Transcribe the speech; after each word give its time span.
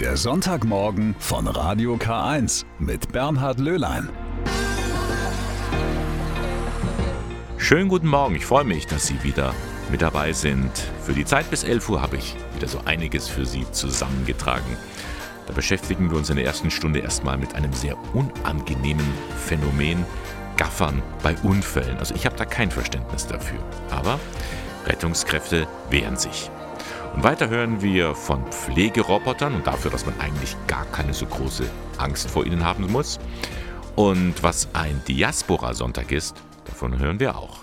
Der 0.00 0.18
Sonntagmorgen 0.18 1.14
von 1.18 1.46
Radio 1.46 1.94
K1 1.94 2.66
mit 2.78 3.12
Bernhard 3.12 3.58
Löhlein. 3.58 4.10
Schönen 7.56 7.88
guten 7.88 8.08
Morgen, 8.08 8.34
ich 8.34 8.44
freue 8.44 8.64
mich, 8.64 8.86
dass 8.86 9.06
Sie 9.06 9.22
wieder 9.22 9.54
mit 9.90 10.02
dabei 10.02 10.34
sind. 10.34 10.70
Für 11.02 11.14
die 11.14 11.24
Zeit 11.24 11.48
bis 11.48 11.64
11 11.64 11.88
Uhr 11.88 12.02
habe 12.02 12.18
ich 12.18 12.36
wieder 12.54 12.68
so 12.68 12.78
einiges 12.84 13.26
für 13.26 13.46
Sie 13.46 13.64
zusammengetragen. 13.72 14.76
Da 15.46 15.54
beschäftigen 15.54 16.10
wir 16.10 16.18
uns 16.18 16.28
in 16.28 16.36
der 16.36 16.44
ersten 16.44 16.70
Stunde 16.70 16.98
erstmal 16.98 17.38
mit 17.38 17.54
einem 17.54 17.72
sehr 17.72 17.96
unangenehmen 18.12 19.06
Phänomen, 19.46 20.04
Gaffern 20.58 21.02
bei 21.22 21.34
Unfällen. 21.42 21.96
Also 21.96 22.14
ich 22.14 22.26
habe 22.26 22.36
da 22.36 22.44
kein 22.44 22.70
Verständnis 22.70 23.26
dafür. 23.26 23.60
Aber 23.90 24.20
Rettungskräfte 24.84 25.66
wehren 25.88 26.16
sich. 26.16 26.50
Weiter 27.18 27.48
hören 27.48 27.80
wir 27.80 28.14
von 28.14 28.44
Pflegerobotern 28.52 29.54
und 29.54 29.66
dafür, 29.66 29.90
dass 29.90 30.04
man 30.04 30.20
eigentlich 30.20 30.54
gar 30.66 30.84
keine 30.92 31.14
so 31.14 31.24
große 31.24 31.68
Angst 31.96 32.30
vor 32.30 32.44
ihnen 32.44 32.62
haben 32.62 32.92
muss. 32.92 33.18
Und 33.96 34.42
was 34.42 34.68
ein 34.74 35.00
Diaspora-Sonntag 35.08 36.12
ist, 36.12 36.36
davon 36.66 36.98
hören 36.98 37.18
wir 37.18 37.36
auch. 37.38 37.60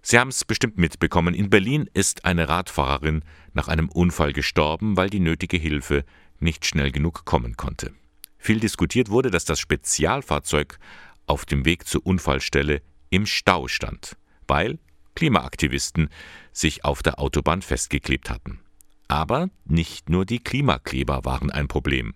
Sie 0.00 0.18
haben 0.18 0.30
es 0.30 0.46
bestimmt 0.46 0.78
mitbekommen, 0.78 1.34
in 1.34 1.50
Berlin 1.50 1.90
ist 1.92 2.24
eine 2.24 2.48
Radfahrerin 2.48 3.22
nach 3.52 3.68
einem 3.68 3.90
Unfall 3.90 4.32
gestorben, 4.32 4.96
weil 4.96 5.10
die 5.10 5.20
nötige 5.20 5.58
Hilfe 5.58 6.04
nicht 6.40 6.64
schnell 6.64 6.90
genug 6.90 7.26
kommen 7.26 7.58
konnte. 7.58 7.92
Viel 8.38 8.60
diskutiert 8.60 9.10
wurde, 9.10 9.30
dass 9.30 9.44
das 9.44 9.60
Spezialfahrzeug 9.60 10.78
auf 11.26 11.44
dem 11.44 11.66
Weg 11.66 11.86
zur 11.86 12.04
Unfallstelle 12.06 12.80
im 13.10 13.26
Stau 13.26 13.68
stand, 13.68 14.16
weil 14.48 14.78
Klimaaktivisten 15.14 16.08
sich 16.52 16.84
auf 16.84 17.02
der 17.02 17.18
Autobahn 17.18 17.62
festgeklebt 17.62 18.30
hatten. 18.30 18.60
Aber 19.08 19.50
nicht 19.64 20.08
nur 20.08 20.24
die 20.24 20.38
Klimakleber 20.38 21.24
waren 21.24 21.50
ein 21.50 21.68
Problem. 21.68 22.14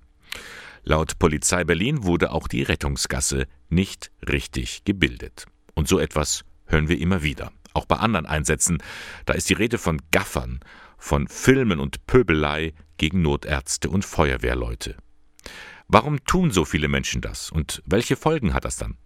Laut 0.84 1.18
Polizei 1.18 1.64
Berlin 1.64 2.04
wurde 2.04 2.30
auch 2.30 2.48
die 2.48 2.62
Rettungsgasse 2.62 3.46
nicht 3.68 4.12
richtig 4.28 4.84
gebildet. 4.84 5.46
Und 5.74 5.88
so 5.88 5.98
etwas 5.98 6.44
hören 6.66 6.88
wir 6.88 6.98
immer 6.98 7.22
wieder. 7.22 7.52
Auch 7.74 7.86
bei 7.86 7.96
anderen 7.96 8.24
Einsätzen, 8.24 8.78
da 9.24 9.34
ist 9.34 9.50
die 9.50 9.54
Rede 9.54 9.78
von 9.78 10.00
Gaffern, 10.10 10.60
von 10.96 11.28
Filmen 11.28 11.80
und 11.80 12.06
Pöbelei 12.06 12.72
gegen 12.96 13.20
Notärzte 13.20 13.90
und 13.90 14.04
Feuerwehrleute. 14.04 14.96
Warum 15.88 16.24
tun 16.24 16.50
so 16.50 16.64
viele 16.64 16.88
Menschen 16.88 17.20
das 17.20 17.50
und 17.50 17.82
welche 17.84 18.16
Folgen 18.16 18.54
hat 18.54 18.64
das 18.64 18.76
dann? 18.76 18.96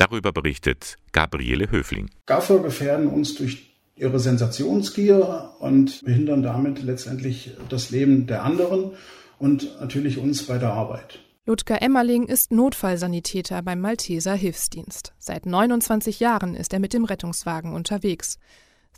Darüber 0.00 0.32
berichtet 0.32 0.96
Gabriele 1.12 1.70
Höfling. 1.70 2.08
Gaffer 2.24 2.60
gefährden 2.60 3.06
uns 3.06 3.34
durch 3.34 3.76
ihre 3.96 4.18
Sensationsgier 4.18 5.50
und 5.58 6.02
behindern 6.02 6.42
damit 6.42 6.82
letztendlich 6.82 7.50
das 7.68 7.90
Leben 7.90 8.26
der 8.26 8.42
anderen 8.42 8.92
und 9.38 9.78
natürlich 9.78 10.16
uns 10.16 10.44
bei 10.44 10.56
der 10.56 10.72
Arbeit. 10.72 11.18
Ludger 11.44 11.82
Emmerling 11.82 12.24
ist 12.24 12.50
Notfallsanitäter 12.50 13.60
beim 13.60 13.80
Malteser 13.80 14.32
Hilfsdienst. 14.32 15.12
Seit 15.18 15.44
29 15.44 16.18
Jahren 16.18 16.54
ist 16.54 16.72
er 16.72 16.80
mit 16.80 16.94
dem 16.94 17.04
Rettungswagen 17.04 17.74
unterwegs. 17.74 18.38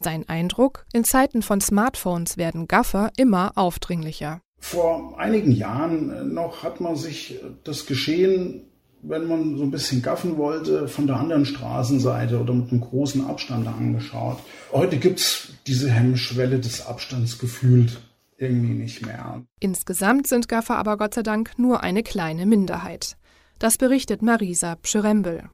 Sein 0.01 0.29
Eindruck, 0.29 0.87
in 0.93 1.03
Zeiten 1.03 1.43
von 1.43 1.61
Smartphones 1.61 2.37
werden 2.37 2.69
Gaffer 2.69 3.11
immer 3.17 3.51
aufdringlicher. 3.57 4.41
Vor 4.61 5.19
einigen 5.19 5.51
Jahren 5.51 6.33
noch 6.33 6.63
hat 6.63 6.81
man 6.81 6.95
sich 6.95 7.41
das 7.65 7.87
Geschehen 7.87 8.69
wenn 9.03 9.27
man 9.27 9.57
so 9.57 9.65
ein 9.65 9.71
bisschen 9.71 10.01
gaffen 10.01 10.37
wollte, 10.39 10.89
von 10.89 11.07
der 11.07 11.17
anderen 11.17 11.45
Straßenseite 11.45 12.41
oder 12.41 12.55
mit 12.55 12.71
einem 12.71 12.81
großen 12.81 13.27
Abstand 13.27 13.67
angeschaut. 13.67 14.39
Heute 14.73 14.97
gibt's 14.97 15.49
diese 15.67 15.91
Hemmschwelle 15.91 16.61
des 16.61 16.87
Abstands 16.87 17.39
gefühlt 17.39 18.01
irgendwie 18.39 18.75
nicht 18.75 19.05
mehr. 19.05 19.43
Insgesamt 19.61 20.27
sind 20.27 20.49
Gaffer 20.49 20.77
aber 20.77 20.97
Gott 20.97 21.15
sei 21.15 21.23
Dank 21.23 21.59
nur 21.59 21.83
eine 21.83 22.03
kleine 22.03 22.47
Minderheit. 22.47 23.17
Das 23.59 23.77
berichtet 23.77 24.23
Marisa 24.23 24.77
Pschyrembel. 24.77 25.51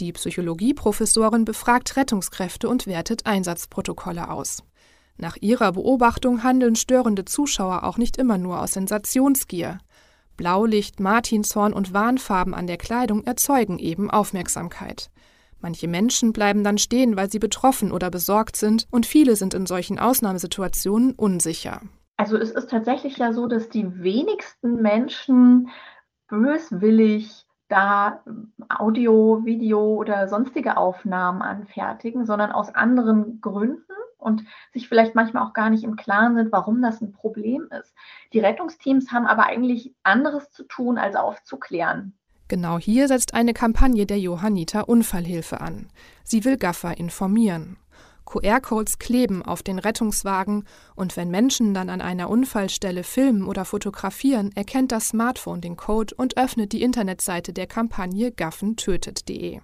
Die 0.00 0.12
Psychologieprofessorin 0.12 1.46
befragt 1.46 1.96
Rettungskräfte 1.96 2.68
und 2.68 2.86
wertet 2.86 3.24
Einsatzprotokolle 3.24 4.30
aus. 4.30 4.62
Nach 5.16 5.36
ihrer 5.40 5.72
Beobachtung 5.72 6.42
handeln 6.42 6.76
störende 6.76 7.24
Zuschauer 7.24 7.84
auch 7.84 7.96
nicht 7.96 8.18
immer 8.18 8.36
nur 8.36 8.60
aus 8.60 8.72
Sensationsgier. 8.72 9.78
Blaulicht, 10.36 11.00
Martinshorn 11.00 11.72
und 11.72 11.92
Warnfarben 11.92 12.54
an 12.54 12.66
der 12.66 12.76
Kleidung 12.76 13.24
erzeugen 13.24 13.78
eben 13.78 14.10
Aufmerksamkeit. 14.10 15.10
Manche 15.60 15.88
Menschen 15.88 16.32
bleiben 16.32 16.62
dann 16.64 16.78
stehen, 16.78 17.16
weil 17.16 17.30
sie 17.30 17.38
betroffen 17.38 17.90
oder 17.90 18.10
besorgt 18.10 18.56
sind, 18.56 18.86
und 18.90 19.06
viele 19.06 19.36
sind 19.36 19.54
in 19.54 19.66
solchen 19.66 19.98
Ausnahmesituationen 19.98 21.12
unsicher. 21.12 21.80
Also 22.16 22.36
es 22.36 22.50
ist 22.50 22.70
tatsächlich 22.70 23.16
ja 23.18 23.32
so, 23.32 23.46
dass 23.46 23.68
die 23.68 24.02
wenigsten 24.02 24.80
Menschen 24.80 25.68
böswillig 26.28 27.46
da 27.68 28.22
Audio, 28.68 29.42
Video 29.44 29.94
oder 29.94 30.28
sonstige 30.28 30.76
Aufnahmen 30.76 31.42
anfertigen, 31.42 32.24
sondern 32.24 32.52
aus 32.52 32.74
anderen 32.74 33.40
Gründen 33.40 33.82
und 34.26 34.44
sich 34.72 34.88
vielleicht 34.88 35.14
manchmal 35.14 35.46
auch 35.46 35.52
gar 35.52 35.70
nicht 35.70 35.84
im 35.84 35.94
Klaren 35.94 36.34
sind, 36.34 36.50
warum 36.50 36.82
das 36.82 37.00
ein 37.00 37.12
Problem 37.12 37.68
ist. 37.80 37.94
Die 38.32 38.40
Rettungsteams 38.40 39.12
haben 39.12 39.24
aber 39.24 39.46
eigentlich 39.46 39.94
anderes 40.02 40.50
zu 40.50 40.64
tun, 40.64 40.98
als 40.98 41.14
aufzuklären. 41.14 42.12
Genau 42.48 42.78
hier 42.78 43.06
setzt 43.06 43.34
eine 43.34 43.54
Kampagne 43.54 44.04
der 44.04 44.18
Johanniter 44.18 44.88
Unfallhilfe 44.88 45.60
an. 45.60 45.88
Sie 46.24 46.44
will 46.44 46.56
Gaffer 46.56 46.98
informieren. 46.98 47.76
QR-Codes 48.24 48.98
kleben 48.98 49.44
auf 49.44 49.62
den 49.62 49.78
Rettungswagen 49.78 50.64
und 50.96 51.16
wenn 51.16 51.30
Menschen 51.30 51.72
dann 51.72 51.88
an 51.88 52.00
einer 52.00 52.28
Unfallstelle 52.28 53.04
filmen 53.04 53.44
oder 53.44 53.64
fotografieren, 53.64 54.50
erkennt 54.56 54.90
das 54.90 55.08
Smartphone 55.08 55.60
den 55.60 55.76
Code 55.76 56.16
und 56.16 56.36
öffnet 56.36 56.72
die 56.72 56.82
Internetseite 56.82 57.52
der 57.52 57.68
Kampagne 57.68 58.32
gaffentötet.de. 58.32 59.60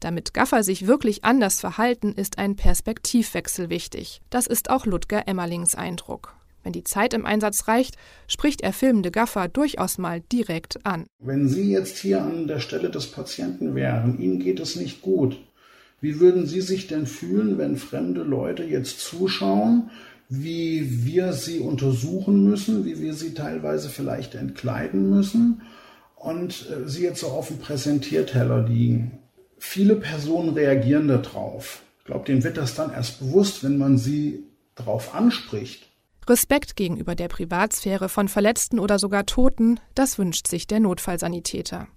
Damit 0.00 0.34
Gaffer 0.34 0.62
sich 0.62 0.86
wirklich 0.86 1.24
anders 1.24 1.60
verhalten, 1.60 2.12
ist 2.12 2.38
ein 2.38 2.56
Perspektivwechsel 2.56 3.68
wichtig. 3.70 4.20
Das 4.30 4.46
ist 4.46 4.70
auch 4.70 4.86
Ludger 4.86 5.26
Emmerlings 5.26 5.74
Eindruck. 5.74 6.34
Wenn 6.62 6.72
die 6.72 6.84
Zeit 6.84 7.14
im 7.14 7.24
Einsatz 7.24 7.68
reicht, 7.68 7.96
spricht 8.26 8.60
er 8.60 8.72
filmende 8.72 9.10
Gaffer 9.10 9.48
durchaus 9.48 9.98
mal 9.98 10.20
direkt 10.32 10.84
an. 10.84 11.06
Wenn 11.18 11.48
Sie 11.48 11.70
jetzt 11.70 11.98
hier 11.98 12.22
an 12.22 12.46
der 12.46 12.60
Stelle 12.60 12.90
des 12.90 13.06
Patienten 13.10 13.74
wären, 13.74 14.18
Ihnen 14.18 14.38
geht 14.38 14.60
es 14.60 14.76
nicht 14.76 15.02
gut. 15.02 15.38
Wie 16.00 16.20
würden 16.20 16.46
Sie 16.46 16.60
sich 16.60 16.86
denn 16.86 17.06
fühlen, 17.06 17.58
wenn 17.58 17.76
fremde 17.76 18.22
Leute 18.22 18.64
jetzt 18.64 19.00
zuschauen, 19.00 19.90
wie 20.28 21.06
wir 21.06 21.32
sie 21.32 21.60
untersuchen 21.60 22.44
müssen, 22.44 22.84
wie 22.84 23.00
wir 23.00 23.14
sie 23.14 23.32
teilweise 23.34 23.88
vielleicht 23.88 24.34
entkleiden 24.34 25.08
müssen 25.08 25.62
und 26.16 26.68
äh, 26.70 26.86
sie 26.88 27.04
jetzt 27.04 27.20
so 27.20 27.28
auf 27.28 27.48
dem 27.48 27.58
Präsentierteller 27.58 28.66
liegen? 28.66 29.17
Viele 29.58 29.96
Personen 29.96 30.50
reagieren 30.50 31.08
darauf. 31.08 31.82
Ich 31.98 32.04
glaube, 32.04 32.24
denen 32.24 32.44
wird 32.44 32.56
das 32.56 32.74
dann 32.74 32.92
erst 32.92 33.20
bewusst, 33.20 33.62
wenn 33.64 33.78
man 33.78 33.98
sie 33.98 34.44
darauf 34.74 35.14
anspricht. 35.14 35.88
Respekt 36.28 36.76
gegenüber 36.76 37.14
der 37.14 37.28
Privatsphäre 37.28 38.08
von 38.08 38.28
Verletzten 38.28 38.78
oder 38.78 38.98
sogar 38.98 39.26
Toten, 39.26 39.80
das 39.94 40.18
wünscht 40.18 40.46
sich 40.46 40.66
der 40.66 40.80
Notfallsanitäter. 40.80 41.88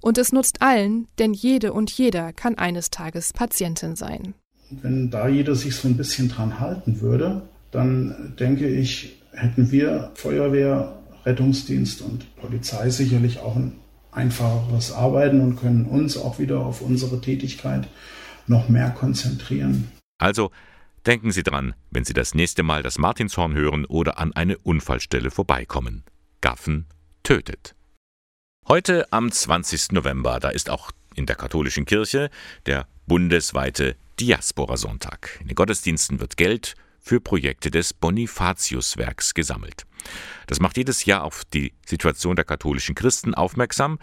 Und 0.00 0.18
es 0.18 0.32
nutzt 0.32 0.60
allen, 0.60 1.08
denn 1.18 1.32
jede 1.32 1.72
und 1.72 1.90
jeder 1.90 2.32
kann 2.32 2.56
eines 2.56 2.90
Tages 2.90 3.32
Patientin 3.32 3.96
sein. 3.96 4.34
Wenn 4.70 5.10
da 5.10 5.28
jeder 5.28 5.54
sich 5.54 5.76
so 5.76 5.88
ein 5.88 5.96
bisschen 5.96 6.28
dran 6.28 6.58
halten 6.58 7.00
würde, 7.00 7.42
dann 7.70 8.34
denke 8.38 8.68
ich, 8.68 9.22
hätten 9.32 9.70
wir 9.70 10.10
Feuerwehr, 10.14 10.98
Rettungsdienst 11.24 12.02
und 12.02 12.34
Polizei 12.36 12.90
sicherlich 12.90 13.38
auch 13.38 13.56
ein 13.56 13.78
einfacheres 14.16 14.92
Arbeiten 14.92 15.40
und 15.40 15.56
können 15.56 15.86
uns 15.86 16.16
auch 16.16 16.38
wieder 16.38 16.60
auf 16.60 16.80
unsere 16.80 17.20
Tätigkeit 17.20 17.88
noch 18.46 18.68
mehr 18.68 18.90
konzentrieren. 18.90 19.90
Also 20.18 20.50
denken 21.04 21.30
Sie 21.30 21.42
dran, 21.42 21.74
wenn 21.90 22.04
Sie 22.04 22.14
das 22.14 22.34
nächste 22.34 22.62
Mal 22.62 22.82
das 22.82 22.98
Martinshorn 22.98 23.54
hören 23.54 23.84
oder 23.84 24.18
an 24.18 24.32
eine 24.32 24.58
Unfallstelle 24.58 25.30
vorbeikommen. 25.30 26.04
Gaffen 26.40 26.86
tötet. 27.22 27.74
Heute 28.68 29.12
am 29.12 29.30
20. 29.30 29.92
November, 29.92 30.40
da 30.40 30.48
ist 30.48 30.70
auch 30.70 30.90
in 31.14 31.26
der 31.26 31.36
katholischen 31.36 31.84
Kirche 31.84 32.30
der 32.66 32.86
bundesweite 33.06 33.96
Diaspora-Sonntag. 34.18 35.38
In 35.40 35.48
den 35.48 35.54
Gottesdiensten 35.54 36.20
wird 36.20 36.36
Geld 36.36 36.74
für 37.06 37.20
Projekte 37.20 37.70
des 37.70 37.94
Bonifatiuswerks 37.94 39.32
gesammelt. 39.34 39.84
Das 40.48 40.58
macht 40.58 40.76
jedes 40.76 41.04
Jahr 41.04 41.22
auf 41.22 41.44
die 41.44 41.72
Situation 41.86 42.34
der 42.34 42.44
katholischen 42.44 42.96
Christen 42.96 43.32
aufmerksam, 43.32 44.00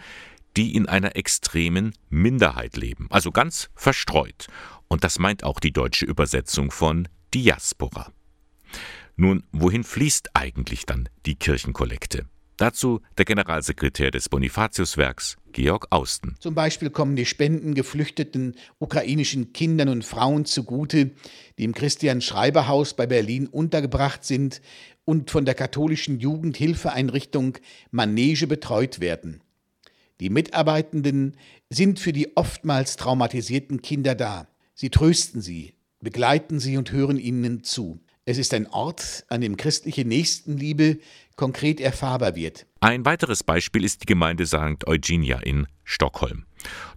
die 0.56 0.74
in 0.74 0.88
einer 0.88 1.14
extremen 1.14 1.92
Minderheit 2.08 2.78
leben, 2.78 3.08
also 3.10 3.30
ganz 3.30 3.68
verstreut. 3.74 4.46
Und 4.88 5.04
das 5.04 5.18
meint 5.18 5.44
auch 5.44 5.60
die 5.60 5.72
deutsche 5.72 6.06
Übersetzung 6.06 6.70
von 6.70 7.06
Diaspora. 7.34 8.10
Nun, 9.16 9.44
wohin 9.52 9.84
fließt 9.84 10.30
eigentlich 10.34 10.86
dann 10.86 11.10
die 11.26 11.34
Kirchenkollekte? 11.34 12.24
Dazu 12.56 13.02
der 13.18 13.26
Generalsekretär 13.26 14.12
des 14.12 14.30
Bonifatiuswerks, 14.30 15.36
Georg 15.54 15.86
Austen. 15.90 16.36
Zum 16.40 16.54
Beispiel 16.54 16.90
kommen 16.90 17.16
die 17.16 17.24
Spenden 17.24 17.74
geflüchteten 17.74 18.56
ukrainischen 18.78 19.52
Kindern 19.54 19.88
und 19.88 20.04
Frauen 20.04 20.44
zugute, 20.44 21.12
die 21.58 21.64
im 21.64 21.72
Christian 21.72 22.20
Schreiber 22.20 22.68
Haus 22.68 22.94
bei 22.94 23.06
Berlin 23.06 23.46
untergebracht 23.46 24.24
sind 24.24 24.60
und 25.06 25.30
von 25.30 25.44
der 25.44 25.54
katholischen 25.54 26.20
Jugendhilfeeinrichtung 26.20 27.56
Manege 27.90 28.46
betreut 28.46 29.00
werden. 29.00 29.40
Die 30.20 30.28
Mitarbeitenden 30.28 31.36
sind 31.70 31.98
für 31.98 32.12
die 32.12 32.36
oftmals 32.36 32.96
traumatisierten 32.96 33.80
Kinder 33.80 34.14
da. 34.14 34.48
Sie 34.74 34.90
trösten 34.90 35.40
sie, 35.40 35.74
begleiten 36.00 36.60
sie 36.60 36.76
und 36.76 36.92
hören 36.92 37.18
ihnen 37.18 37.64
zu. 37.64 38.00
Es 38.26 38.38
ist 38.38 38.54
ein 38.54 38.66
Ort, 38.68 39.26
an 39.28 39.42
dem 39.42 39.58
christliche 39.58 40.06
Nächstenliebe 40.06 40.98
konkret 41.36 41.78
erfahrbar 41.78 42.34
wird. 42.34 42.64
Ein 42.80 43.04
weiteres 43.04 43.42
Beispiel 43.42 43.84
ist 43.84 44.00
die 44.00 44.06
Gemeinde 44.06 44.46
St. 44.46 44.86
Eugenia 44.86 45.40
in 45.40 45.66
Stockholm. 45.82 46.46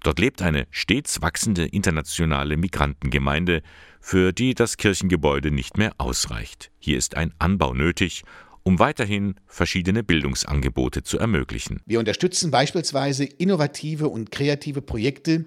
Dort 0.04 0.20
lebt 0.20 0.42
eine 0.42 0.68
stets 0.72 1.22
wachsende 1.22 1.66
internationale 1.66 2.56
Migrantengemeinde, 2.56 3.62
für 4.00 4.32
die 4.32 4.56
das 4.56 4.78
Kirchengebäude 4.78 5.52
nicht 5.52 5.78
mehr 5.78 5.92
ausreicht. 5.98 6.72
Hier 6.80 6.98
ist 6.98 7.18
ein 7.18 7.34
Anbau 7.40 7.74
nötig, 7.74 8.24
um 8.64 8.80
weiterhin 8.80 9.36
verschiedene 9.48 10.04
Bildungsangebote 10.04 11.04
zu 11.04 11.20
ermöglichen. 11.20 11.82
Wir 11.86 12.00
unterstützen 12.00 12.52
beispielsweise 12.52 13.26
innovative 13.26 14.08
und 14.08 14.32
kreative 14.32 14.82
Projekte 14.82 15.46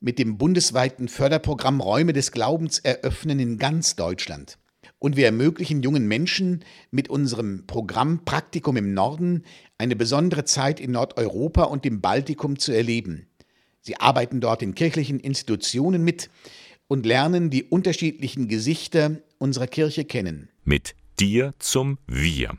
mit 0.00 0.18
dem 0.18 0.38
bundesweiten 0.38 1.08
Förderprogramm 1.08 1.82
Räume 1.82 2.14
des 2.14 2.32
Glaubens 2.32 2.78
eröffnen 2.78 3.40
in 3.40 3.58
ganz 3.58 3.94
Deutschland. 3.94 4.56
Und 5.00 5.16
wir 5.16 5.26
ermöglichen 5.26 5.82
jungen 5.82 6.08
Menschen 6.08 6.64
mit 6.90 7.08
unserem 7.08 7.66
Programm 7.66 8.24
Praktikum 8.24 8.76
im 8.76 8.94
Norden 8.94 9.44
eine 9.78 9.94
besondere 9.94 10.44
Zeit 10.44 10.80
in 10.80 10.92
Nordeuropa 10.92 11.64
und 11.64 11.84
dem 11.84 12.00
Baltikum 12.00 12.58
zu 12.58 12.72
erleben. 12.72 13.28
Sie 13.80 13.96
arbeiten 13.96 14.40
dort 14.40 14.62
in 14.62 14.74
kirchlichen 14.74 15.20
Institutionen 15.20 16.02
mit 16.02 16.30
und 16.88 17.06
lernen 17.06 17.50
die 17.50 17.64
unterschiedlichen 17.64 18.48
Gesichter 18.48 19.22
unserer 19.38 19.68
Kirche 19.68 20.04
kennen. 20.04 20.48
Mit 20.64 20.94
dir 21.20 21.54
zum 21.58 21.98
Wir. 22.06 22.56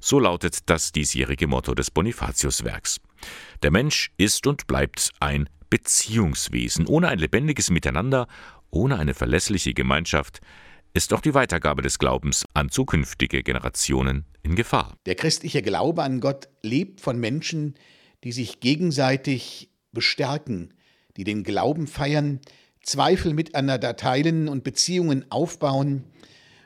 So 0.00 0.18
lautet 0.20 0.68
das 0.68 0.92
diesjährige 0.92 1.46
Motto 1.46 1.74
des 1.74 1.90
Bonifatiuswerks. 1.90 3.00
Der 3.62 3.70
Mensch 3.70 4.12
ist 4.16 4.46
und 4.46 4.66
bleibt 4.66 5.10
ein 5.20 5.48
Beziehungswesen. 5.70 6.86
Ohne 6.86 7.08
ein 7.08 7.18
lebendiges 7.18 7.70
Miteinander, 7.70 8.26
ohne 8.70 8.98
eine 8.98 9.14
verlässliche 9.14 9.74
Gemeinschaft 9.74 10.40
ist 10.98 11.14
auch 11.14 11.20
die 11.20 11.32
Weitergabe 11.32 11.80
des 11.80 12.00
Glaubens 12.00 12.44
an 12.54 12.70
zukünftige 12.70 13.44
Generationen 13.44 14.24
in 14.42 14.56
Gefahr. 14.56 14.96
Der 15.06 15.14
christliche 15.14 15.62
Glaube 15.62 16.02
an 16.02 16.18
Gott 16.18 16.48
lebt 16.60 17.00
von 17.00 17.20
Menschen, 17.20 17.74
die 18.24 18.32
sich 18.32 18.58
gegenseitig 18.58 19.70
bestärken, 19.92 20.74
die 21.16 21.22
den 21.22 21.44
Glauben 21.44 21.86
feiern, 21.86 22.40
Zweifel 22.82 23.32
miteinander 23.32 23.94
teilen 23.94 24.48
und 24.48 24.64
Beziehungen 24.64 25.24
aufbauen, 25.30 26.02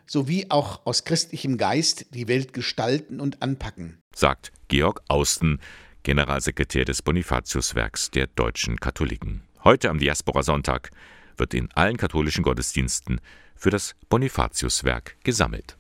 sowie 0.07 0.47
auch 0.49 0.87
aus 0.87 1.05
christlichem 1.05 1.59
Geist 1.59 2.07
die 2.15 2.27
Welt 2.27 2.55
gestalten 2.55 3.21
und 3.21 3.43
anpacken, 3.43 3.99
sagt 4.15 4.51
Georg 4.69 5.03
Austen, 5.09 5.61
Generalsekretär 6.05 6.87
des 6.87 7.03
Bonifatiuswerks 7.03 8.11
der 8.11 8.29
deutschen 8.29 8.81
Katholiken. 8.81 9.43
Heute 9.63 9.91
am 9.91 9.99
Diaspora-Sonntag 9.99 10.91
wird 11.37 11.53
in 11.53 11.71
allen 11.73 11.99
katholischen 11.99 12.43
Gottesdiensten 12.43 13.21
für 13.63 13.71
das 13.71 13.95
Bonifatiuswerk 14.09 15.17
gesammelt. 15.23 15.79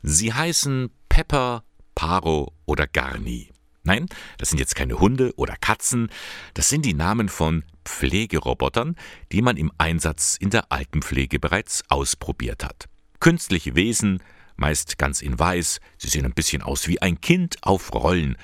Sie 0.00 0.32
heißen 0.32 0.90
Pepper, 1.10 1.62
Paro 1.94 2.54
oder 2.64 2.86
Garni. 2.86 3.50
Nein, 3.82 4.06
das 4.38 4.48
sind 4.48 4.58
jetzt 4.58 4.74
keine 4.74 4.98
Hunde 4.98 5.34
oder 5.36 5.56
Katzen, 5.56 6.08
das 6.54 6.70
sind 6.70 6.86
die 6.86 6.94
Namen 6.94 7.28
von 7.28 7.64
Pflegerobotern, 7.84 8.96
die 9.30 9.42
man 9.42 9.58
im 9.58 9.70
Einsatz 9.76 10.36
in 10.40 10.48
der 10.48 10.72
Altenpflege 10.72 11.38
bereits 11.38 11.84
ausprobiert 11.88 12.64
hat. 12.64 12.86
Künstliche 13.20 13.76
Wesen, 13.76 14.22
meist 14.56 14.96
ganz 14.96 15.20
in 15.20 15.38
weiß, 15.38 15.80
sie 15.98 16.08
sehen 16.08 16.24
ein 16.24 16.34
bisschen 16.34 16.62
aus 16.62 16.88
wie 16.88 17.02
ein 17.02 17.20
Kind 17.20 17.56
auf 17.62 17.92
Rollen, 17.92 18.38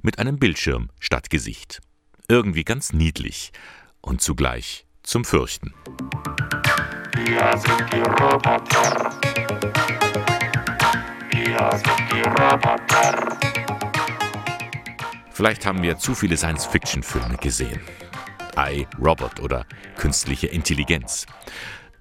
mit 0.00 0.20
einem 0.20 0.38
Bildschirm 0.38 0.90
statt 1.00 1.28
Gesicht. 1.28 1.80
Irgendwie 2.28 2.62
ganz 2.62 2.92
niedlich 2.92 3.52
und 4.00 4.20
zugleich 4.20 4.86
zum 5.02 5.24
Fürchten. 5.24 5.74
Wir 7.24 7.58
sind 7.58 7.84
die 7.92 8.00
Roboter. 8.00 9.12
Wir 11.30 11.70
sind 11.76 12.12
die 12.12 12.22
Roboter. 12.22 13.38
Vielleicht 15.30 15.66
haben 15.66 15.82
wir 15.82 15.98
zu 15.98 16.14
viele 16.14 16.36
Science-Fiction-Filme 16.36 17.36
gesehen. 17.38 17.80
I, 18.56 18.86
Robot 19.00 19.40
oder 19.40 19.66
künstliche 19.96 20.46
Intelligenz. 20.46 21.26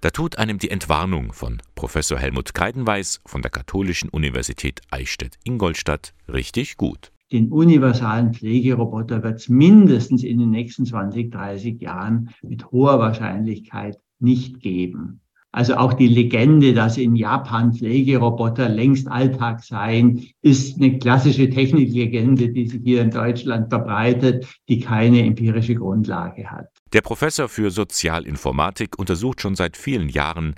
Da 0.01 0.11
tut 0.11 0.37
einem 0.37 0.59
die 0.59 0.69
Entwarnung 0.69 1.33
von 1.33 1.61
Professor 1.73 2.19
Helmut 2.19 2.53
Kreidenweis 2.53 3.19
von 3.25 3.41
der 3.41 3.49
Katholischen 3.49 4.09
Universität 4.09 4.81
Eichstätt-Ingolstadt 4.91 6.13
richtig 6.31 6.77
gut. 6.77 7.11
Den 7.31 7.51
universalen 7.51 8.33
Pflegeroboter 8.33 9.23
wird 9.23 9.37
es 9.37 9.49
mindestens 9.49 10.23
in 10.23 10.37
den 10.37 10.51
nächsten 10.51 10.85
20, 10.85 11.31
30 11.31 11.81
Jahren 11.81 12.29
mit 12.43 12.71
hoher 12.71 12.99
Wahrscheinlichkeit 12.99 13.97
nicht 14.19 14.59
geben. 14.61 15.21
Also 15.51 15.75
auch 15.75 15.93
die 15.93 16.07
Legende, 16.07 16.73
dass 16.73 16.97
in 16.97 17.15
Japan 17.15 17.73
Pflegeroboter 17.73 18.69
längst 18.69 19.07
Alltag 19.07 19.63
seien, 19.63 20.27
ist 20.41 20.77
eine 20.77 20.99
klassische 20.99 21.49
Techniklegende, 21.49 22.49
die 22.49 22.67
sich 22.67 22.81
hier 22.83 23.01
in 23.01 23.09
Deutschland 23.09 23.69
verbreitet, 23.69 24.45
die 24.69 24.79
keine 24.79 25.23
empirische 25.23 25.73
Grundlage 25.73 26.51
hat. 26.51 26.67
Der 26.93 27.01
Professor 27.01 27.49
für 27.49 27.71
Sozialinformatik 27.71 28.99
untersucht 28.99 29.41
schon 29.41 29.55
seit 29.55 29.77
vielen 29.77 30.09
Jahren 30.09 30.53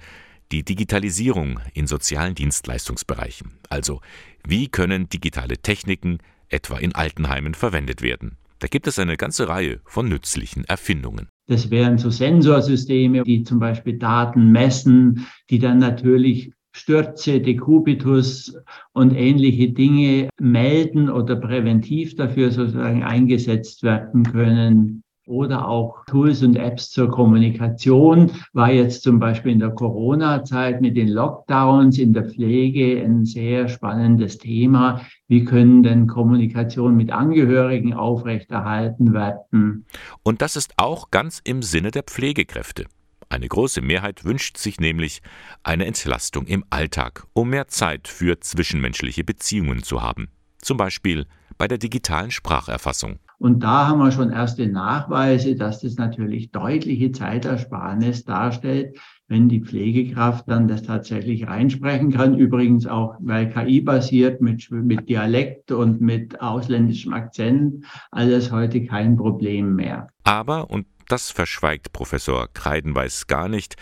die 0.52 0.64
Digitalisierung 0.64 1.60
in 1.74 1.88
sozialen 1.88 2.36
Dienstleistungsbereichen. 2.36 3.52
Also 3.70 4.02
wie 4.46 4.68
können 4.68 5.08
digitale 5.08 5.60
Techniken 5.60 6.18
etwa 6.50 6.78
in 6.78 6.94
Altenheimen 6.94 7.54
verwendet 7.54 8.02
werden. 8.02 8.38
Da 8.60 8.68
gibt 8.68 8.88
es 8.88 9.00
eine 9.00 9.16
ganze 9.16 9.48
Reihe 9.48 9.80
von 9.86 10.10
nützlichen 10.10 10.66
Erfindungen. 10.66 11.30
Das 11.50 11.72
wären 11.72 11.98
so 11.98 12.12
Sensorsysteme, 12.12 13.24
die 13.24 13.42
zum 13.44 13.58
Beispiel 13.58 13.98
Daten 13.98 14.52
messen, 14.52 15.26
die 15.50 15.58
dann 15.58 15.80
natürlich 15.80 16.54
Stürze, 16.72 17.42
Dekubitus 17.42 18.56
und 18.94 19.16
ähnliche 19.16 19.70
Dinge 19.72 20.30
melden 20.40 21.10
oder 21.10 21.36
präventiv 21.36 22.16
dafür 22.16 22.52
sozusagen 22.52 23.04
eingesetzt 23.04 23.82
werden 23.82 24.24
können 24.24 25.04
oder 25.30 25.68
auch 25.68 26.04
Tools 26.08 26.42
und 26.42 26.56
Apps 26.56 26.90
zur 26.90 27.10
Kommunikation 27.10 28.32
war 28.54 28.72
jetzt 28.72 29.04
zum 29.04 29.20
Beispiel 29.20 29.52
in 29.52 29.60
der 29.60 29.70
Corona-Zeit 29.70 30.82
mit 30.82 30.98
den 30.98 31.10
Lockdowns 31.10 32.00
in 32.00 32.14
der 32.14 32.28
Pflege 32.28 33.02
ein 33.02 33.26
sehr 33.26 33.68
spannendes 33.68 34.40
Thema. 34.40 35.02
Wie 35.28 35.46
können 35.46 35.84
denn 35.84 36.08
Kommunikation 36.08 36.96
mit 36.96 37.12
Angehörigen 37.12 37.94
aufrechterhalten 37.94 39.14
werden? 39.14 39.86
Und 40.24 40.42
das 40.42 40.56
ist 40.56 40.74
auch 40.78 41.12
ganz 41.12 41.42
im 41.44 41.62
Sinne 41.62 41.92
der 41.92 42.04
Pflegekräfte. 42.04 42.86
Eine 43.30 43.48
große 43.48 43.82
Mehrheit 43.82 44.26
wünscht 44.26 44.58
sich 44.58 44.80
nämlich 44.80 45.22
eine 45.62 45.86
Entlastung 45.86 46.48
im 46.48 46.66
Alltag, 46.72 47.28
um 47.34 47.52
mehr 47.52 47.68
Zeit 47.68 48.08
für 48.08 48.40
zwischenmenschliche 48.40 49.24
Beziehungen 49.24 49.84
zu 49.84 50.02
haben. 50.02 50.30
Zum 50.62 50.78
Beispiel 50.78 51.28
bei 51.60 51.68
der 51.68 51.78
digitalen 51.78 52.32
Spracherfassung. 52.32 53.20
Und 53.40 53.64
da 53.64 53.88
haben 53.88 54.00
wir 54.00 54.12
schon 54.12 54.32
erste 54.32 54.68
Nachweise, 54.68 55.56
dass 55.56 55.80
das 55.80 55.96
natürlich 55.96 56.52
deutliche 56.52 57.14
Zeitersparnis 57.14 58.26
darstellt, 58.26 59.00
wenn 59.30 59.48
die 59.48 59.62
Pflegekraft 59.62 60.50
dann 60.50 60.68
das 60.68 60.84
tatsächlich 60.84 61.48
reinsprechen 61.48 62.12
kann. 62.12 62.38
Übrigens 62.38 62.86
auch, 62.86 63.16
weil 63.20 63.50
KI 63.50 63.80
basiert 63.80 64.42
mit, 64.42 64.70
mit 64.72 65.08
Dialekt 65.08 65.72
und 65.72 66.02
mit 66.02 66.42
ausländischem 66.42 67.14
Akzent, 67.14 67.86
alles 68.12 68.52
heute 68.52 68.84
kein 68.86 69.16
Problem 69.16 69.76
mehr. 69.76 70.10
Aber, 70.26 70.70
und 70.70 70.86
das 71.08 71.32
verschweigt 71.32 71.94
Professor 71.94 72.50
Kreidenweiß 72.54 73.28
gar 73.28 73.48
nicht, 73.48 73.78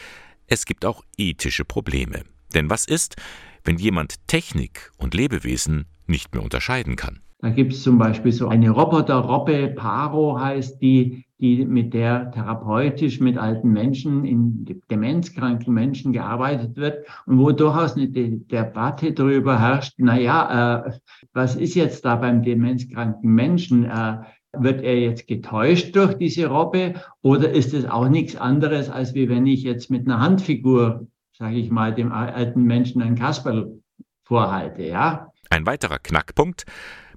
es 0.46 0.66
gibt 0.66 0.86
auch 0.86 1.04
ethische 1.18 1.66
Probleme. 1.66 2.24
Denn 2.54 2.70
was 2.70 2.86
ist, 2.86 3.16
wenn 3.64 3.78
jemand 3.78 4.28
Technik 4.28 4.92
und 4.98 5.16
Lebewesen 5.16 5.88
nicht 6.06 6.36
mehr 6.36 6.44
unterscheiden 6.44 6.96
kann? 6.96 7.22
Da 7.40 7.50
gibt 7.50 7.74
es 7.74 7.84
zum 7.84 7.98
Beispiel 7.98 8.32
so 8.32 8.48
eine 8.48 8.72
Roboter-Robbe, 8.72 9.74
Paro 9.76 10.40
heißt 10.40 10.82
die, 10.82 11.26
die 11.40 11.66
mit 11.66 11.94
der 11.94 12.32
therapeutisch 12.32 13.20
mit 13.20 13.38
alten 13.38 13.72
Menschen, 13.72 14.26
in 14.26 14.82
demenzkranken 14.90 15.72
Menschen 15.72 16.14
gearbeitet 16.14 16.78
wird 16.78 17.06
und 17.28 17.38
wo 17.38 17.52
durchaus 17.52 17.96
eine 17.96 18.08
Debatte 18.08 19.14
darüber 19.14 19.60
herrscht, 19.60 19.94
na 19.98 20.20
ja, 20.20 20.88
äh, 20.88 20.92
was 21.34 21.56
ist 21.56 21.76
jetzt 21.76 22.06
da 22.06 22.16
beim 22.16 22.42
demenzkranken 22.42 23.32
Menschen? 23.32 23.86
Äh, 23.86 24.18
wird 24.54 24.82
er 24.82 25.00
jetzt 25.00 25.28
getäuscht 25.28 25.96
durch 25.96 26.16
diese 26.16 26.48
Robbe 26.48 26.96
oder 27.22 27.52
ist 27.52 27.74
es 27.74 27.86
auch 27.86 28.10
nichts 28.10 28.36
anderes, 28.36 28.90
als 28.90 29.14
wie 29.14 29.30
wenn 29.30 29.46
ich 29.46 29.64
jetzt 29.64 29.92
mit 29.92 30.08
einer 30.08 30.20
Handfigur, 30.20 31.08
sage 31.38 31.56
ich 31.56 31.70
mal, 31.70 31.94
dem 31.94 32.12
alten 32.12 32.64
Menschen 32.64 33.02
ein 33.02 33.16
Kasperl 33.16 33.80
vorhalte, 34.24 34.84
ja? 34.84 35.32
Ein 35.50 35.66
weiterer 35.66 36.00
Knackpunkt, 36.00 36.66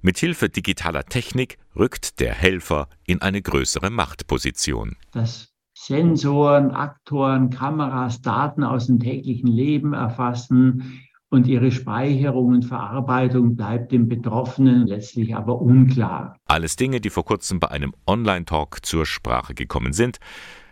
mit 0.01 0.17
Hilfe 0.17 0.49
digitaler 0.49 1.05
Technik 1.05 1.57
rückt 1.75 2.19
der 2.19 2.33
Helfer 2.33 2.87
in 3.05 3.21
eine 3.21 3.41
größere 3.41 3.89
Machtposition. 3.89 4.95
Dass 5.11 5.51
Sensoren, 5.73 6.71
Aktoren, 6.71 7.49
Kameras 7.49 8.21
Daten 8.21 8.63
aus 8.63 8.87
dem 8.87 8.99
täglichen 8.99 9.47
Leben 9.47 9.93
erfassen 9.93 11.01
und 11.29 11.47
ihre 11.47 11.71
Speicherung 11.71 12.49
und 12.49 12.65
Verarbeitung 12.65 13.55
bleibt 13.55 13.91
dem 13.91 14.07
Betroffenen 14.07 14.85
letztlich 14.85 15.35
aber 15.35 15.59
unklar. 15.61 16.37
Alles 16.45 16.75
Dinge, 16.75 16.99
die 17.01 17.09
vor 17.09 17.25
kurzem 17.25 17.59
bei 17.59 17.69
einem 17.69 17.95
Online-Talk 18.05 18.85
zur 18.85 19.05
Sprache 19.05 19.55
gekommen 19.55 19.93
sind. 19.93 20.19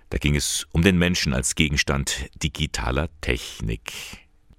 Da 0.09 0.17
ging 0.17 0.35
es 0.35 0.67
um 0.73 0.81
den 0.81 0.97
Menschen 0.97 1.33
als 1.33 1.55
Gegenstand 1.55 2.29
digitaler 2.43 3.09
Technik. 3.21 3.93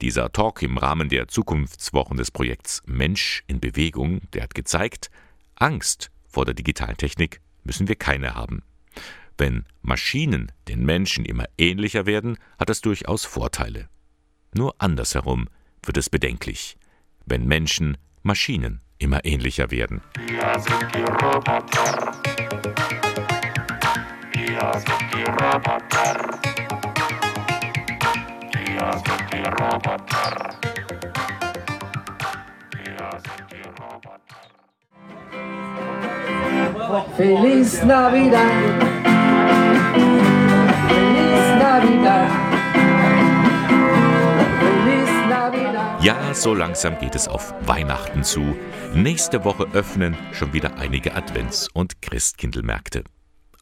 Dieser 0.01 0.33
Talk 0.33 0.63
im 0.63 0.79
Rahmen 0.79 1.11
der 1.11 1.29
Zukunftswochen 1.29 2.17
des 2.17 2.31
Projekts 2.31 2.83
Mensch 2.87 3.45
in 3.47 3.61
Bewegung, 3.61 4.23
der 4.33 4.45
hat 4.45 4.55
gezeigt, 4.55 5.11
Angst 5.57 6.11
vor 6.27 6.47
der 6.47 6.55
digitalen 6.55 6.97
Technik 6.97 7.43
müssen 7.65 7.87
wir 7.87 7.97
keine 7.97 8.35
haben. 8.35 8.63
Wenn 9.37 9.67
Maschinen 9.83 10.53
den 10.69 10.87
Menschen 10.87 11.27
immer 11.27 11.45
ähnlicher 11.59 12.07
werden, 12.07 12.39
hat 12.59 12.71
das 12.71 12.81
durchaus 12.81 13.27
Vorteile. 13.27 13.91
Nur 14.55 14.75
andersherum 14.79 15.49
wird 15.83 15.99
es 15.99 16.09
bedenklich, 16.09 16.79
wenn 17.27 17.47
Menschen 17.47 17.99
Maschinen 18.23 18.81
immer 18.99 19.23
ähnlicher 19.27 19.71
werden. 19.71 20.01
Wir 20.27 20.59
sind 20.61 20.95
die 20.95 21.03
Roboter. 21.03 22.15
Wir 24.33 24.73
sind 24.79 25.15
die 25.15 25.25
Roboter. 25.25 26.60
Die 28.91 29.45
Roboter. 29.45 30.51
Feliz 37.17 37.85
Navidad. 37.85 38.41
Feliz 40.89 41.49
Navidad. 41.61 42.31
Ja, 46.03 46.35
so 46.35 46.55
langsam 46.55 46.99
geht 46.99 47.15
es 47.15 47.29
auf 47.29 47.55
Weihnachten 47.61 48.25
zu. 48.25 48.57
Nächste 48.93 49.45
Woche 49.45 49.69
öffnen 49.73 50.17
schon 50.33 50.53
wieder 50.53 50.79
einige 50.79 51.15
Advents- 51.15 51.69
und 51.73 52.03
Christkindlmärkte. 52.03 53.05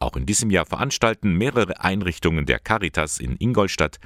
Auch 0.01 0.17
in 0.17 0.25
diesem 0.25 0.51
Jahr 0.51 0.65
veranstalten 0.65 1.35
mehrere 1.35 1.81
Einrichtungen 1.81 2.47
der 2.47 2.61
Caritas 2.61 3.19
in 3.19 3.37
Ingolstadt 3.37 3.99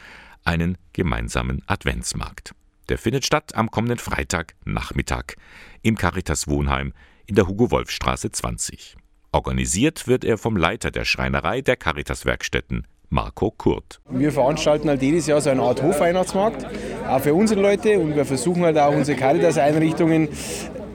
einen 0.44 0.78
gemeinsamen 0.92 1.62
Adventsmarkt. 1.66 2.54
Der 2.88 2.98
findet 2.98 3.24
statt 3.24 3.54
am 3.54 3.70
kommenden 3.70 3.98
Freitag 3.98 4.54
Nachmittag 4.64 5.36
im 5.82 5.96
Caritas 5.96 6.48
Wohnheim 6.48 6.92
in 7.26 7.34
der 7.34 7.46
Hugo-Wolf-Straße 7.46 8.30
20. 8.30 8.96
Organisiert 9.30 10.06
wird 10.06 10.24
er 10.24 10.36
vom 10.36 10.56
Leiter 10.56 10.90
der 10.90 11.04
Schreinerei 11.04 11.62
der 11.62 11.76
Caritas 11.76 12.26
Werkstätten, 12.26 12.86
Marco 13.08 13.50
Kurt. 13.50 14.00
Wir 14.10 14.32
veranstalten 14.32 14.88
halt 14.88 15.02
jedes 15.02 15.26
Jahr 15.26 15.40
so 15.40 15.50
eine 15.50 15.62
Art 15.62 15.82
Hofweihnachtsmarkt, 15.82 16.66
auch 17.06 17.20
für 17.20 17.34
unsere 17.34 17.60
Leute 17.60 17.98
und 17.98 18.16
wir 18.16 18.24
versuchen 18.24 18.62
halt 18.62 18.78
auch 18.78 18.94
unsere 18.94 19.18
Caritas-Einrichtungen 19.18 20.28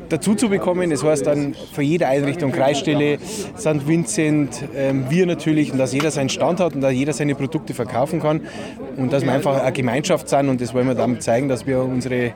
dazu 0.10 0.36
zu 0.36 0.50
bekommen. 0.50 0.90
Das 0.90 1.04
heißt 1.04 1.26
dann 1.26 1.56
für 1.74 1.82
jede 1.82 2.08
Einrichtung, 2.08 2.52
Kreisstelle, 2.52 3.20
St. 3.58 3.88
Vincent, 3.88 4.64
ähm, 4.76 5.10
wir 5.10 5.26
natürlich 5.26 5.72
und 5.72 5.78
dass 5.78 5.94
jeder 5.94 6.12
seinen 6.12 6.30
Stand 6.30 6.60
hat 6.60 6.76
und 6.76 6.82
dass 6.82 6.94
jeder 6.94 7.14
seine 7.14 7.36
Produkte 7.36 7.74
verkaufen 7.74 8.22
kann 8.22 8.42
und 8.96 9.12
dass 9.12 9.24
wir 9.24 9.32
einfach 9.32 9.62
eine 9.62 9.74
Gemeinschaft 9.74 10.30
sind 10.30 10.50
und 10.50 10.62
das 10.62 10.74
wollen 10.74 10.88
wir 10.88 10.96
damit 10.96 11.24
zeigen, 11.24 11.48
dass 11.48 11.66
wir 11.66 11.82
unsere 11.82 12.34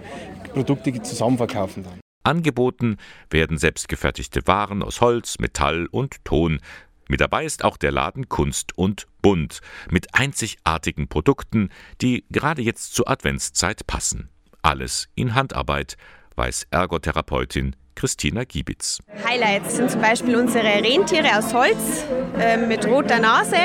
Produkte 0.54 1.02
zusammen 1.02 1.38
verkaufen. 1.38 1.84
Dann. 1.84 2.00
Angeboten 2.24 2.98
werden 3.30 3.58
selbstgefertigte 3.58 4.42
Waren 4.46 4.84
aus 4.84 5.02
Holz, 5.02 5.40
Metall 5.40 5.88
und 5.88 6.24
Ton. 6.24 6.60
Mit 7.08 7.20
dabei 7.20 7.46
ist 7.46 7.64
auch 7.64 7.78
der 7.78 7.92
Laden 7.92 8.30
Kunst 8.30 8.78
und 8.78 9.06
Bunt 9.22 9.60
mit 9.90 10.14
einzigartigen 10.14 11.08
Produkten, 11.08 11.70
die 12.02 12.24
gerade 12.30 12.62
jetzt 12.62 12.94
zur 12.94 13.10
Adventszeit 13.10 13.86
passen. 13.88 14.30
Alles 14.62 15.10
in 15.16 15.36
Handarbeit, 15.36 15.98
weiß 16.42 16.66
Ergotherapeutin 16.72 17.76
Christina 17.94 18.46
Giebitz. 18.46 18.98
Highlights 19.24 19.76
sind 19.76 19.92
zum 19.92 20.02
Beispiel 20.02 20.36
unsere 20.36 20.66
Rentiere 20.66 21.38
aus 21.38 21.54
Holz 21.54 22.04
äh, 22.40 22.58
mit 22.58 22.88
roter 22.88 23.20
Nase, 23.20 23.58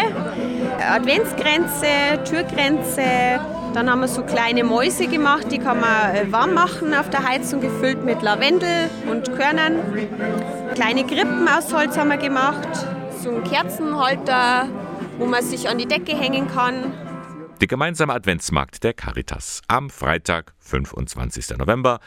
Adventsgrenze, 0.78 1.87
Türgrenze. 2.28 3.40
Dann 3.73 3.90
haben 3.90 4.00
wir 4.00 4.09
so 4.09 4.23
kleine 4.25 4.62
Mäuse 4.62 5.06
gemacht, 5.06 5.50
die 5.50 5.59
kann 5.59 5.80
man 5.80 6.14
äh, 6.14 6.30
warm 6.30 6.52
machen 6.52 6.92
auf 6.92 7.09
der 7.09 7.26
Heizung, 7.26 7.62
gefüllt 7.62 8.04
mit 8.04 8.21
Lavendel 8.21 8.90
und 9.11 9.35
Körnern. 9.35 9.78
Kleine 10.75 11.06
Krippen 11.06 11.49
aus 11.49 11.73
Holz 11.73 11.97
haben 11.97 12.11
wir 12.11 12.18
gemacht, 12.18 12.68
so 13.23 13.30
ein 13.30 13.45
Kerzenhalter, 13.45 14.68
wo 15.16 15.25
man 15.25 15.42
sich 15.42 15.71
an 15.71 15.78
die 15.78 15.87
Decke 15.87 16.14
hängen 16.14 16.47
kann. 16.49 16.92
Der 17.62 17.68
gemeinsame 17.68 18.12
Adventsmarkt 18.12 18.85
der 18.85 18.92
Caritas 18.92 19.62
am 19.66 19.88
Freitag, 19.88 20.52
25. 20.59 21.56
November 21.56 22.00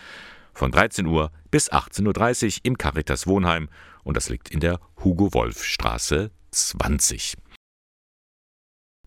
von 0.53 0.71
13 0.71 1.05
Uhr 1.05 1.31
bis 1.51 1.71
18.30 1.71 2.45
Uhr 2.45 2.59
im 2.63 2.77
Caritas 2.77 3.27
Wohnheim 3.27 3.69
und 4.03 4.17
das 4.17 4.29
liegt 4.29 4.49
in 4.49 4.59
der 4.59 4.79
Hugo-Wolf-Straße 5.03 6.31
20. 6.51 7.37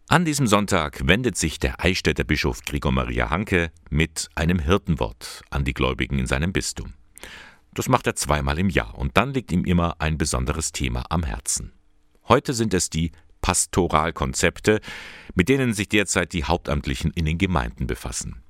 An 0.08 0.24
diesem 0.24 0.46
Sonntag 0.46 1.06
wendet 1.06 1.36
sich 1.36 1.58
der 1.58 1.82
Eichstätter 1.82 2.24
Bischof 2.24 2.62
Gregor 2.66 2.92
Maria 2.92 3.30
Hanke 3.30 3.70
mit 3.88 4.28
einem 4.34 4.58
Hirtenwort 4.58 5.42
an 5.50 5.64
die 5.64 5.72
Gläubigen 5.72 6.18
in 6.18 6.26
seinem 6.26 6.52
Bistum. 6.52 6.92
Das 7.72 7.88
macht 7.88 8.06
er 8.06 8.16
zweimal 8.16 8.58
im 8.58 8.68
Jahr 8.68 8.98
und 8.98 9.16
dann 9.16 9.32
liegt 9.32 9.52
ihm 9.52 9.64
immer 9.64 10.00
ein 10.00 10.18
besonderes 10.18 10.72
Thema 10.72 11.04
am 11.08 11.22
Herzen. 11.22 11.72
Heute 12.28 12.52
sind 12.52 12.74
es 12.74 12.90
die 12.90 13.12
Pastoralkonzepte, 13.40 14.80
mit 15.34 15.48
denen 15.48 15.72
sich 15.72 15.88
derzeit 15.88 16.32
die 16.32 16.44
Hauptamtlichen 16.44 17.10
in 17.12 17.24
den 17.24 17.38
Gemeinden 17.38 17.86
befassen. 17.86 18.42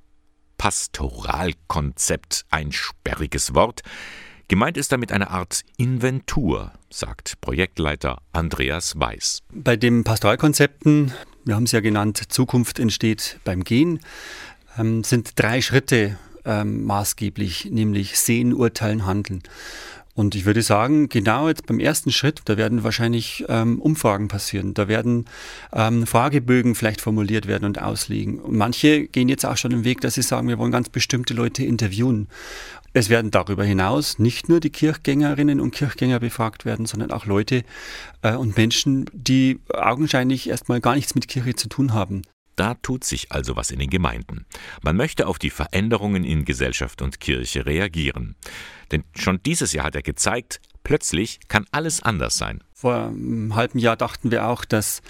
Pastoralkonzept 0.63 2.45
ein 2.49 2.71
sperriges 2.71 3.53
Wort. 3.53 3.81
Gemeint 4.47 4.77
ist 4.77 4.93
damit 4.93 5.11
eine 5.11 5.29
Art 5.29 5.59
Inventur, 5.75 6.71
sagt 6.89 7.41
Projektleiter 7.41 8.21
Andreas 8.31 8.97
Weiß. 8.97 9.39
Bei 9.51 9.75
den 9.75 10.05
Pastoralkonzepten, 10.05 11.11
wir 11.43 11.55
haben 11.55 11.65
es 11.65 11.73
ja 11.73 11.81
genannt, 11.81 12.31
Zukunft 12.31 12.79
entsteht 12.79 13.41
beim 13.43 13.65
Gehen, 13.65 13.99
ähm, 14.77 15.03
sind 15.03 15.33
drei 15.35 15.59
Schritte 15.59 16.17
ähm, 16.45 16.85
maßgeblich, 16.85 17.65
nämlich 17.65 18.17
Sehen, 18.17 18.53
Urteilen, 18.53 19.05
Handeln. 19.05 19.43
Und 20.15 20.35
ich 20.35 20.45
würde 20.45 20.61
sagen, 20.61 21.09
genau 21.09 21.47
jetzt 21.47 21.65
beim 21.65 21.79
ersten 21.79 22.11
Schritt, 22.11 22.41
da 22.45 22.55
werden 22.55 22.83
wahrscheinlich 22.83 23.45
ähm, 23.49 23.81
Umfragen 23.81 24.27
passieren. 24.27 24.75
Da 24.75 24.87
werden 24.87 25.25
ähm, 25.71 26.05
Fragebögen 26.05 26.75
vielleicht 26.75 27.01
formuliert 27.01 27.47
werden 27.47 27.65
und 27.65 27.81
ausliegen. 27.81 28.39
Und 28.39 28.55
manche 28.55 29.07
gehen 29.07 29.27
jetzt 29.27 29.45
auch 29.45 29.57
schon 29.57 29.71
den 29.71 29.83
Weg, 29.85 30.01
dass 30.01 30.13
sie 30.13 30.21
sagen, 30.21 30.47
wir 30.47 30.59
wollen 30.59 30.71
ganz 30.71 30.89
bestimmte 30.89 31.33
Leute 31.33 31.63
interviewen. 31.63 32.27
Es 32.95 33.09
werden 33.09 33.31
darüber 33.31 33.63
hinaus 33.63 34.19
nicht 34.19 34.49
nur 34.49 34.59
die 34.59 34.69
Kirchgängerinnen 34.69 35.59
und 35.59 35.71
Kirchgänger 35.71 36.19
befragt 36.19 36.63
werden, 36.63 36.85
sondern 36.85 37.11
auch 37.11 37.25
Leute 37.25 37.63
äh, 38.21 38.35
und 38.35 38.55
Menschen, 38.55 39.05
die 39.13 39.59
augenscheinlich 39.73 40.47
erstmal 40.47 40.79
gar 40.79 40.93
nichts 40.93 41.15
mit 41.15 41.27
Kirche 41.27 41.55
zu 41.55 41.69
tun 41.69 41.93
haben. 41.93 42.21
Da 42.55 42.75
tut 42.75 43.03
sich 43.03 43.31
also 43.31 43.55
was 43.55 43.71
in 43.71 43.79
den 43.79 43.89
Gemeinden. 43.89 44.45
Man 44.83 44.95
möchte 44.95 45.25
auf 45.25 45.39
die 45.39 45.49
Veränderungen 45.49 46.23
in 46.23 46.45
Gesellschaft 46.45 47.01
und 47.01 47.19
Kirche 47.19 47.65
reagieren. 47.65 48.35
Denn 48.91 49.03
schon 49.15 49.39
dieses 49.45 49.73
Jahr 49.73 49.85
hat 49.85 49.95
er 49.95 50.01
gezeigt, 50.01 50.59
plötzlich 50.83 51.39
kann 51.47 51.65
alles 51.71 52.03
anders 52.03 52.37
sein. 52.37 52.63
Vor 52.73 53.07
einem 53.07 53.55
halben 53.55 53.79
Jahr 53.79 53.95
dachten 53.95 54.31
wir 54.31 54.47
auch, 54.47 54.65
dass 54.65 55.01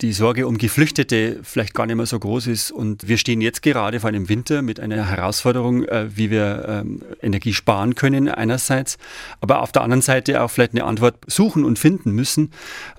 die 0.00 0.12
Sorge 0.12 0.46
um 0.46 0.58
Geflüchtete 0.58 1.40
vielleicht 1.42 1.74
gar 1.74 1.86
nicht 1.86 1.96
mehr 1.96 2.06
so 2.06 2.18
groß 2.18 2.46
ist. 2.46 2.72
Und 2.72 3.06
wir 3.06 3.18
stehen 3.18 3.40
jetzt 3.40 3.62
gerade 3.62 4.00
vor 4.00 4.08
einem 4.08 4.28
Winter 4.28 4.62
mit 4.62 4.80
einer 4.80 5.08
Herausforderung, 5.08 5.84
äh, 5.84 6.08
wie 6.16 6.30
wir 6.30 6.64
ähm, 6.68 7.02
Energie 7.22 7.52
sparen 7.52 7.94
können 7.94 8.28
einerseits, 8.28 8.98
aber 9.40 9.60
auf 9.62 9.72
der 9.72 9.82
anderen 9.82 10.02
Seite 10.02 10.42
auch 10.42 10.50
vielleicht 10.50 10.72
eine 10.72 10.84
Antwort 10.84 11.18
suchen 11.26 11.64
und 11.64 11.78
finden 11.78 12.12
müssen. 12.12 12.50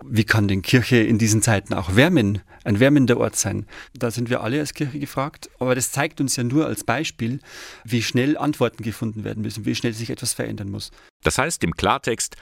Wie 0.05 0.23
kann 0.23 0.47
denn 0.47 0.61
Kirche 0.61 0.97
in 0.97 1.17
diesen 1.17 1.41
Zeiten 1.41 1.73
auch 1.73 1.95
wärmen? 1.95 2.41
Ein 2.63 2.79
wärmender 2.79 3.17
Ort 3.17 3.35
sein. 3.35 3.65
Da 3.93 4.11
sind 4.11 4.29
wir 4.29 4.41
alle 4.41 4.59
als 4.59 4.73
Kirche 4.73 4.99
gefragt, 4.99 5.49
aber 5.59 5.75
das 5.75 5.91
zeigt 5.91 6.21
uns 6.21 6.35
ja 6.35 6.43
nur 6.43 6.65
als 6.65 6.83
Beispiel, 6.83 7.39
wie 7.83 8.03
schnell 8.03 8.37
Antworten 8.37 8.83
gefunden 8.83 9.23
werden 9.23 9.41
müssen, 9.41 9.65
wie 9.65 9.75
schnell 9.75 9.93
sich 9.93 10.09
etwas 10.09 10.33
verändern 10.33 10.69
muss. 10.69 10.91
Das 11.23 11.37
heißt 11.37 11.63
im 11.63 11.75
Klartext, 11.75 12.35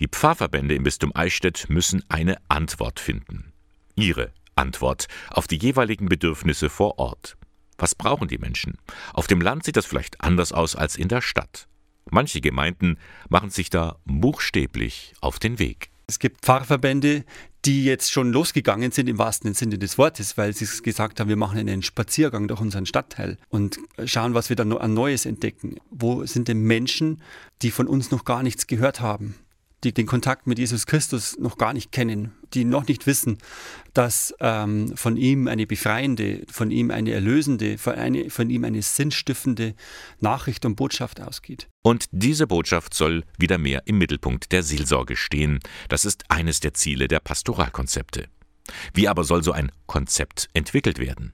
die 0.00 0.08
Pfarrverbände 0.08 0.74
im 0.74 0.82
Bistum 0.82 1.14
Eichstätt 1.14 1.66
müssen 1.68 2.04
eine 2.08 2.36
Antwort 2.48 3.00
finden. 3.00 3.52
Ihre 3.94 4.32
Antwort 4.54 5.06
auf 5.30 5.46
die 5.46 5.58
jeweiligen 5.58 6.06
Bedürfnisse 6.08 6.70
vor 6.70 6.98
Ort. 6.98 7.36
Was 7.78 7.94
brauchen 7.94 8.28
die 8.28 8.38
Menschen? 8.38 8.78
Auf 9.12 9.26
dem 9.26 9.40
Land 9.40 9.64
sieht 9.64 9.76
das 9.76 9.86
vielleicht 9.86 10.20
anders 10.22 10.52
aus 10.52 10.76
als 10.76 10.96
in 10.96 11.08
der 11.08 11.20
Stadt. 11.20 11.68
Manche 12.10 12.40
Gemeinden 12.40 12.98
machen 13.28 13.50
sich 13.50 13.68
da 13.68 13.96
buchstäblich 14.04 15.14
auf 15.20 15.38
den 15.38 15.58
Weg. 15.58 15.90
Es 16.06 16.18
gibt 16.18 16.44
Pfarrverbände, 16.44 17.24
die 17.66 17.84
jetzt 17.84 18.12
schon 18.12 18.32
losgegangen 18.32 18.92
sind 18.92 19.08
im 19.08 19.18
wahrsten 19.18 19.52
Sinne 19.52 19.76
des 19.76 19.98
Wortes, 19.98 20.38
weil 20.38 20.52
sie 20.54 20.66
gesagt 20.82 21.18
haben, 21.18 21.28
wir 21.28 21.36
machen 21.36 21.58
einen 21.58 21.82
Spaziergang 21.82 22.46
durch 22.46 22.60
unseren 22.60 22.86
Stadtteil 22.86 23.38
und 23.48 23.78
schauen, 24.04 24.34
was 24.34 24.48
wir 24.48 24.56
da 24.56 24.62
an 24.62 24.94
Neues 24.94 25.26
entdecken. 25.26 25.76
Wo 25.90 26.24
sind 26.26 26.46
denn 26.46 26.60
Menschen, 26.60 27.22
die 27.62 27.72
von 27.72 27.88
uns 27.88 28.12
noch 28.12 28.24
gar 28.24 28.44
nichts 28.44 28.68
gehört 28.68 29.00
haben? 29.00 29.34
Die 29.86 29.94
den 29.94 30.06
Kontakt 30.06 30.48
mit 30.48 30.58
Jesus 30.58 30.84
Christus 30.86 31.38
noch 31.38 31.58
gar 31.58 31.72
nicht 31.72 31.92
kennen, 31.92 32.32
die 32.54 32.64
noch 32.64 32.88
nicht 32.88 33.06
wissen, 33.06 33.38
dass 33.94 34.34
ähm, 34.40 34.96
von 34.96 35.16
ihm 35.16 35.46
eine 35.46 35.64
befreiende, 35.66 36.42
von 36.50 36.72
ihm 36.72 36.90
eine 36.90 37.12
erlösende, 37.12 37.78
von, 37.78 37.94
eine, 37.94 38.30
von 38.30 38.50
ihm 38.50 38.64
eine 38.64 38.82
sinnstiftende 38.82 39.74
Nachricht 40.18 40.64
und 40.64 40.74
Botschaft 40.74 41.20
ausgeht. 41.20 41.68
Und 41.82 42.06
diese 42.10 42.48
Botschaft 42.48 42.94
soll 42.94 43.22
wieder 43.38 43.58
mehr 43.58 43.82
im 43.86 43.98
Mittelpunkt 43.98 44.50
der 44.50 44.64
Seelsorge 44.64 45.14
stehen. 45.14 45.60
Das 45.88 46.04
ist 46.04 46.24
eines 46.30 46.58
der 46.58 46.74
Ziele 46.74 47.06
der 47.06 47.20
Pastoralkonzepte. 47.20 48.26
Wie 48.92 49.06
aber 49.06 49.22
soll 49.22 49.44
so 49.44 49.52
ein 49.52 49.70
Konzept 49.86 50.48
entwickelt 50.52 50.98
werden? 50.98 51.32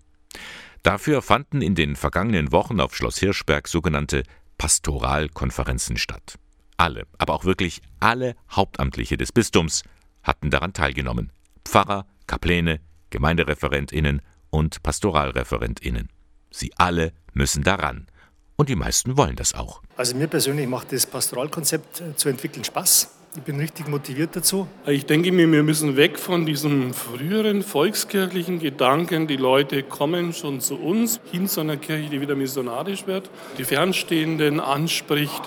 Dafür 0.82 1.22
fanden 1.22 1.62
in 1.62 1.74
den 1.74 1.96
vergangenen 1.96 2.52
Wochen 2.52 2.80
auf 2.80 2.94
Schloss 2.94 3.18
Hirschberg 3.18 3.66
sogenannte 3.66 4.24
Pastoralkonferenzen 4.58 5.96
statt. 5.96 6.38
Alle, 6.82 7.06
aber 7.16 7.34
auch 7.34 7.44
wirklich 7.44 7.80
alle 8.00 8.34
Hauptamtliche 8.50 9.16
des 9.16 9.30
Bistums 9.30 9.84
hatten 10.24 10.50
daran 10.50 10.72
teilgenommen. 10.72 11.30
Pfarrer, 11.64 12.08
Kapläne, 12.26 12.80
Gemeindereferentinnen 13.10 14.20
und 14.50 14.82
Pastoralreferentinnen. 14.82 16.08
Sie 16.50 16.72
alle 16.78 17.12
müssen 17.34 17.62
daran. 17.62 18.08
Und 18.56 18.68
die 18.68 18.74
meisten 18.74 19.16
wollen 19.16 19.36
das 19.36 19.54
auch. 19.54 19.80
Also 19.96 20.16
mir 20.16 20.26
persönlich 20.26 20.66
macht 20.66 20.90
das 20.90 21.06
Pastoralkonzept 21.06 22.00
äh, 22.00 22.16
zu 22.16 22.28
entwickeln 22.28 22.64
Spaß. 22.64 23.14
Ich 23.36 23.42
bin 23.42 23.60
richtig 23.60 23.86
motiviert 23.86 24.34
dazu. 24.34 24.66
Ich 24.84 25.06
denke 25.06 25.30
mir, 25.30 25.50
wir 25.52 25.62
müssen 25.62 25.96
weg 25.96 26.18
von 26.18 26.46
diesem 26.46 26.92
früheren 26.92 27.62
volkskirchlichen 27.62 28.58
Gedanken, 28.58 29.28
die 29.28 29.36
Leute 29.36 29.84
kommen 29.84 30.32
schon 30.32 30.60
zu 30.60 30.74
uns, 30.78 31.20
hin 31.30 31.46
zu 31.46 31.60
einer 31.60 31.76
Kirche, 31.76 32.10
die 32.10 32.20
wieder 32.20 32.34
missionarisch 32.34 33.06
wird, 33.06 33.30
die 33.56 33.64
Fernstehenden 33.64 34.58
anspricht 34.58 35.42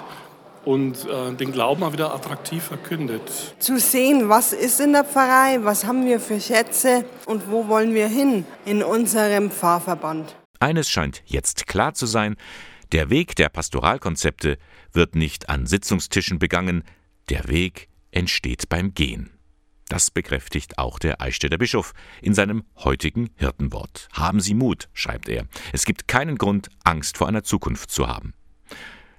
und 0.66 1.08
äh, 1.08 1.34
den 1.34 1.52
Glauben 1.52 1.84
auch 1.84 1.94
wieder 1.94 2.14
attraktiv 2.14 2.64
verkündet. 2.64 3.56
Zu 3.60 3.80
sehen, 3.80 4.30
was 4.30 4.52
ist 4.54 4.80
in 4.80 4.94
der 4.94 5.04
Pfarrei, 5.04 5.60
was 5.64 5.86
haben 5.86 6.06
wir 6.06 6.20
für 6.20 6.42
Schätze 6.42 7.06
und 7.26 7.50
wo 7.50 7.68
wollen 7.68 7.94
wir 7.94 8.08
hin 8.08 8.46
in 8.66 8.84
unserem 8.84 9.52
Pfarrverband. 9.52 10.36
Eines 10.60 10.90
scheint 10.90 11.22
jetzt 11.26 11.68
klar 11.68 11.94
zu 11.94 12.06
sein, 12.06 12.36
der 12.92 13.10
Weg 13.10 13.36
der 13.36 13.50
Pastoralkonzepte 13.50 14.58
wird 14.94 15.16
nicht 15.16 15.50
an 15.50 15.66
Sitzungstischen 15.66 16.40
begangen, 16.40 16.84
der 17.30 17.48
Weg 17.48 17.90
entsteht 18.12 18.70
beim 18.70 18.94
Gehen. 18.94 19.32
Das 19.88 20.10
bekräftigt 20.10 20.80
auch 20.80 20.98
der 20.98 21.22
Eichstätter 21.22 21.58
Bischof 21.58 21.94
in 22.22 22.34
seinem 22.34 22.64
heutigen 22.78 23.30
Hirtenwort. 23.36 24.08
Haben 24.14 24.40
Sie 24.40 24.56
Mut, 24.56 24.90
schreibt 24.94 25.30
er. 25.30 25.46
Es 25.74 25.86
gibt 25.86 26.08
keinen 26.08 26.38
Grund, 26.38 26.70
Angst 26.84 27.18
vor 27.18 27.28
einer 27.28 27.44
Zukunft 27.44 27.92
zu 27.92 28.08
haben. 28.08 28.34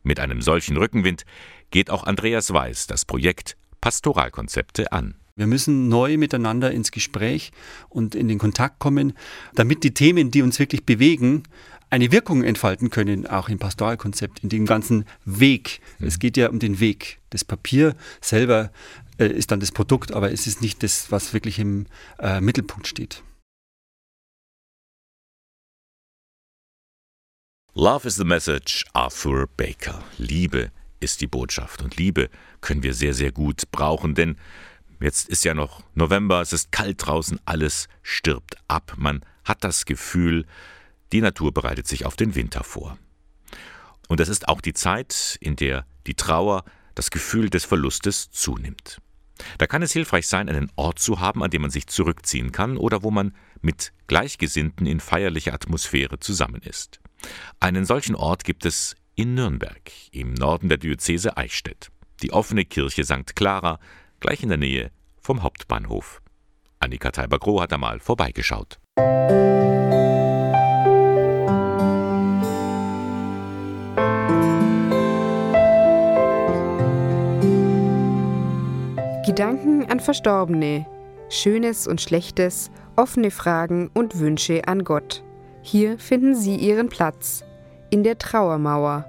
Mit 0.07 0.21
einem 0.21 0.41
solchen 0.41 0.77
Rückenwind 0.77 1.25
geht 1.73 1.91
auch 1.91 2.05
Andreas 2.05 2.53
Weiß 2.53 2.87
das 2.87 3.05
Projekt 3.05 3.57
Pastoralkonzepte 3.81 4.93
an. 4.93 5.17
Wir 5.35 5.49
müssen 5.49 5.89
neu 5.89 6.17
miteinander 6.17 6.71
ins 6.71 6.93
Gespräch 6.93 7.51
und 7.89 8.15
in 8.15 8.29
den 8.29 8.39
Kontakt 8.39 8.79
kommen, 8.79 9.15
damit 9.57 9.83
die 9.83 9.95
Themen, 9.95 10.31
die 10.31 10.43
uns 10.43 10.61
wirklich 10.61 10.87
bewegen, 10.87 11.43
eine 11.91 12.13
Wirkung 12.13 12.45
entfalten 12.45 12.89
können, 12.91 13.27
auch 13.27 13.49
im 13.49 13.59
Pastoralkonzept, 13.59 14.45
in 14.45 14.49
dem 14.49 14.65
ganzen 14.65 15.07
Weg. 15.25 15.81
Es 15.99 16.15
mhm. 16.15 16.21
geht 16.21 16.37
ja 16.37 16.51
um 16.51 16.61
den 16.61 16.79
Weg. 16.79 17.19
Das 17.31 17.45
Papier 17.45 17.97
selber 18.21 18.71
äh, 19.19 19.27
ist 19.27 19.51
dann 19.51 19.59
das 19.59 19.73
Produkt, 19.73 20.13
aber 20.13 20.31
es 20.31 20.47
ist 20.47 20.63
nicht 20.63 20.85
das, 20.85 21.11
was 21.11 21.35
wirklich 21.35 21.59
im 21.59 21.87
äh, 22.21 22.41
Mittelpunkt 22.41 22.87
steht. 22.87 23.25
Love 27.79 28.07
is 28.07 28.17
the 28.17 28.25
message, 28.25 28.87
Arthur 28.95 29.49
Baker. 29.55 30.03
Liebe 30.17 30.71
ist 30.99 31.21
die 31.21 31.27
Botschaft. 31.27 31.83
Und 31.83 31.99
Liebe 31.99 32.31
können 32.63 32.83
wir 32.83 32.95
sehr, 32.95 33.13
sehr 33.13 33.33
gut 33.33 33.71
brauchen, 33.71 34.15
denn 34.15 34.39
jetzt 34.99 35.29
ist 35.29 35.45
ja 35.45 35.53
noch 35.53 35.83
November, 35.95 36.41
es 36.41 36.55
ist 36.55 36.73
kalt 36.73 37.07
draußen, 37.07 37.39
alles 37.45 37.89
stirbt 38.03 38.57
ab. 38.67 38.95
Man 38.97 39.23
hat 39.45 39.63
das 39.63 39.85
Gefühl, 39.85 40.47
die 41.13 41.21
Natur 41.21 41.53
bereitet 41.53 41.87
sich 41.87 42.07
auf 42.07 42.17
den 42.17 42.35
Winter 42.35 42.65
vor. 42.65 42.97
Und 44.09 44.21
es 44.21 44.31
ist 44.31 44.49
auch 44.49 44.63
die 44.63 44.73
Zeit, 44.73 45.37
in 45.43 45.55
der 45.55 45.85
die 46.07 46.15
Trauer, 46.15 46.65
das 46.95 47.11
Gefühl 47.11 47.51
des 47.51 47.67
Verlustes 47.67 48.31
zunimmt. 48.31 49.03
Da 49.59 49.67
kann 49.67 49.83
es 49.83 49.93
hilfreich 49.93 50.29
sein, 50.29 50.49
einen 50.49 50.73
Ort 50.77 50.99
zu 50.99 51.21
haben, 51.21 51.43
an 51.43 51.51
dem 51.51 51.61
man 51.61 51.71
sich 51.71 51.89
zurückziehen 51.89 52.53
kann 52.53 52.79
oder 52.79 53.03
wo 53.03 53.11
man 53.11 53.35
mit 53.61 53.93
Gleichgesinnten 54.07 54.87
in 54.87 54.99
feierlicher 54.99 55.53
Atmosphäre 55.53 56.19
zusammen 56.21 56.63
ist. 56.63 57.01
Einen 57.61 57.85
solchen 57.85 58.15
Ort 58.15 58.45
gibt 58.45 58.65
es 58.65 58.95
in 59.15 59.35
Nürnberg, 59.35 59.91
im 60.13 60.35
Norden 60.35 60.69
der 60.69 60.79
Diözese 60.79 61.37
Eichstätt. 61.37 61.89
Die 62.23 62.33
offene 62.33 62.65
Kirche 62.65 63.05
St. 63.05 63.35
Clara, 63.35 63.79
gleich 64.21 64.43
in 64.43 64.49
der 64.51 64.59
Nähe 64.59 64.91
vom 65.21 65.43
Hauptbahnhof. 65.43 66.23
Annika 66.79 67.11
Teiber-Groh 67.11 67.61
hat 67.61 67.73
einmal 67.73 68.01
vorbeigeschaut. 68.01 68.79
Gedanken 79.27 79.85
an 79.91 79.99
Verstorbene, 80.01 80.87
Schönes 81.29 81.87
und 81.89 82.01
Schlechtes, 82.01 82.71
offene 82.95 83.31
Fragen 83.31 83.91
und 83.93 84.21
Wünsche 84.21 84.69
an 84.69 84.85
Gott. 84.85 85.26
Hier 85.69 85.99
finden 85.99 86.37
Sie 86.37 86.55
Ihren 86.55 86.89
Platz, 86.89 87.43
in 87.91 88.05
der 88.05 88.19
Trauermauer. 88.19 89.05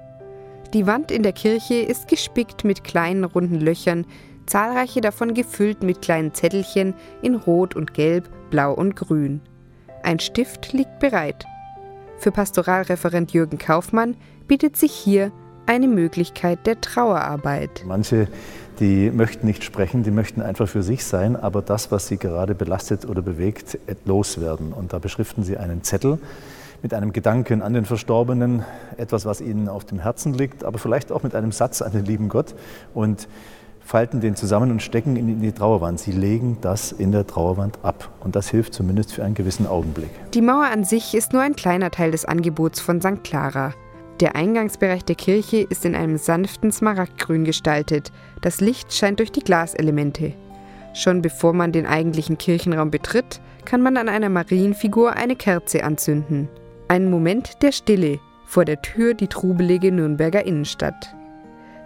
Die 0.74 0.88
Wand 0.88 1.12
in 1.12 1.22
der 1.22 1.32
Kirche 1.32 1.76
ist 1.76 2.08
gespickt 2.08 2.64
mit 2.64 2.84
kleinen 2.84 3.26
runden 3.26 3.60
Löchern, 3.60 4.08
zahlreiche 4.48 5.00
davon 5.00 5.36
gefüllt 5.36 5.84
mit 5.84 6.02
kleinen 6.02 6.34
Zettelchen 6.34 6.96
in 7.22 7.36
Rot 7.36 7.76
und 7.76 7.94
Gelb, 7.94 8.28
Blau 8.50 8.74
und 8.74 8.96
Grün. 8.96 9.40
Ein 10.02 10.20
Stift 10.20 10.74
liegt 10.74 10.98
bereit. 10.98 11.46
Für 12.18 12.32
Pastoralreferent 12.32 13.34
Jürgen 13.34 13.60
Kaufmann 13.60 14.18
bietet 14.48 14.78
sich 14.78 14.94
hier 14.94 15.32
eine 15.68 15.88
Möglichkeit 15.88 16.66
der 16.66 16.82
Trauerarbeit. 16.82 17.84
Manche, 17.86 18.28
die 18.80 19.12
möchten 19.12 19.48
nicht 19.48 19.64
sprechen, 19.64 20.04
die 20.04 20.12
möchten 20.12 20.42
einfach 20.42 20.68
für 20.68 20.84
sich 20.84 21.04
sein, 21.04 21.36
aber 21.36 21.62
das, 21.62 21.92
was 21.92 22.08
sie 22.08 22.18
gerade 22.18 22.56
belastet 22.56 23.06
oder 23.06 23.22
bewegt, 23.22 23.80
loswerden. 24.06 24.74
Und 24.74 24.94
da 24.94 25.00
beschriften 25.00 25.44
sie 25.44 25.58
einen 25.58 25.84
Zettel 25.84 26.20
mit 26.82 26.94
einem 26.94 27.12
Gedanken 27.12 27.62
an 27.62 27.74
den 27.74 27.86
Verstorbenen, 27.86 28.64
etwas, 28.98 29.26
was 29.26 29.42
ihnen 29.42 29.68
auf 29.68 29.86
dem 29.86 30.00
Herzen 30.00 30.34
liegt, 30.34 30.64
aber 30.64 30.78
vielleicht 30.78 31.12
auch 31.12 31.24
mit 31.24 31.34
einem 31.34 31.52
Satz 31.52 31.82
an 31.82 31.92
den 31.92 32.06
lieben 32.06 32.30
Gott 32.30 32.54
und 32.94 33.28
falten 33.88 34.20
den 34.20 34.36
zusammen 34.36 34.70
und 34.70 34.82
stecken 34.82 35.16
ihn 35.16 35.30
in 35.30 35.42
die 35.42 35.54
Trauerwand. 35.54 36.00
Sie 36.00 36.12
legen 36.12 36.58
das 36.62 36.92
in 36.92 37.12
der 37.14 37.26
Trauerwand 37.26 37.80
ab. 37.84 38.10
Und 38.20 38.36
das 38.36 38.50
hilft 38.50 38.74
zumindest 38.74 39.14
für 39.14 39.24
einen 39.24 39.34
gewissen 39.34 39.66
Augenblick. 39.66 40.10
Die 40.34 40.42
Mauer 40.42 40.66
an 40.66 40.84
sich 40.84 41.16
ist 41.16 41.32
nur 41.32 41.42
ein 41.42 41.56
kleiner 41.56 41.90
Teil 41.90 42.12
des 42.12 42.26
Angebots 42.26 42.82
von 42.82 43.00
St. 43.02 43.24
Clara. 43.24 43.74
Der 44.20 44.36
Eingangsbereich 44.36 45.06
der 45.06 45.16
Kirche 45.16 45.58
ist 45.70 45.86
in 45.86 45.96
einem 45.96 46.18
sanften 46.18 46.72
Smaragdgrün 46.72 47.44
gestaltet. 47.44 48.12
Das 48.42 48.62
Licht 48.62 48.92
scheint 48.92 49.20
durch 49.20 49.32
die 49.32 49.44
Glaselemente. 49.44 50.34
Schon 50.96 51.22
bevor 51.22 51.54
man 51.54 51.72
den 51.72 51.86
eigentlichen 51.86 52.40
Kirchenraum 52.40 52.90
betritt, 52.90 53.40
kann 53.66 53.82
man 53.82 53.96
an 53.98 54.10
einer 54.10 54.30
Marienfigur 54.30 55.14
eine 55.14 55.36
Kerze 55.36 55.84
anzünden. 55.84 56.50
Ein 56.88 57.12
Moment 57.12 57.62
der 57.62 57.72
Stille 57.72 58.20
vor 58.48 58.66
der 58.66 58.82
Tür 58.82 59.14
die 59.14 59.28
trubelige 59.28 59.92
Nürnberger 59.92 60.46
Innenstadt. 60.46 61.14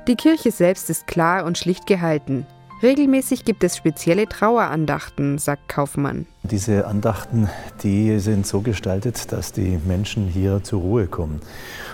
Die 0.08 0.16
Kirche 0.16 0.52
selbst 0.52 0.90
ist 0.90 1.08
klar 1.08 1.44
und 1.44 1.58
schlicht 1.58 1.86
gehalten. 1.86 2.46
Regelmäßig 2.84 3.46
gibt 3.46 3.64
es 3.64 3.78
spezielle 3.78 4.28
Trauerandachten, 4.28 5.38
sagt 5.38 5.70
Kaufmann. 5.70 6.26
Diese 6.42 6.88
Andachten, 6.88 7.48
die 7.84 8.18
sind 8.18 8.48
so 8.48 8.62
gestaltet, 8.62 9.32
dass 9.32 9.52
die 9.52 9.80
Menschen 9.86 10.28
hier 10.28 10.64
zur 10.64 10.82
Ruhe 10.82 11.06
kommen. 11.06 11.42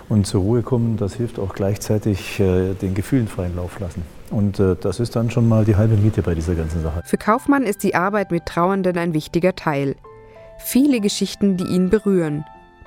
Und 0.07 0.25
zur 0.25 0.41
Ruhe 0.41 0.61
kommen, 0.61 0.95
das 0.95 1.15
hilft 1.15 1.39
auch 1.39 1.53
gleichzeitig 1.53 2.39
äh, 2.39 2.73
den 2.73 2.93
Gefühlen 2.93 3.27
freien 3.27 3.57
Lauf 3.57 3.81
lassen. 3.81 4.03
Und 4.29 4.61
äh, 4.61 4.77
das 4.79 5.01
ist 5.01 5.17
dann 5.17 5.29
schon 5.29 5.49
mal 5.49 5.65
die 5.65 5.75
halbe 5.75 5.97
Miete 5.97 6.21
bei 6.21 6.35
dieser 6.35 6.55
ganzen 6.55 6.81
Sache. 6.81 7.01
Für 7.03 7.17
Kaufmann 7.17 7.63
ist 7.63 7.83
die 7.83 7.95
Arbeit 7.95 8.31
mit 8.31 8.45
Trauernden 8.45 8.97
ein 8.97 9.13
wichtiger 9.13 9.55
Teil. 9.55 9.97
Viele 10.57 11.01
Geschichten, 11.01 11.57
die 11.57 11.65
ihn 11.65 11.89
berühren. 11.89 12.45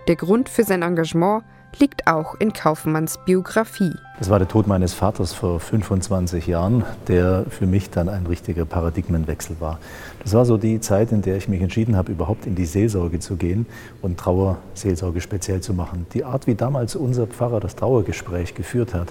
Der 0.08 0.16
Grund 0.16 0.48
für 0.48 0.64
sein 0.64 0.80
Engagement, 0.80 1.44
liegt 1.78 2.06
auch 2.06 2.34
in 2.40 2.52
Kaufmanns 2.52 3.18
Biografie. 3.24 3.92
Das 4.18 4.28
war 4.28 4.38
der 4.38 4.48
Tod 4.48 4.66
meines 4.66 4.92
Vaters 4.92 5.32
vor 5.32 5.60
25 5.60 6.46
Jahren, 6.46 6.84
der 7.08 7.46
für 7.48 7.66
mich 7.66 7.88
dann 7.88 8.08
ein 8.08 8.26
richtiger 8.26 8.66
Paradigmenwechsel 8.66 9.56
war. 9.60 9.78
Das 10.22 10.34
war 10.34 10.44
so 10.44 10.58
die 10.58 10.80
Zeit, 10.80 11.10
in 11.12 11.22
der 11.22 11.36
ich 11.36 11.48
mich 11.48 11.62
entschieden 11.62 11.96
habe, 11.96 12.12
überhaupt 12.12 12.44
in 12.44 12.54
die 12.54 12.66
Seelsorge 12.66 13.18
zu 13.20 13.36
gehen 13.36 13.66
und 14.02 14.18
Trauerseelsorge 14.18 15.20
speziell 15.20 15.62
zu 15.62 15.72
machen. 15.72 16.06
Die 16.12 16.24
Art, 16.24 16.46
wie 16.46 16.54
damals 16.54 16.96
unser 16.96 17.26
Pfarrer 17.26 17.60
das 17.60 17.76
Trauergespräch 17.76 18.54
geführt 18.54 18.92
hat, 18.92 19.08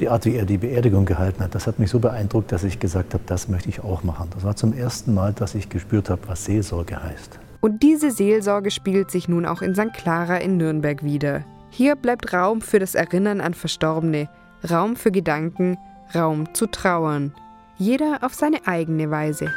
die 0.00 0.08
Art, 0.08 0.24
wie 0.24 0.34
er 0.34 0.44
die 0.44 0.58
Beerdigung 0.58 1.04
gehalten 1.04 1.44
hat, 1.44 1.54
das 1.54 1.68
hat 1.68 1.78
mich 1.78 1.90
so 1.90 2.00
beeindruckt, 2.00 2.50
dass 2.50 2.64
ich 2.64 2.80
gesagt 2.80 3.14
habe, 3.14 3.22
das 3.26 3.48
möchte 3.48 3.68
ich 3.68 3.84
auch 3.84 4.02
machen. 4.02 4.28
Das 4.34 4.42
war 4.42 4.56
zum 4.56 4.72
ersten 4.72 5.14
Mal, 5.14 5.32
dass 5.32 5.54
ich 5.54 5.68
gespürt 5.68 6.10
habe, 6.10 6.22
was 6.26 6.44
Seelsorge 6.44 7.00
heißt. 7.00 7.38
Und 7.60 7.82
diese 7.82 8.10
Seelsorge 8.10 8.70
spiegelt 8.70 9.10
sich 9.10 9.28
nun 9.28 9.46
auch 9.46 9.62
in 9.62 9.74
St. 9.74 9.92
Clara 9.92 10.36
in 10.38 10.56
Nürnberg 10.56 11.04
wieder. 11.04 11.44
Hier 11.78 11.94
bleibt 11.94 12.32
Raum 12.32 12.60
für 12.60 12.80
das 12.80 12.96
Erinnern 12.96 13.40
an 13.40 13.54
Verstorbene, 13.54 14.28
Raum 14.68 14.96
für 14.96 15.12
Gedanken, 15.12 15.78
Raum 16.12 16.52
zu 16.52 16.66
trauern. 16.66 17.32
Jeder 17.76 18.24
auf 18.24 18.34
seine 18.34 18.66
eigene 18.66 19.12
Weise. 19.12 19.54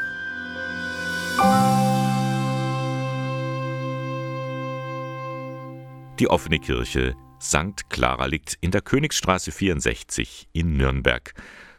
Die 6.20 6.30
offene 6.30 6.60
Kirche 6.60 7.16
St. 7.42 7.90
Clara 7.90 8.28
liegt 8.28 8.56
in 8.62 8.70
der 8.70 8.82
Königsstraße 8.82 9.52
64 9.52 10.48
in 10.54 10.78
Nürnberg. 10.78 11.34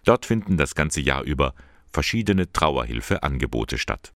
Dort 0.05 0.27
finden 0.27 0.57
das 0.57 0.75
ganze 0.75 1.01
Jahr 1.01 1.23
über 1.23 1.55
verschiedene 1.93 2.51
Trauerhilfeangebote 2.51 3.79
statt. 3.79 4.13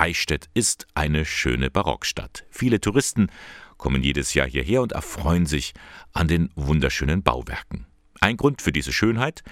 Eichstätt 0.00 0.48
ist 0.54 0.86
eine 0.94 1.26
schöne 1.26 1.70
Barockstadt. 1.70 2.46
Viele 2.48 2.80
Touristen 2.80 3.30
kommen 3.76 4.02
jedes 4.02 4.32
Jahr 4.32 4.46
hierher 4.46 4.80
und 4.80 4.92
erfreuen 4.92 5.44
sich 5.44 5.74
an 6.14 6.26
den 6.26 6.48
wunderschönen 6.54 7.22
Bauwerken. 7.22 7.86
Ein 8.18 8.38
Grund 8.38 8.62
für 8.62 8.72
diese 8.72 8.94
Schönheit? 8.94 9.42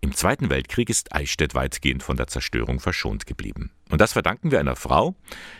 Im 0.00 0.14
Zweiten 0.14 0.48
Weltkrieg 0.48 0.88
ist 0.88 1.14
Eichstätt 1.14 1.54
weitgehend 1.54 2.02
von 2.02 2.16
der 2.16 2.28
Zerstörung 2.28 2.80
verschont 2.80 3.26
geblieben. 3.26 3.72
Und 3.90 4.00
das 4.00 4.14
verdanken 4.14 4.50
wir 4.50 4.58
einer 4.58 4.74
Frau, 4.74 5.16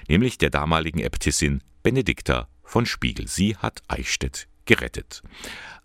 nämlich 0.08 0.38
der 0.38 0.48
damaligen 0.48 1.00
Äbtissin 1.00 1.62
Benedikta 1.82 2.48
von 2.64 2.86
Spiegel. 2.86 3.28
Sie 3.28 3.58
hat 3.58 3.82
Eichstätt 3.88 4.48
gerettet. 4.64 5.22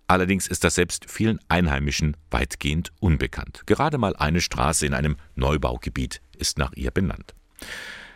Allerdings 0.07 0.47
ist 0.47 0.63
das 0.63 0.75
selbst 0.75 1.11
vielen 1.11 1.39
Einheimischen 1.49 2.15
weitgehend 2.31 2.93
unbekannt. 3.01 3.63
Gerade 3.65 3.97
mal 3.97 4.15
eine 4.15 4.39
Straße 4.39 4.85
in 4.85 4.93
einem 4.93 5.17
Neubaugebiet 5.35 6.21
ist 6.37 6.57
nach 6.57 6.71
ihr 6.71 6.91
benannt. 6.91 7.35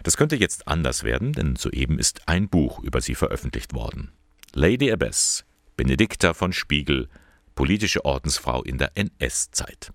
Das 0.03 0.17
könnte 0.17 0.35
jetzt 0.35 0.67
anders 0.67 1.03
werden, 1.03 1.33
denn 1.33 1.55
soeben 1.55 1.99
ist 1.99 2.27
ein 2.27 2.49
Buch 2.49 2.79
über 2.79 3.01
sie 3.01 3.15
veröffentlicht 3.15 3.73
worden. 3.73 4.11
Lady 4.53 4.91
Abbess, 4.91 5.45
Benedikta 5.77 6.33
von 6.33 6.53
Spiegel, 6.53 7.09
politische 7.55 8.05
Ordensfrau 8.05 8.63
in 8.63 8.77
der 8.77 8.91
NS-Zeit. 8.95 9.91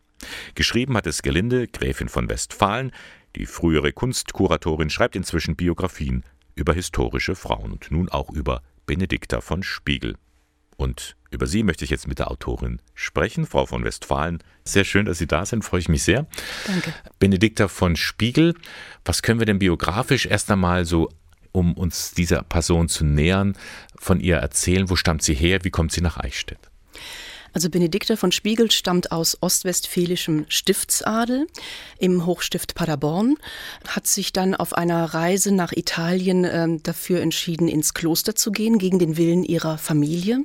Geschrieben 0.54 0.96
hat 0.96 1.06
es 1.06 1.22
Gelinde, 1.22 1.68
Gräfin 1.68 2.08
von 2.08 2.28
Westfalen, 2.28 2.92
die 3.36 3.46
frühere 3.46 3.92
Kunstkuratorin 3.92 4.90
schreibt 4.90 5.16
inzwischen 5.16 5.56
Biografien 5.56 6.24
über 6.54 6.72
historische 6.72 7.34
Frauen 7.34 7.72
und 7.72 7.90
nun 7.90 8.08
auch 8.08 8.30
über 8.30 8.62
Benedikta 8.86 9.40
von 9.40 9.62
Spiegel. 9.62 10.16
Und 10.76 11.16
über 11.30 11.46
sie 11.46 11.62
möchte 11.62 11.84
ich 11.84 11.90
jetzt 11.90 12.08
mit 12.08 12.18
der 12.18 12.30
Autorin 12.30 12.80
sprechen, 12.94 13.46
Frau 13.46 13.66
von 13.66 13.84
Westfalen. 13.84 14.42
Sehr 14.64 14.84
schön, 14.84 15.06
dass 15.06 15.18
Sie 15.18 15.26
da 15.26 15.44
sind, 15.44 15.64
freue 15.64 15.80
ich 15.80 15.88
mich 15.88 16.02
sehr. 16.02 16.26
Danke. 16.66 16.92
Benedikta 17.18 17.68
von 17.68 17.96
Spiegel, 17.96 18.54
was 19.04 19.22
können 19.22 19.40
wir 19.40 19.46
denn 19.46 19.58
biografisch 19.58 20.26
erst 20.26 20.50
einmal 20.50 20.84
so, 20.84 21.10
um 21.52 21.74
uns 21.74 22.12
dieser 22.12 22.42
Person 22.42 22.88
zu 22.88 23.04
nähern, 23.04 23.56
von 23.98 24.20
ihr 24.20 24.36
erzählen? 24.36 24.90
Wo 24.90 24.96
stammt 24.96 25.22
sie 25.22 25.34
her? 25.34 25.60
Wie 25.62 25.70
kommt 25.70 25.92
sie 25.92 26.00
nach 26.00 26.16
Eichstätt? 26.16 26.58
Also 27.54 27.70
Benedikta 27.70 28.16
von 28.16 28.32
Spiegel 28.32 28.72
stammt 28.72 29.12
aus 29.12 29.38
ostwestfälischem 29.40 30.44
Stiftsadel 30.48 31.46
im 31.98 32.26
Hochstift 32.26 32.74
Paderborn, 32.74 33.36
hat 33.86 34.08
sich 34.08 34.32
dann 34.32 34.56
auf 34.56 34.72
einer 34.72 35.04
Reise 35.04 35.54
nach 35.54 35.72
Italien 35.72 36.44
äh, 36.44 36.66
dafür 36.82 37.20
entschieden, 37.20 37.68
ins 37.68 37.94
Kloster 37.94 38.34
zu 38.34 38.50
gehen, 38.50 38.78
gegen 38.78 38.98
den 38.98 39.16
Willen 39.16 39.44
ihrer 39.44 39.78
Familie. 39.78 40.40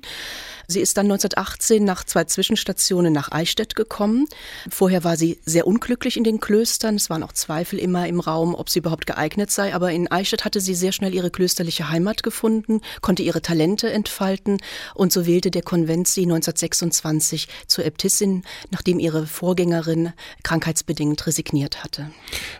Sie 0.71 0.81
ist 0.81 0.97
dann 0.97 1.07
1918 1.07 1.83
nach 1.83 2.03
zwei 2.03 2.25
Zwischenstationen 2.25 3.11
nach 3.11 3.31
Eichstätt 3.31 3.75
gekommen. 3.75 4.27
Vorher 4.69 5.03
war 5.03 5.17
sie 5.17 5.39
sehr 5.43 5.65
unglücklich 5.65 6.15
in 6.15 6.23
den 6.23 6.39
Klöstern. 6.39 6.93
Es 6.93 7.09
waren 7.09 7.23
auch 7.23 7.33
Zweifel 7.33 7.79
immer 7.79 8.07
im 8.07 8.19
Raum, 8.19 8.53
ob 8.53 8.69
sie 8.69 8.77
überhaupt 8.77 9.07
geeignet 9.07 9.49
sei. 9.49 9.73
Aber 9.73 9.91
in 9.91 10.11
Eichstätt 10.11 10.45
hatte 10.45 10.61
sie 10.61 10.75
sehr 10.75 10.91
schnell 10.91 11.15
ihre 11.15 11.31
klösterliche 11.31 11.89
Heimat 11.89 12.21
gefunden, 12.21 12.81
konnte 13.01 13.23
ihre 13.23 13.41
Talente 13.41 13.91
entfalten 13.91 14.57
und 14.93 15.11
so 15.11 15.25
wählte 15.25 15.49
der 15.49 15.63
Konvent 15.63 16.07
sie 16.07 16.21
1926 16.21 17.47
zur 17.65 17.85
Äbtissin, 17.85 18.43
nachdem 18.69 18.99
ihre 18.99 19.25
Vorgängerin 19.25 20.13
krankheitsbedingt 20.43 21.25
resigniert 21.25 21.83
hatte. 21.83 22.11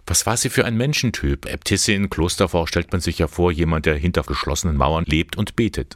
Was 0.07 0.25
war 0.25 0.35
sie 0.35 0.49
für 0.49 0.65
ein 0.65 0.75
Menschentyp? 0.75 1.45
Äbtissin, 1.45 2.09
Klosterfrau 2.09 2.65
stellt 2.65 2.91
man 2.91 3.01
sich 3.01 3.19
ja 3.19 3.27
vor, 3.27 3.51
jemand, 3.51 3.85
der 3.85 3.93
hinter 3.93 4.23
geschlossenen 4.23 4.77
Mauern 4.77 5.05
lebt 5.05 5.37
und 5.37 5.55
betet. 5.55 5.95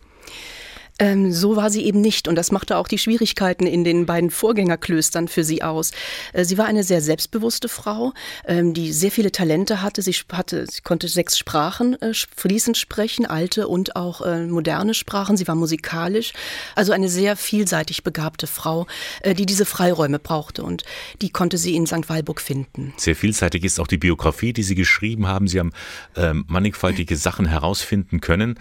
Ähm, 0.99 1.31
so 1.31 1.55
war 1.55 1.69
sie 1.69 1.83
eben 1.85 2.01
nicht 2.01 2.27
und 2.27 2.35
das 2.35 2.51
machte 2.51 2.77
auch 2.77 2.87
die 2.87 2.97
Schwierigkeiten 2.97 3.65
in 3.65 3.83
den 3.83 4.05
beiden 4.05 4.29
Vorgängerklöstern 4.29 5.27
für 5.27 5.43
sie 5.43 5.63
aus. 5.63 5.91
Äh, 6.33 6.45
sie 6.45 6.57
war 6.57 6.65
eine 6.65 6.83
sehr 6.83 7.01
selbstbewusste 7.01 7.67
Frau, 7.67 8.13
ähm, 8.45 8.73
die 8.73 8.93
sehr 8.93 9.11
viele 9.11 9.31
Talente 9.31 9.81
hatte. 9.81 10.01
Sie, 10.01 10.13
hatte, 10.31 10.65
sie 10.69 10.81
konnte 10.81 11.07
sechs 11.07 11.37
Sprachen 11.37 11.99
äh, 12.01 12.13
fließend 12.13 12.77
sprechen, 12.77 13.25
alte 13.25 13.67
und 13.67 13.95
auch 13.95 14.21
äh, 14.21 14.45
moderne 14.45 14.93
Sprachen. 14.93 15.37
Sie 15.37 15.47
war 15.47 15.55
musikalisch, 15.55 16.33
also 16.75 16.91
eine 16.91 17.09
sehr 17.09 17.35
vielseitig 17.35 18.03
begabte 18.03 18.47
Frau, 18.47 18.87
äh, 19.21 19.33
die 19.33 19.45
diese 19.45 19.65
Freiräume 19.65 20.19
brauchte 20.19 20.63
und 20.63 20.83
die 21.21 21.29
konnte 21.29 21.57
sie 21.57 21.75
in 21.75 21.87
St. 21.87 22.09
Walburg 22.09 22.39
finden. 22.39 22.93
Sehr 22.97 23.15
vielseitig 23.15 23.63
ist 23.63 23.79
auch 23.79 23.87
die 23.87 23.97
Biografie, 23.97 24.53
die 24.53 24.63
Sie 24.63 24.75
geschrieben 24.75 25.27
haben. 25.27 25.47
Sie 25.47 25.59
haben 25.59 25.71
ähm, 26.15 26.45
mannigfaltige 26.47 27.15
Sachen 27.15 27.45
herausfinden 27.45 28.21
können. 28.21 28.59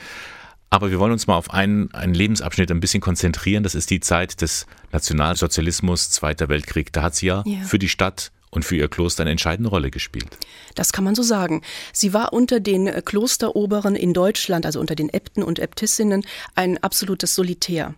Aber 0.72 0.90
wir 0.90 0.98
wollen 0.98 1.12
uns 1.12 1.26
mal 1.26 1.37
auf 1.37 1.52
einen, 1.52 1.92
einen 1.92 2.14
Lebensabschnitt 2.14 2.70
ein 2.70 2.80
bisschen 2.80 3.02
konzentrieren. 3.02 3.62
Das 3.62 3.74
ist 3.74 3.90
die 3.90 4.00
Zeit 4.00 4.40
des 4.40 4.66
Nationalsozialismus, 4.90 6.08
Zweiter 6.08 6.48
Weltkrieg. 6.48 6.94
Da 6.94 7.02
hat 7.02 7.14
sie 7.14 7.26
ja, 7.26 7.42
ja. 7.44 7.58
für 7.61 7.78
die 7.78 7.90
Stadt 7.90 8.32
und 8.52 8.64
für 8.64 8.76
ihr 8.76 8.88
Kloster 8.88 9.22
eine 9.22 9.30
entscheidende 9.30 9.70
Rolle 9.70 9.90
gespielt. 9.90 10.28
Das 10.74 10.92
kann 10.92 11.04
man 11.04 11.14
so 11.14 11.22
sagen. 11.22 11.62
Sie 11.92 12.12
war 12.12 12.32
unter 12.32 12.60
den 12.60 12.86
äh, 12.86 13.02
Klosteroberen 13.04 13.96
in 13.96 14.12
Deutschland, 14.12 14.66
also 14.66 14.78
unter 14.78 14.94
den 14.94 15.12
Äbten 15.12 15.42
und 15.42 15.58
Äbtissinnen, 15.58 16.24
ein 16.54 16.78
absolutes 16.82 17.34
Solitär. 17.34 17.94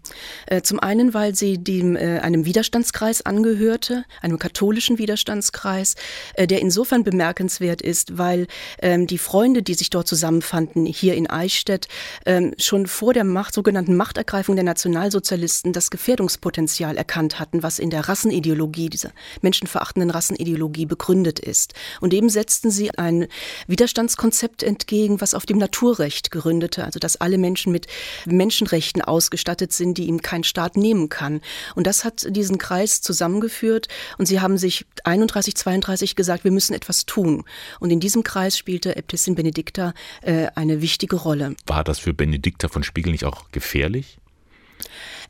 Äh, 0.46 0.62
zum 0.62 0.78
einen, 0.80 1.12
weil 1.12 1.34
sie 1.34 1.58
dem, 1.58 1.96
äh, 1.96 2.20
einem 2.20 2.44
Widerstandskreis 2.44 3.22
angehörte, 3.22 4.04
einem 4.22 4.38
katholischen 4.38 4.98
Widerstandskreis, 4.98 5.96
der 6.38 6.60
insofern 6.60 7.04
bemerkenswert 7.04 7.82
ist, 7.82 8.18
weil 8.18 8.46
ähm, 8.80 9.06
die 9.06 9.18
Freunde, 9.18 9.62
die 9.62 9.74
sich 9.74 9.90
dort 9.90 10.06
zusammenfanden, 10.06 10.86
hier 10.86 11.14
in 11.14 11.28
Eichstätt, 11.28 11.88
ähm, 12.26 12.54
schon 12.58 12.86
vor 12.86 13.12
der 13.12 13.24
Macht, 13.24 13.54
sogenannten 13.54 13.96
Machtergreifung 13.96 14.54
der 14.54 14.64
Nationalsozialisten 14.64 15.72
das 15.72 15.90
Gefährdungspotenzial 15.90 16.96
erkannt 16.96 17.40
hatten, 17.40 17.62
was 17.62 17.78
in 17.78 17.90
der 17.90 18.08
Rassenideologie, 18.08 18.88
dieser 18.88 19.10
menschenverachtenden 19.42 20.10
Rassenideologie, 20.10 20.43
Ideologie 20.44 20.86
begründet 20.86 21.38
ist. 21.38 21.74
Und 22.00 22.12
dem 22.12 22.28
setzten 22.28 22.70
sie 22.70 22.90
ein 22.92 23.26
Widerstandskonzept 23.66 24.62
entgegen, 24.62 25.20
was 25.20 25.34
auf 25.34 25.46
dem 25.46 25.58
Naturrecht 25.58 26.30
gründete, 26.30 26.84
also 26.84 26.98
dass 26.98 27.16
alle 27.16 27.38
Menschen 27.38 27.72
mit 27.72 27.86
Menschenrechten 28.26 29.02
ausgestattet 29.02 29.72
sind, 29.72 29.98
die 29.98 30.06
ihm 30.06 30.20
kein 30.20 30.44
Staat 30.44 30.76
nehmen 30.76 31.08
kann. 31.08 31.40
Und 31.74 31.86
das 31.86 32.04
hat 32.04 32.26
diesen 32.28 32.58
Kreis 32.58 33.00
zusammengeführt 33.00 33.88
und 34.18 34.26
sie 34.26 34.40
haben 34.40 34.58
sich 34.58 34.84
31, 35.04 35.56
32 35.56 36.16
gesagt, 36.16 36.44
wir 36.44 36.50
müssen 36.50 36.74
etwas 36.74 37.06
tun. 37.06 37.44
Und 37.80 37.90
in 37.90 38.00
diesem 38.00 38.22
Kreis 38.22 38.58
spielte 38.58 38.96
Äbtissin 38.96 39.34
Benedikta 39.34 39.94
äh, 40.22 40.48
eine 40.54 40.82
wichtige 40.82 41.16
Rolle. 41.16 41.56
War 41.66 41.84
das 41.84 41.98
für 41.98 42.12
Benedikta 42.12 42.68
von 42.68 42.82
Spiegel 42.82 43.12
nicht 43.12 43.24
auch 43.24 43.50
gefährlich? 43.50 44.18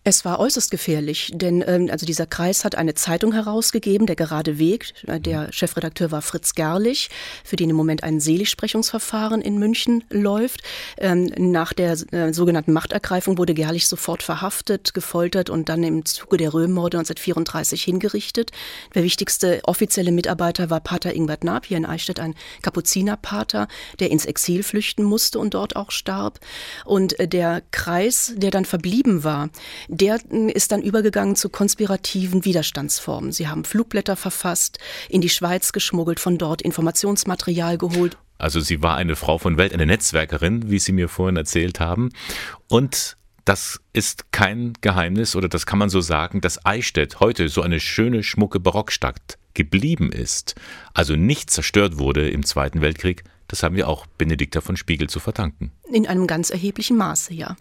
Es 0.06 0.26
war 0.26 0.38
äußerst 0.38 0.70
gefährlich, 0.70 1.30
denn 1.32 1.64
ähm, 1.66 1.88
also 1.90 2.04
dieser 2.04 2.26
Kreis 2.26 2.66
hat 2.66 2.74
eine 2.74 2.92
Zeitung 2.92 3.32
herausgegeben, 3.32 4.06
der 4.06 4.16
gerade 4.16 4.58
Weg. 4.58 4.92
Äh, 5.06 5.18
der 5.18 5.50
Chefredakteur 5.50 6.10
war 6.10 6.20
Fritz 6.20 6.54
Gerlich, 6.54 7.08
für 7.42 7.56
den 7.56 7.70
im 7.70 7.76
Moment 7.76 8.02
ein 8.02 8.20
Seligsprechungsverfahren 8.20 9.40
in 9.40 9.58
München 9.58 10.04
läuft. 10.10 10.62
Ähm, 10.98 11.32
nach 11.38 11.72
der 11.72 11.96
äh, 12.12 12.34
sogenannten 12.34 12.74
Machtergreifung 12.74 13.38
wurde 13.38 13.54
Gerlich 13.54 13.88
sofort 13.88 14.22
verhaftet, 14.22 14.92
gefoltert 14.92 15.48
und 15.48 15.70
dann 15.70 15.82
im 15.82 16.04
Zuge 16.04 16.36
der 16.36 16.52
Röhmmorde 16.52 16.98
1934 16.98 17.82
hingerichtet. 17.82 18.50
Der 18.94 19.04
wichtigste 19.04 19.62
offizielle 19.64 20.12
Mitarbeiter 20.12 20.68
war 20.68 20.80
Pater 20.80 21.14
Ingbert 21.14 21.44
Naab, 21.44 21.64
hier 21.64 21.78
in 21.78 21.86
Eichstätt 21.86 22.20
ein 22.20 22.34
Kapuzinerpater, 22.60 23.68
der 24.00 24.10
ins 24.10 24.26
Exil 24.26 24.64
flüchten 24.64 25.02
musste 25.02 25.38
und 25.38 25.54
dort 25.54 25.76
auch 25.76 25.90
starb. 25.90 26.40
Und 26.84 27.18
äh, 27.18 27.26
der 27.26 27.62
Kreis, 27.70 28.34
der 28.36 28.50
dann 28.50 28.66
verblieben 28.66 29.24
war, 29.24 29.48
der 29.96 30.18
ist 30.30 30.72
dann 30.72 30.82
übergegangen 30.82 31.36
zu 31.36 31.48
konspirativen 31.48 32.44
Widerstandsformen. 32.44 33.32
Sie 33.32 33.48
haben 33.48 33.64
Flugblätter 33.64 34.16
verfasst, 34.16 34.78
in 35.08 35.20
die 35.20 35.28
Schweiz 35.28 35.72
geschmuggelt, 35.72 36.20
von 36.20 36.38
dort 36.38 36.62
Informationsmaterial 36.62 37.78
geholt. 37.78 38.16
Also 38.38 38.60
sie 38.60 38.82
war 38.82 38.96
eine 38.96 39.16
Frau 39.16 39.38
von 39.38 39.56
Welt, 39.56 39.72
eine 39.72 39.86
Netzwerkerin, 39.86 40.70
wie 40.70 40.78
Sie 40.78 40.92
mir 40.92 41.08
vorhin 41.08 41.36
erzählt 41.36 41.80
haben. 41.80 42.10
Und 42.68 43.16
das 43.44 43.80
ist 43.92 44.32
kein 44.32 44.72
Geheimnis 44.80 45.36
oder 45.36 45.48
das 45.48 45.66
kann 45.66 45.78
man 45.78 45.90
so 45.90 46.00
sagen, 46.00 46.40
dass 46.40 46.64
Eichstätt 46.64 47.20
heute 47.20 47.48
so 47.48 47.62
eine 47.62 47.78
schöne, 47.78 48.22
schmucke 48.22 48.58
Barockstadt 48.58 49.38
geblieben 49.52 50.10
ist, 50.10 50.54
also 50.94 51.14
nicht 51.14 51.50
zerstört 51.50 51.98
wurde 51.98 52.28
im 52.28 52.44
Zweiten 52.44 52.80
Weltkrieg, 52.80 53.22
das 53.48 53.62
haben 53.62 53.76
wir 53.76 53.88
auch 53.88 54.06
Benedikta 54.06 54.60
von 54.60 54.76
Spiegel 54.76 55.08
zu 55.08 55.20
verdanken. 55.20 55.70
In 55.92 56.06
einem 56.06 56.26
ganz 56.26 56.48
erheblichen 56.48 56.96
Maße, 56.96 57.34
ja. 57.34 57.56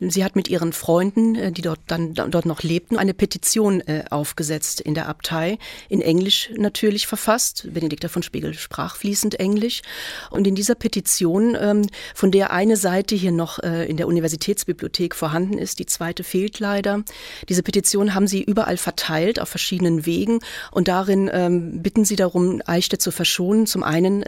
Sie 0.00 0.24
hat 0.24 0.36
mit 0.36 0.48
ihren 0.48 0.72
Freunden, 0.72 1.34
äh, 1.34 1.52
die 1.52 1.60
dort 1.60 1.80
dann 1.86 2.14
dort 2.14 2.46
noch 2.46 2.62
lebten, 2.62 2.96
eine 2.96 3.12
Petition 3.12 3.82
äh, 3.82 4.04
aufgesetzt 4.08 4.80
in 4.80 4.94
der 4.94 5.06
Abtei, 5.06 5.58
in 5.90 6.00
Englisch 6.00 6.50
natürlich 6.56 7.06
verfasst. 7.06 7.68
Benedikta 7.70 8.08
von 8.08 8.22
Spiegel 8.22 8.54
sprach 8.54 8.96
fließend 8.96 9.38
Englisch. 9.38 9.82
Und 10.30 10.46
in 10.46 10.54
dieser 10.54 10.76
Petition, 10.76 11.58
ähm, 11.60 11.86
von 12.14 12.30
der 12.30 12.52
eine 12.52 12.78
Seite 12.78 13.14
hier 13.14 13.32
noch 13.32 13.58
äh, 13.58 13.84
in 13.86 13.98
der 13.98 14.08
Universitätsbibliothek 14.08 15.14
vorhanden 15.14 15.58
ist, 15.58 15.78
die 15.78 15.86
zweite 15.86 16.24
fehlt 16.24 16.60
leider. 16.60 17.04
Diese 17.50 17.62
Petition 17.62 18.14
haben 18.14 18.26
sie 18.26 18.42
überall 18.42 18.78
verteilt 18.78 19.40
auf 19.40 19.50
verschiedenen 19.50 20.06
Wegen 20.06 20.38
und 20.70 20.88
darin 20.88 21.28
ähm, 21.30 21.82
bitten 21.82 22.06
sie 22.06 22.16
darum, 22.16 22.62
Eichstätt 22.64 23.02
zu 23.02 23.10
verschonen. 23.10 23.66
Zum 23.66 23.82
einen 23.82 24.24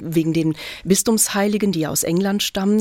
wegen 0.00 0.32
den 0.32 0.54
Bistumsheiligen, 0.84 1.72
die 1.72 1.80
ja 1.80 1.90
aus 1.90 2.02
England 2.02 2.42
stammen, 2.42 2.71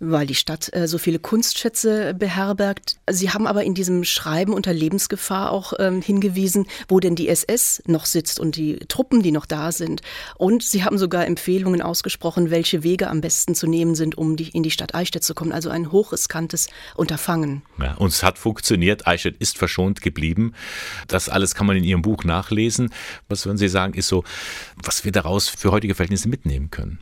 weil 0.00 0.26
die 0.26 0.34
Stadt 0.34 0.70
äh, 0.72 0.86
so 0.86 0.98
viele 0.98 1.18
Kunstschätze 1.18 2.14
beherbergt. 2.14 2.96
Sie 3.10 3.30
haben 3.30 3.46
aber 3.46 3.64
in 3.64 3.74
diesem 3.74 4.04
Schreiben 4.04 4.52
unter 4.52 4.72
Lebensgefahr 4.72 5.50
auch 5.50 5.72
ähm, 5.78 6.02
hingewiesen, 6.02 6.66
wo 6.88 7.00
denn 7.00 7.14
die 7.14 7.28
SS 7.28 7.82
noch 7.86 8.06
sitzt 8.06 8.40
und 8.40 8.56
die 8.56 8.76
Truppen, 8.88 9.22
die 9.22 9.32
noch 9.32 9.46
da 9.46 9.72
sind. 9.72 10.02
Und 10.36 10.62
sie 10.62 10.84
haben 10.84 10.98
sogar 10.98 11.26
Empfehlungen 11.26 11.82
ausgesprochen, 11.82 12.50
welche 12.50 12.82
Wege 12.82 13.08
am 13.08 13.20
besten 13.20 13.54
zu 13.54 13.66
nehmen 13.66 13.94
sind, 13.94 14.16
um 14.16 14.36
die, 14.36 14.48
in 14.48 14.62
die 14.62 14.70
Stadt 14.70 14.94
Eichstätt 14.94 15.24
zu 15.24 15.34
kommen. 15.34 15.52
Also 15.52 15.70
ein 15.70 15.92
hochriskantes 15.92 16.68
Unterfangen. 16.94 17.62
Ja, 17.78 17.94
und 17.94 18.08
es 18.08 18.22
hat 18.22 18.38
funktioniert. 18.38 19.06
Eichstätt 19.06 19.36
ist 19.38 19.58
verschont 19.58 20.00
geblieben. 20.00 20.54
Das 21.08 21.28
alles 21.28 21.54
kann 21.54 21.66
man 21.66 21.76
in 21.76 21.84
Ihrem 21.84 22.02
Buch 22.02 22.24
nachlesen. 22.24 22.90
Was 23.28 23.46
würden 23.46 23.58
Sie 23.58 23.68
sagen, 23.68 23.94
ist 23.94 24.08
so, 24.08 24.24
was 24.76 25.04
wir 25.04 25.12
daraus 25.12 25.48
für 25.48 25.70
heutige 25.70 25.94
Verhältnisse 25.94 26.28
mitnehmen 26.28 26.70
können? 26.70 26.98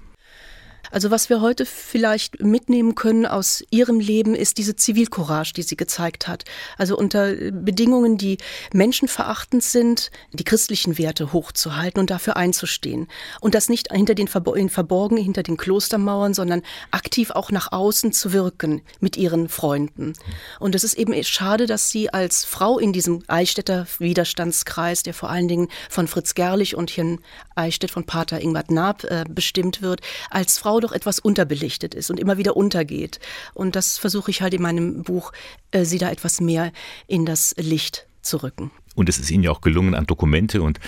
Also 0.93 1.11
was 1.11 1.31
wir 1.31 1.41
heute 1.41 1.65
vielleicht 1.65 2.43
mitnehmen 2.43 2.95
können 2.95 3.25
aus 3.25 3.65
ihrem 3.71 3.99
Leben, 3.99 4.35
ist 4.35 4.59
diese 4.59 4.77
Zivilcourage, 4.77 5.55
die 5.55 5.63
sie 5.63 5.77
gezeigt 5.77 6.29
hat. 6.29 6.45
Also 6.77 6.99
unter 6.99 7.33
Bedingungen, 7.51 8.19
die 8.19 8.37
menschenverachtend 8.75 9.65
sind, 9.65 10.11
die 10.33 10.45
christlichen 10.45 10.99
Werte 10.99 11.33
hochzuhalten 11.33 11.99
und 11.99 12.11
dafür 12.11 12.37
einzustehen. 12.37 13.09
Und 13.41 13.55
das 13.55 13.71
nicht 13.71 13.91
hinter 13.91 14.15
den 14.15 14.29
Verborgen, 14.29 15.17
hinter 15.17 15.43
den 15.43 15.57
Klostermauern, 15.57 16.35
sondern 16.35 16.61
aktiv 16.91 17.31
auch 17.31 17.51
nach 17.51 17.73
außen 17.73 18.13
zu 18.13 18.35
wirken 18.35 18.83
mit 19.01 19.17
ihren 19.17 19.49
Freunden. 19.49 20.13
Und 20.61 20.75
es 20.75 20.85
ist 20.85 20.95
eben 20.95 21.15
schade, 21.25 21.67
dass 21.67 21.89
sie 21.89 22.13
als 22.13 22.45
Frau 22.45 22.79
in 22.79 22.93
diesem 22.93 23.23
Eichstätter 23.29 23.87
Widerstandskreis, 23.99 25.03
der 25.03 25.15
vor 25.15 25.31
allen 25.31 25.49
Dingen 25.49 25.69
von 25.89 26.07
Fritz 26.07 26.35
Gerlich 26.35 26.77
und 26.77 26.91
hier 26.91 27.05
in 27.05 27.21
Eichstätt 27.55 27.91
von 27.91 28.05
Pater 28.05 28.43
Ingmar 28.43 28.65
Naab 28.69 29.05
äh, 29.05 29.25
bestimmt 29.27 29.81
wird, 29.81 30.01
als 30.31 30.59
Frau 30.59 30.82
doch 30.83 30.93
etwas 30.93 31.19
unterbelichtet 31.19 31.95
ist 31.95 32.11
und 32.11 32.21
immer 32.21 32.37
wieder 32.37 32.57
untergeht. 32.57 33.21
Und 33.55 33.77
das 33.77 33.99
versuche 33.99 34.31
ich 34.31 34.43
halt 34.43 34.55
in 34.55 34.63
meinem 34.63 35.03
Buch, 35.03 35.33
äh, 35.71 35.85
sie 35.85 35.99
da 35.99 36.11
etwas 36.11 36.41
mehr 36.41 36.73
in 37.07 37.25
das 37.27 37.55
Licht 37.59 38.07
zu 38.23 38.43
rücken. 38.43 38.71
Und 38.95 39.09
es 39.09 39.19
ist 39.19 39.31
Ihnen 39.31 39.43
ja 39.43 39.51
auch 39.51 39.63
gelungen, 39.63 39.95
an 39.95 40.07
Dokumente 40.07 40.63
und 40.63 40.79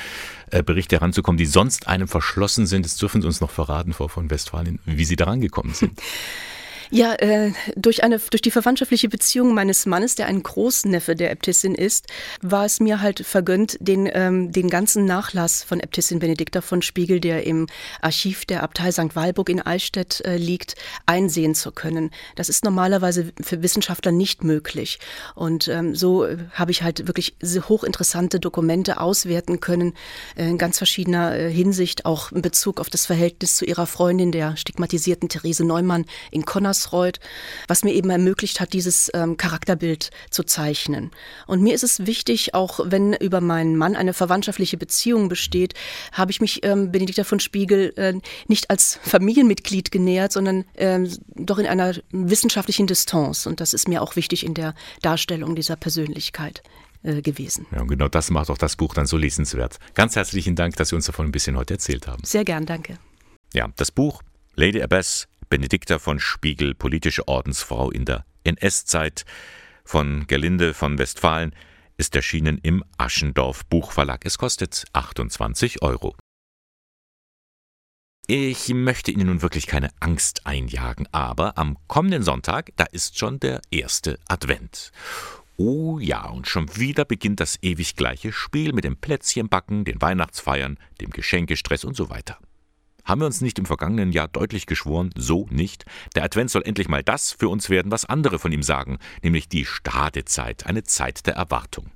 äh, 0.50 0.62
Berichte 0.62 0.96
heranzukommen, 0.96 1.38
die 1.38 1.46
sonst 1.46 1.88
einem 1.88 2.06
verschlossen 2.06 2.66
sind. 2.66 2.84
Das 2.84 2.96
dürfen 2.96 3.22
Sie 3.22 3.26
uns 3.26 3.40
noch 3.40 3.50
verraten, 3.50 3.92
Frau 3.92 4.08
von 4.08 4.30
Westfalen, 4.30 4.78
wie 4.84 5.04
Sie 5.04 5.16
daran 5.16 5.40
gekommen 5.40 5.72
sind. 5.74 6.00
Ja, 6.94 7.14
äh, 7.14 7.50
durch, 7.74 8.04
eine, 8.04 8.20
durch 8.20 8.40
die 8.40 8.52
verwandtschaftliche 8.52 9.08
Beziehung 9.08 9.52
meines 9.52 9.84
Mannes, 9.84 10.14
der 10.14 10.26
ein 10.26 10.44
Großneffe 10.44 11.16
der 11.16 11.32
Äbtissin 11.32 11.74
ist, 11.74 12.06
war 12.40 12.64
es 12.64 12.78
mir 12.78 13.00
halt 13.00 13.26
vergönnt, 13.26 13.76
den, 13.80 14.08
ähm, 14.12 14.52
den 14.52 14.70
ganzen 14.70 15.04
Nachlass 15.04 15.64
von 15.64 15.80
Äbtissin 15.80 16.20
Benedikta 16.20 16.60
von 16.60 16.82
Spiegel, 16.82 17.18
der 17.18 17.48
im 17.48 17.66
Archiv 18.00 18.44
der 18.44 18.62
Abtei 18.62 18.92
St. 18.92 19.16
Walburg 19.16 19.48
in 19.48 19.60
Eichstätt 19.60 20.20
äh, 20.24 20.36
liegt, 20.36 20.76
einsehen 21.04 21.56
zu 21.56 21.72
können. 21.72 22.12
Das 22.36 22.48
ist 22.48 22.62
normalerweise 22.62 23.32
für 23.40 23.60
Wissenschaftler 23.60 24.12
nicht 24.12 24.44
möglich. 24.44 25.00
Und 25.34 25.66
ähm, 25.66 25.96
so 25.96 26.28
habe 26.52 26.70
ich 26.70 26.84
halt 26.84 27.08
wirklich 27.08 27.34
hochinteressante 27.68 28.38
Dokumente 28.38 29.00
auswerten 29.00 29.58
können, 29.58 29.94
äh, 30.36 30.48
in 30.48 30.58
ganz 30.58 30.78
verschiedener 30.78 31.36
äh, 31.36 31.50
Hinsicht, 31.50 32.06
auch 32.06 32.30
in 32.30 32.40
Bezug 32.40 32.78
auf 32.78 32.88
das 32.88 33.04
Verhältnis 33.04 33.56
zu 33.56 33.64
ihrer 33.64 33.88
Freundin, 33.88 34.30
der 34.30 34.56
stigmatisierten 34.56 35.28
Therese 35.28 35.64
Neumann 35.64 36.04
in 36.30 36.44
Connors 36.44 36.83
Masreuth, 36.84 37.20
was 37.68 37.84
mir 37.84 37.92
eben 37.92 38.10
ermöglicht 38.10 38.60
hat, 38.60 38.72
dieses 38.72 39.10
ähm, 39.14 39.36
Charakterbild 39.36 40.10
zu 40.30 40.42
zeichnen. 40.44 41.10
Und 41.46 41.62
mir 41.62 41.74
ist 41.74 41.84
es 41.84 42.06
wichtig, 42.06 42.54
auch 42.54 42.80
wenn 42.84 43.14
über 43.14 43.40
meinen 43.40 43.76
Mann 43.76 43.96
eine 43.96 44.12
verwandtschaftliche 44.12 44.76
Beziehung 44.76 45.28
besteht, 45.28 45.74
habe 46.12 46.30
ich 46.30 46.40
mich 46.40 46.64
ähm, 46.64 46.92
Benedikta 46.92 47.24
von 47.24 47.40
Spiegel 47.40 47.92
äh, 47.96 48.14
nicht 48.48 48.70
als 48.70 48.98
Familienmitglied 49.02 49.90
genähert, 49.90 50.32
sondern 50.32 50.64
äh, 50.74 51.00
doch 51.34 51.58
in 51.58 51.66
einer 51.66 51.94
wissenschaftlichen 52.10 52.86
Distanz. 52.86 53.46
Und 53.46 53.60
das 53.60 53.74
ist 53.74 53.88
mir 53.88 54.02
auch 54.02 54.16
wichtig 54.16 54.44
in 54.44 54.54
der 54.54 54.74
Darstellung 55.02 55.54
dieser 55.54 55.76
Persönlichkeit 55.76 56.62
äh, 57.02 57.22
gewesen. 57.22 57.66
Ja, 57.72 57.80
und 57.80 57.88
genau 57.88 58.08
das 58.08 58.30
macht 58.30 58.50
auch 58.50 58.58
das 58.58 58.76
Buch 58.76 58.94
dann 58.94 59.06
so 59.06 59.16
lesenswert. 59.16 59.78
Ganz 59.94 60.16
herzlichen 60.16 60.56
Dank, 60.56 60.76
dass 60.76 60.90
Sie 60.90 60.96
uns 60.96 61.06
davon 61.06 61.26
ein 61.26 61.32
bisschen 61.32 61.56
heute 61.56 61.74
erzählt 61.74 62.06
haben. 62.06 62.22
Sehr 62.24 62.44
gern, 62.44 62.66
danke. 62.66 62.98
Ja, 63.52 63.68
das 63.76 63.90
Buch 63.90 64.22
Lady 64.56 64.82
Abbess 64.82 65.26
Benedikta 65.48 65.98
von 65.98 66.20
Spiegel, 66.20 66.74
politische 66.74 67.28
Ordensfrau 67.28 67.90
in 67.90 68.04
der 68.04 68.24
NS-Zeit 68.44 69.24
von 69.84 70.26
Gerlinde 70.26 70.74
von 70.74 70.98
Westfalen, 70.98 71.54
ist 71.96 72.16
erschienen 72.16 72.58
im 72.58 72.84
Aschendorf 72.98 73.64
Buchverlag. 73.66 74.24
Es 74.24 74.38
kostet 74.38 74.84
28 74.92 75.82
Euro. 75.82 76.16
Ich 78.26 78.70
möchte 78.70 79.10
Ihnen 79.10 79.26
nun 79.26 79.42
wirklich 79.42 79.66
keine 79.66 79.90
Angst 80.00 80.46
einjagen, 80.46 81.06
aber 81.12 81.58
am 81.58 81.76
kommenden 81.88 82.22
Sonntag, 82.22 82.70
da 82.76 82.84
ist 82.84 83.18
schon 83.18 83.38
der 83.38 83.60
erste 83.70 84.18
Advent. 84.26 84.92
Oh 85.56 85.98
ja, 85.98 86.24
und 86.30 86.48
schon 86.48 86.74
wieder 86.76 87.04
beginnt 87.04 87.38
das 87.40 87.58
ewig 87.62 87.96
gleiche 87.96 88.32
Spiel 88.32 88.72
mit 88.72 88.84
dem 88.84 88.96
Plätzchenbacken, 88.96 89.84
den 89.84 90.00
Weihnachtsfeiern, 90.00 90.78
dem 91.00 91.10
Geschenkestress 91.10 91.84
und 91.84 91.96
so 91.96 92.08
weiter. 92.08 92.38
Haben 93.04 93.20
wir 93.20 93.26
uns 93.26 93.42
nicht 93.42 93.58
im 93.58 93.66
vergangenen 93.66 94.12
Jahr 94.12 94.28
deutlich 94.28 94.66
geschworen, 94.66 95.10
so 95.16 95.46
nicht? 95.50 95.84
Der 96.14 96.24
Advent 96.24 96.50
soll 96.50 96.62
endlich 96.64 96.88
mal 96.88 97.02
das 97.02 97.32
für 97.32 97.48
uns 97.48 97.68
werden, 97.68 97.92
was 97.92 98.06
andere 98.06 98.38
von 98.38 98.50
ihm 98.50 98.62
sagen, 98.62 98.98
nämlich 99.22 99.48
die 99.48 99.66
Stadezeit, 99.66 100.66
eine 100.66 100.84
Zeit 100.84 101.26
der 101.26 101.34
Erwartung. 101.34 101.90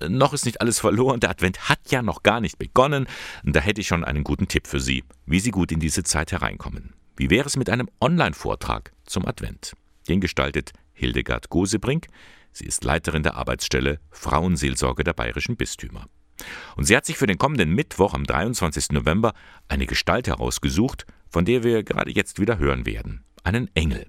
Äh, 0.00 0.08
noch 0.10 0.34
ist 0.34 0.44
nicht 0.44 0.60
alles 0.60 0.78
verloren, 0.78 1.20
der 1.20 1.30
Advent 1.30 1.68
hat 1.68 1.80
ja 1.90 2.02
noch 2.02 2.22
gar 2.22 2.40
nicht 2.40 2.58
begonnen, 2.58 3.06
da 3.44 3.60
hätte 3.60 3.80
ich 3.80 3.88
schon 3.88 4.04
einen 4.04 4.24
guten 4.24 4.46
Tipp 4.48 4.66
für 4.66 4.80
Sie, 4.80 5.04
wie 5.24 5.40
Sie 5.40 5.50
gut 5.50 5.72
in 5.72 5.80
diese 5.80 6.02
Zeit 6.02 6.32
hereinkommen. 6.32 6.92
Wie 7.16 7.30
wäre 7.30 7.46
es 7.46 7.56
mit 7.56 7.70
einem 7.70 7.88
Online-Vortrag 8.00 8.92
zum 9.06 9.26
Advent? 9.26 9.72
Den 10.08 10.20
gestaltet 10.20 10.72
Hildegard 10.92 11.48
Gosebrink. 11.48 12.08
Sie 12.52 12.66
ist 12.66 12.84
Leiterin 12.84 13.22
der 13.22 13.36
Arbeitsstelle 13.36 14.00
Frauenseelsorge 14.10 15.02
der 15.02 15.12
bayerischen 15.12 15.56
Bistümer. 15.56 16.08
Und 16.76 16.84
sie 16.84 16.96
hat 16.96 17.06
sich 17.06 17.16
für 17.16 17.26
den 17.26 17.38
kommenden 17.38 17.70
Mittwoch 17.70 18.14
am 18.14 18.24
23. 18.24 18.90
November 18.90 19.34
eine 19.68 19.86
Gestalt 19.86 20.26
herausgesucht, 20.26 21.06
von 21.30 21.44
der 21.44 21.62
wir 21.62 21.82
gerade 21.82 22.10
jetzt 22.10 22.40
wieder 22.40 22.58
hören 22.58 22.86
werden. 22.86 23.24
Einen 23.42 23.70
Engel. 23.74 24.06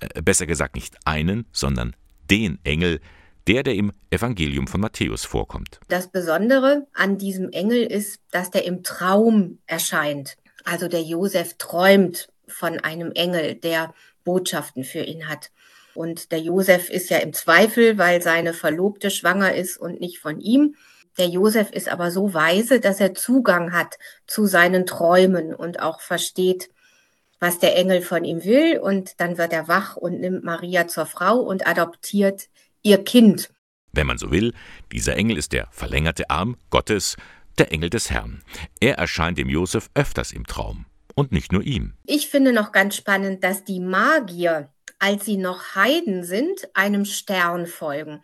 Äh, 0.00 0.22
besser 0.22 0.46
gesagt 0.46 0.74
nicht 0.74 0.96
einen, 1.04 1.46
sondern 1.52 1.96
den 2.30 2.58
Engel, 2.64 3.00
der, 3.46 3.62
der 3.62 3.74
im 3.74 3.92
Evangelium 4.10 4.66
von 4.66 4.80
Matthäus 4.80 5.24
vorkommt. 5.24 5.80
Das 5.88 6.08
Besondere 6.08 6.86
an 6.94 7.18
diesem 7.18 7.50
Engel 7.50 7.82
ist, 7.82 8.20
dass 8.30 8.50
der 8.50 8.64
im 8.64 8.82
Traum 8.82 9.58
erscheint. 9.66 10.36
Also 10.64 10.88
der 10.88 11.02
Josef 11.02 11.54
träumt 11.58 12.28
von 12.48 12.80
einem 12.80 13.12
Engel, 13.12 13.54
der 13.54 13.94
Botschaften 14.24 14.84
für 14.84 15.00
ihn 15.00 15.28
hat. 15.28 15.50
Und 15.94 16.32
der 16.32 16.40
Josef 16.40 16.90
ist 16.90 17.10
ja 17.10 17.18
im 17.18 17.32
Zweifel, 17.32 17.98
weil 17.98 18.20
seine 18.22 18.52
Verlobte 18.52 19.10
schwanger 19.10 19.54
ist 19.54 19.76
und 19.76 20.00
nicht 20.00 20.18
von 20.18 20.40
ihm. 20.40 20.74
Der 21.18 21.28
Josef 21.28 21.70
ist 21.70 21.88
aber 21.88 22.10
so 22.10 22.34
weise, 22.34 22.80
dass 22.80 23.00
er 23.00 23.14
Zugang 23.14 23.72
hat 23.72 23.98
zu 24.26 24.46
seinen 24.46 24.84
Träumen 24.86 25.54
und 25.54 25.80
auch 25.80 26.00
versteht, 26.00 26.70
was 27.38 27.58
der 27.58 27.76
Engel 27.76 28.02
von 28.02 28.24
ihm 28.24 28.44
will. 28.44 28.78
Und 28.78 29.20
dann 29.20 29.38
wird 29.38 29.52
er 29.52 29.68
wach 29.68 29.96
und 29.96 30.20
nimmt 30.20 30.44
Maria 30.44 30.88
zur 30.88 31.06
Frau 31.06 31.38
und 31.38 31.66
adoptiert 31.66 32.48
ihr 32.82 33.02
Kind. 33.04 33.50
Wenn 33.92 34.06
man 34.06 34.18
so 34.18 34.32
will, 34.32 34.52
dieser 34.90 35.16
Engel 35.16 35.38
ist 35.38 35.52
der 35.52 35.68
verlängerte 35.70 36.28
Arm 36.30 36.56
Gottes, 36.70 37.16
der 37.58 37.70
Engel 37.70 37.90
des 37.90 38.10
Herrn. 38.10 38.42
Er 38.80 38.98
erscheint 38.98 39.38
dem 39.38 39.48
Josef 39.48 39.88
öfters 39.94 40.32
im 40.32 40.46
Traum. 40.46 40.86
Und 41.14 41.30
nicht 41.30 41.52
nur 41.52 41.62
ihm. 41.62 41.94
Ich 42.06 42.28
finde 42.28 42.52
noch 42.52 42.72
ganz 42.72 42.96
spannend, 42.96 43.44
dass 43.44 43.62
die 43.62 43.78
Magier, 43.78 44.72
als 44.98 45.24
sie 45.24 45.36
noch 45.36 45.76
Heiden 45.76 46.24
sind, 46.24 46.68
einem 46.74 47.04
Stern 47.04 47.66
folgen. 47.66 48.20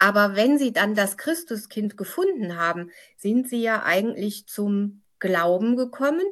Aber 0.00 0.34
wenn 0.34 0.58
sie 0.58 0.72
dann 0.72 0.94
das 0.94 1.18
Christuskind 1.18 1.96
gefunden 1.96 2.56
haben, 2.56 2.90
sind 3.16 3.48
sie 3.48 3.60
ja 3.62 3.82
eigentlich 3.84 4.46
zum 4.46 5.02
Glauben 5.18 5.76
gekommen 5.76 6.24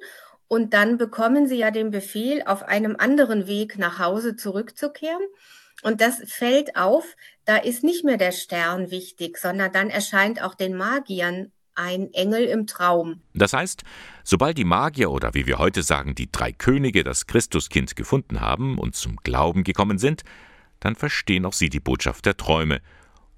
und 0.49 0.73
dann 0.73 0.97
bekommen 0.97 1.47
sie 1.47 1.59
ja 1.59 1.71
den 1.71 1.91
Befehl, 1.91 2.43
auf 2.47 2.63
einem 2.63 2.97
anderen 2.99 3.47
Weg 3.47 3.79
nach 3.79 3.99
Hause 3.99 4.37
zurückzukehren. 4.37 5.23
Und 5.83 6.01
das 6.01 6.23
fällt 6.25 6.77
auf, 6.77 7.15
da 7.45 7.59
ist 7.59 7.85
nicht 7.85 8.05
mehr 8.05 8.17
der 8.17 8.33
Stern 8.33 8.91
wichtig, 8.91 9.37
sondern 9.37 9.71
dann 9.71 9.91
erscheint 9.91 10.43
auch 10.43 10.55
den 10.55 10.75
Magiern 10.75 11.53
ein 11.75 12.13
Engel 12.15 12.45
im 12.45 12.67
Traum. 12.67 13.21
Das 13.35 13.53
heißt, 13.53 13.85
sobald 14.25 14.57
die 14.57 14.65
Magier 14.65 15.11
oder 15.11 15.35
wie 15.35 15.47
wir 15.47 15.59
heute 15.59 15.83
sagen, 15.83 16.15
die 16.15 16.33
drei 16.33 16.53
Könige 16.53 17.05
das 17.05 17.27
Christuskind 17.27 17.95
gefunden 17.97 18.41
haben 18.41 18.79
und 18.79 18.97
zum 18.97 19.17
Glauben 19.17 19.63
gekommen 19.63 19.99
sind, 19.99 20.23
dann 20.81 20.97
verstehen 20.97 21.45
auch 21.45 21.53
sie 21.53 21.69
die 21.69 21.81
Botschaft 21.81 22.25
der 22.25 22.37
Träume 22.37 22.81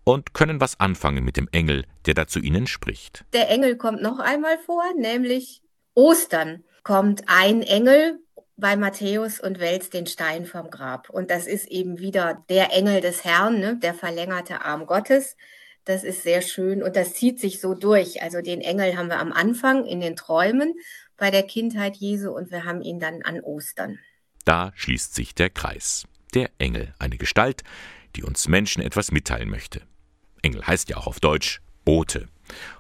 und 0.04 0.34
können 0.34 0.60
was 0.60 0.78
anfangen 0.80 1.24
mit 1.24 1.36
dem 1.36 1.48
Engel, 1.52 1.84
der 2.06 2.14
da 2.14 2.26
zu 2.26 2.40
ihnen 2.40 2.66
spricht. 2.66 3.24
Der 3.32 3.48
Engel 3.50 3.76
kommt 3.76 4.02
noch 4.02 4.18
einmal 4.18 4.58
vor, 4.58 4.82
nämlich 4.96 5.62
Ostern 5.94 6.64
kommt 6.82 7.24
ein 7.26 7.62
Engel 7.62 8.20
bei 8.56 8.76
Matthäus 8.76 9.40
und 9.40 9.58
wälzt 9.58 9.94
den 9.94 10.06
Stein 10.06 10.44
vom 10.44 10.70
Grab. 10.70 11.10
Und 11.10 11.30
das 11.30 11.46
ist 11.46 11.66
eben 11.68 11.98
wieder 11.98 12.44
der 12.48 12.72
Engel 12.72 13.00
des 13.00 13.24
Herrn, 13.24 13.58
ne, 13.58 13.76
der 13.76 13.94
verlängerte 13.94 14.62
Arm 14.62 14.86
Gottes. 14.86 15.36
Das 15.84 16.04
ist 16.04 16.22
sehr 16.22 16.42
schön 16.42 16.82
und 16.82 16.94
das 16.94 17.14
zieht 17.14 17.40
sich 17.40 17.60
so 17.60 17.74
durch. 17.74 18.22
Also 18.22 18.42
den 18.42 18.60
Engel 18.60 18.96
haben 18.96 19.08
wir 19.08 19.18
am 19.18 19.32
Anfang 19.32 19.86
in 19.86 20.00
den 20.00 20.14
Träumen 20.14 20.74
bei 21.16 21.30
der 21.30 21.42
Kindheit 21.42 21.96
Jesu 21.96 22.30
und 22.30 22.50
wir 22.50 22.64
haben 22.64 22.82
ihn 22.82 23.00
dann 23.00 23.22
an 23.22 23.40
Ostern. 23.40 23.98
Da 24.44 24.72
schließt 24.74 25.14
sich 25.14 25.34
der 25.34 25.50
Kreis. 25.50 26.04
Der 26.34 26.50
Engel, 26.58 26.94
eine 26.98 27.16
Gestalt, 27.16 27.62
die 28.14 28.22
uns 28.22 28.46
Menschen 28.46 28.82
etwas 28.82 29.10
mitteilen 29.10 29.48
möchte. 29.48 29.82
Engel 30.42 30.66
heißt 30.66 30.88
ja 30.88 30.96
auch 30.96 31.06
auf 31.06 31.20
Deutsch 31.20 31.60
Bote. 31.84 32.28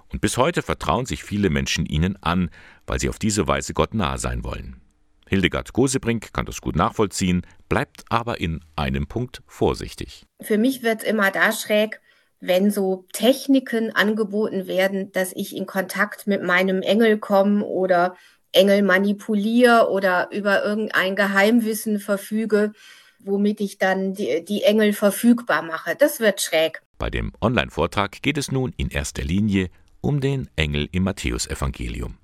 Und 0.08 0.20
bis 0.20 0.36
heute 0.36 0.62
vertrauen 0.62 1.06
sich 1.06 1.24
viele 1.24 1.50
Menschen 1.50 1.86
ihnen 1.86 2.16
an, 2.22 2.50
weil 2.86 2.98
sie 2.98 3.08
auf 3.08 3.18
diese 3.18 3.46
Weise 3.46 3.74
Gott 3.74 3.94
nahe 3.94 4.18
sein 4.18 4.44
wollen. 4.44 4.80
Hildegard 5.28 5.72
Gosebrink 5.72 6.32
kann 6.32 6.46
das 6.46 6.60
gut 6.60 6.74
nachvollziehen, 6.74 7.46
bleibt 7.68 8.04
aber 8.08 8.40
in 8.40 8.64
einem 8.74 9.06
Punkt 9.06 9.42
vorsichtig. 9.46 10.26
Für 10.40 10.58
mich 10.58 10.82
wird 10.82 11.02
es 11.02 11.08
immer 11.08 11.30
da 11.30 11.52
schräg, 11.52 12.00
wenn 12.40 12.72
so 12.72 13.06
Techniken 13.12 13.94
angeboten 13.94 14.66
werden, 14.66 15.12
dass 15.12 15.32
ich 15.36 15.54
in 15.54 15.66
Kontakt 15.66 16.26
mit 16.26 16.42
meinem 16.42 16.82
Engel 16.82 17.18
komme 17.18 17.64
oder 17.64 18.16
Engel 18.52 18.82
manipuliere 18.82 19.90
oder 19.90 20.30
über 20.32 20.64
irgendein 20.64 21.14
Geheimwissen 21.14 22.00
verfüge, 22.00 22.72
womit 23.20 23.60
ich 23.60 23.78
dann 23.78 24.14
die, 24.14 24.44
die 24.44 24.64
Engel 24.64 24.92
verfügbar 24.92 25.62
mache. 25.62 25.94
Das 25.94 26.18
wird 26.18 26.40
schräg. 26.40 26.82
Bei 27.00 27.08
dem 27.08 27.32
Online-Vortrag 27.40 28.20
geht 28.20 28.36
es 28.36 28.52
nun 28.52 28.74
in 28.76 28.90
erster 28.90 29.24
Linie 29.24 29.70
um 30.02 30.20
den 30.20 30.50
Engel 30.54 30.86
im 30.92 31.04
Matthäusevangelium. 31.04 32.18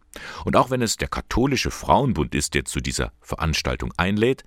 Und 0.44 0.54
auch 0.54 0.70
wenn 0.70 0.82
es 0.82 0.98
der 0.98 1.08
katholische 1.08 1.70
Frauenbund 1.70 2.34
ist, 2.34 2.52
der 2.52 2.66
zu 2.66 2.80
dieser 2.80 3.12
Veranstaltung 3.22 3.94
einlädt, 3.96 4.44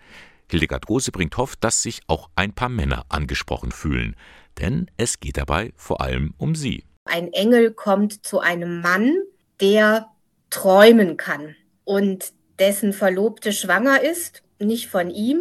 Hildegard 0.52 0.88
Rosebringt 0.88 1.36
hofft, 1.38 1.64
dass 1.64 1.82
sich 1.82 2.02
auch 2.06 2.30
ein 2.36 2.54
paar 2.54 2.70
Männer 2.70 3.06
angesprochen 3.10 3.72
fühlen, 3.72 4.16
denn 4.60 4.92
es 4.98 5.20
geht 5.20 5.38
dabei 5.38 5.74
vor 5.76 6.00
allem 6.00 6.36
um 6.38 6.54
sie. 6.54 6.84
Ein 7.06 7.34
Engel 7.34 7.72
kommt 7.72 8.24
zu 8.24 8.40
einem 8.40 8.82
Mann, 8.82 9.16
der 9.60 10.12
träumen 10.52 11.18
kann 11.18 11.56
und 11.86 12.34
dessen 12.60 12.94
Verlobte 12.94 13.52
schwanger 13.52 14.04
ist, 14.04 14.44
nicht 14.60 14.90
von 14.90 15.10
ihm. 15.10 15.40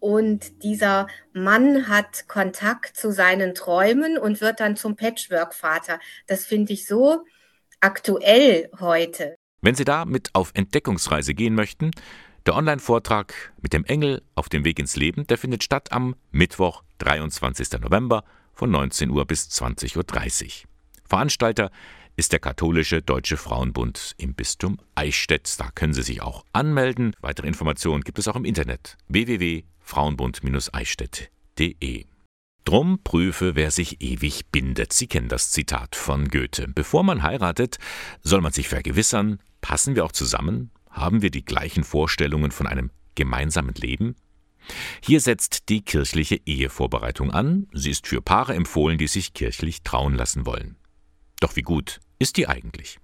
Und 0.00 0.62
dieser 0.62 1.06
Mann 1.32 1.88
hat 1.88 2.28
Kontakt 2.28 2.96
zu 2.96 3.12
seinen 3.12 3.54
Träumen 3.54 4.18
und 4.18 4.40
wird 4.40 4.60
dann 4.60 4.76
zum 4.76 4.96
Patchwork-Vater. 4.96 5.98
Das 6.26 6.44
finde 6.44 6.72
ich 6.72 6.86
so 6.86 7.24
aktuell 7.80 8.70
heute. 8.78 9.36
Wenn 9.62 9.74
Sie 9.74 9.84
da 9.84 10.04
mit 10.04 10.30
auf 10.34 10.52
Entdeckungsreise 10.54 11.34
gehen 11.34 11.54
möchten, 11.54 11.90
der 12.46 12.54
Online-Vortrag 12.54 13.52
mit 13.60 13.72
dem 13.72 13.84
Engel 13.84 14.22
auf 14.34 14.48
dem 14.48 14.64
Weg 14.64 14.78
ins 14.78 14.96
Leben, 14.96 15.26
der 15.26 15.38
findet 15.38 15.64
statt 15.64 15.90
am 15.90 16.14
Mittwoch, 16.30 16.84
23. 16.98 17.80
November 17.80 18.24
von 18.52 18.70
19 18.70 19.10
Uhr 19.10 19.26
bis 19.26 19.48
20.30 19.48 19.96
Uhr. 19.96 20.68
Veranstalter 21.04 21.70
ist 22.16 22.32
der 22.32 22.38
katholische 22.38 23.02
Deutsche 23.02 23.36
Frauenbund 23.36 24.14
im 24.16 24.34
Bistum 24.34 24.78
Eichstätt. 24.94 25.58
Da 25.58 25.70
können 25.74 25.92
Sie 25.92 26.02
sich 26.02 26.22
auch 26.22 26.44
anmelden. 26.52 27.14
Weitere 27.20 27.46
Informationen 27.46 28.02
gibt 28.02 28.18
es 28.18 28.28
auch 28.28 28.36
im 28.36 28.44
Internet 28.44 28.96
www.frauenbund-eichstätt.de. 29.86 32.06
Drum 32.64 33.02
prüfe, 33.02 33.54
wer 33.54 33.70
sich 33.70 34.02
ewig 34.02 34.50
bindet. 34.50 34.92
Sie 34.92 35.06
kennen 35.06 35.28
das 35.28 35.52
Zitat 35.52 35.94
von 35.94 36.28
Goethe. 36.28 36.66
Bevor 36.68 37.04
man 37.04 37.22
heiratet, 37.22 37.78
soll 38.22 38.40
man 38.40 38.52
sich 38.52 38.68
vergewissern, 38.68 39.38
passen 39.60 39.94
wir 39.94 40.04
auch 40.04 40.12
zusammen? 40.12 40.72
Haben 40.90 41.22
wir 41.22 41.30
die 41.30 41.44
gleichen 41.44 41.84
Vorstellungen 41.84 42.50
von 42.50 42.66
einem 42.66 42.90
gemeinsamen 43.14 43.74
Leben? 43.74 44.16
Hier 45.00 45.20
setzt 45.20 45.68
die 45.68 45.82
kirchliche 45.82 46.40
Ehevorbereitung 46.44 47.30
an. 47.30 47.68
Sie 47.72 47.90
ist 47.90 48.08
für 48.08 48.20
Paare 48.20 48.54
empfohlen, 48.54 48.98
die 48.98 49.06
sich 49.06 49.32
kirchlich 49.32 49.84
trauen 49.84 50.16
lassen 50.16 50.44
wollen. 50.44 50.74
Doch 51.38 51.54
wie 51.54 51.62
gut 51.62 52.00
ist 52.18 52.36
die 52.36 52.48
eigentlich? 52.48 52.98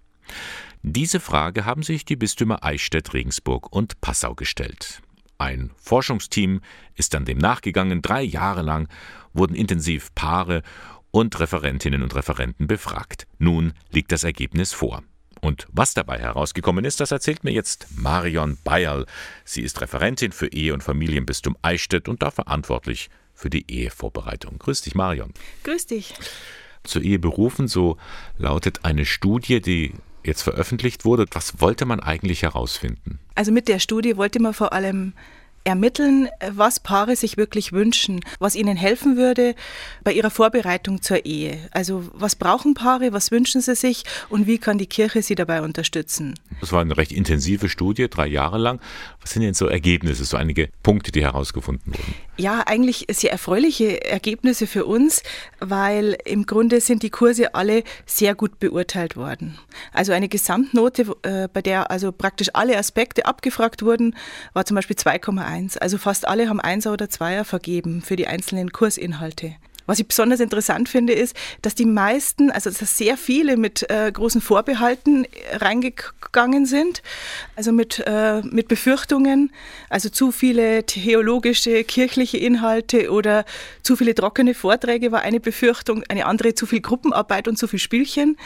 Diese 0.82 1.20
Frage 1.20 1.64
haben 1.64 1.84
sich 1.84 2.04
die 2.04 2.16
Bistümer 2.16 2.64
Eichstätt, 2.64 3.14
Regensburg 3.14 3.72
und 3.72 4.00
Passau 4.00 4.34
gestellt. 4.34 5.02
Ein 5.42 5.72
Forschungsteam 5.76 6.60
ist 6.94 7.14
dann 7.14 7.24
dem 7.24 7.38
nachgegangen. 7.38 8.00
Drei 8.00 8.22
Jahre 8.22 8.62
lang 8.62 8.88
wurden 9.32 9.56
intensiv 9.56 10.14
Paare 10.14 10.62
und 11.10 11.40
Referentinnen 11.40 12.04
und 12.04 12.14
Referenten 12.14 12.68
befragt. 12.68 13.26
Nun 13.38 13.72
liegt 13.90 14.12
das 14.12 14.22
Ergebnis 14.22 14.72
vor. 14.72 15.02
Und 15.40 15.66
was 15.72 15.94
dabei 15.94 16.20
herausgekommen 16.20 16.84
ist, 16.84 17.00
das 17.00 17.10
erzählt 17.10 17.42
mir 17.42 17.50
jetzt 17.50 17.88
Marion 17.96 18.56
Bayerl. 18.62 19.04
Sie 19.44 19.62
ist 19.62 19.80
Referentin 19.80 20.30
für 20.30 20.46
Ehe- 20.46 20.74
und 20.74 20.84
Familienbistum 20.84 21.56
Eichstätt 21.60 22.08
und 22.08 22.22
da 22.22 22.30
verantwortlich 22.30 23.10
für 23.34 23.50
die 23.50 23.68
Ehevorbereitung. 23.68 24.60
Grüß 24.60 24.82
dich, 24.82 24.94
Marion. 24.94 25.34
Grüß 25.64 25.86
dich. 25.86 26.14
Zur 26.84 27.02
Ehe 27.02 27.18
berufen, 27.18 27.66
so 27.66 27.96
lautet 28.38 28.84
eine 28.84 29.04
Studie, 29.04 29.60
die 29.60 29.92
jetzt 30.24 30.42
veröffentlicht 30.42 31.04
wurde. 31.04 31.26
Was 31.32 31.60
wollte 31.60 31.84
man 31.84 32.00
eigentlich 32.00 32.42
herausfinden? 32.42 33.18
Also 33.34 33.52
mit 33.52 33.68
der 33.68 33.78
Studie 33.78 34.16
wollte 34.16 34.40
man 34.40 34.54
vor 34.54 34.72
allem 34.72 35.12
ermitteln, 35.64 36.28
was 36.50 36.80
Paare 36.80 37.16
sich 37.16 37.36
wirklich 37.36 37.72
wünschen, 37.72 38.20
was 38.38 38.54
ihnen 38.54 38.76
helfen 38.76 39.16
würde 39.16 39.54
bei 40.02 40.12
ihrer 40.12 40.30
Vorbereitung 40.30 41.02
zur 41.02 41.24
Ehe. 41.24 41.58
Also 41.70 42.04
was 42.12 42.36
brauchen 42.36 42.74
Paare, 42.74 43.12
was 43.12 43.30
wünschen 43.30 43.60
sie 43.60 43.74
sich 43.74 44.04
und 44.28 44.46
wie 44.46 44.58
kann 44.58 44.78
die 44.78 44.86
Kirche 44.86 45.22
sie 45.22 45.34
dabei 45.34 45.62
unterstützen? 45.62 46.34
Das 46.60 46.72
war 46.72 46.80
eine 46.80 46.96
recht 46.96 47.12
intensive 47.12 47.68
Studie, 47.68 48.08
drei 48.08 48.26
Jahre 48.26 48.58
lang. 48.58 48.80
Was 49.20 49.30
sind 49.30 49.42
denn 49.42 49.54
so 49.54 49.66
Ergebnisse, 49.66 50.24
so 50.24 50.36
einige 50.36 50.68
Punkte, 50.82 51.12
die 51.12 51.22
herausgefunden 51.22 51.92
wurden? 51.94 52.14
Ja, 52.36 52.62
eigentlich 52.66 53.06
sehr 53.10 53.30
erfreuliche 53.30 54.04
Ergebnisse 54.04 54.66
für 54.66 54.84
uns, 54.86 55.22
weil 55.60 56.16
im 56.24 56.46
Grunde 56.46 56.80
sind 56.80 57.02
die 57.02 57.10
Kurse 57.10 57.54
alle 57.54 57.84
sehr 58.06 58.34
gut 58.34 58.58
beurteilt 58.58 59.16
worden. 59.16 59.58
Also 59.92 60.12
eine 60.12 60.28
Gesamtnote, 60.28 61.14
äh, 61.22 61.48
bei 61.52 61.62
der 61.62 61.90
also 61.90 62.10
praktisch 62.10 62.48
alle 62.54 62.76
Aspekte 62.78 63.26
abgefragt 63.26 63.82
wurden, 63.82 64.16
war 64.54 64.64
zum 64.64 64.74
Beispiel 64.74 64.96
2,1 64.96 65.51
eins. 65.52 65.76
Also 65.76 65.98
fast 65.98 66.26
alle 66.26 66.48
haben 66.48 66.60
Einser 66.60 66.92
oder 66.92 67.08
Zweier 67.08 67.44
vergeben 67.44 68.02
für 68.02 68.16
die 68.16 68.26
einzelnen 68.26 68.72
Kursinhalte. 68.72 69.54
Was 69.86 69.98
ich 69.98 70.06
besonders 70.06 70.40
interessant 70.40 70.88
finde, 70.88 71.12
ist, 71.12 71.36
dass 71.62 71.74
die 71.74 71.86
meisten, 71.86 72.50
also 72.50 72.70
dass 72.70 72.96
sehr 72.96 73.16
viele 73.16 73.56
mit 73.56 73.88
äh, 73.90 74.10
großen 74.12 74.40
Vorbehalten 74.40 75.26
reingegangen 75.52 76.66
sind, 76.66 77.02
also 77.56 77.72
mit, 77.72 78.02
äh, 78.06 78.42
mit 78.42 78.68
Befürchtungen, 78.68 79.52
also 79.88 80.08
zu 80.08 80.32
viele 80.32 80.84
theologische, 80.84 81.84
kirchliche 81.84 82.38
Inhalte 82.38 83.10
oder 83.10 83.44
zu 83.82 83.96
viele 83.96 84.14
trockene 84.14 84.54
Vorträge 84.54 85.12
war 85.12 85.22
eine 85.22 85.40
Befürchtung, 85.40 86.04
eine 86.08 86.26
andere 86.26 86.54
zu 86.54 86.66
viel 86.66 86.80
Gruppenarbeit 86.80 87.48
und 87.48 87.56
zu 87.58 87.66
viel 87.66 87.78
Spielchen 87.78 88.36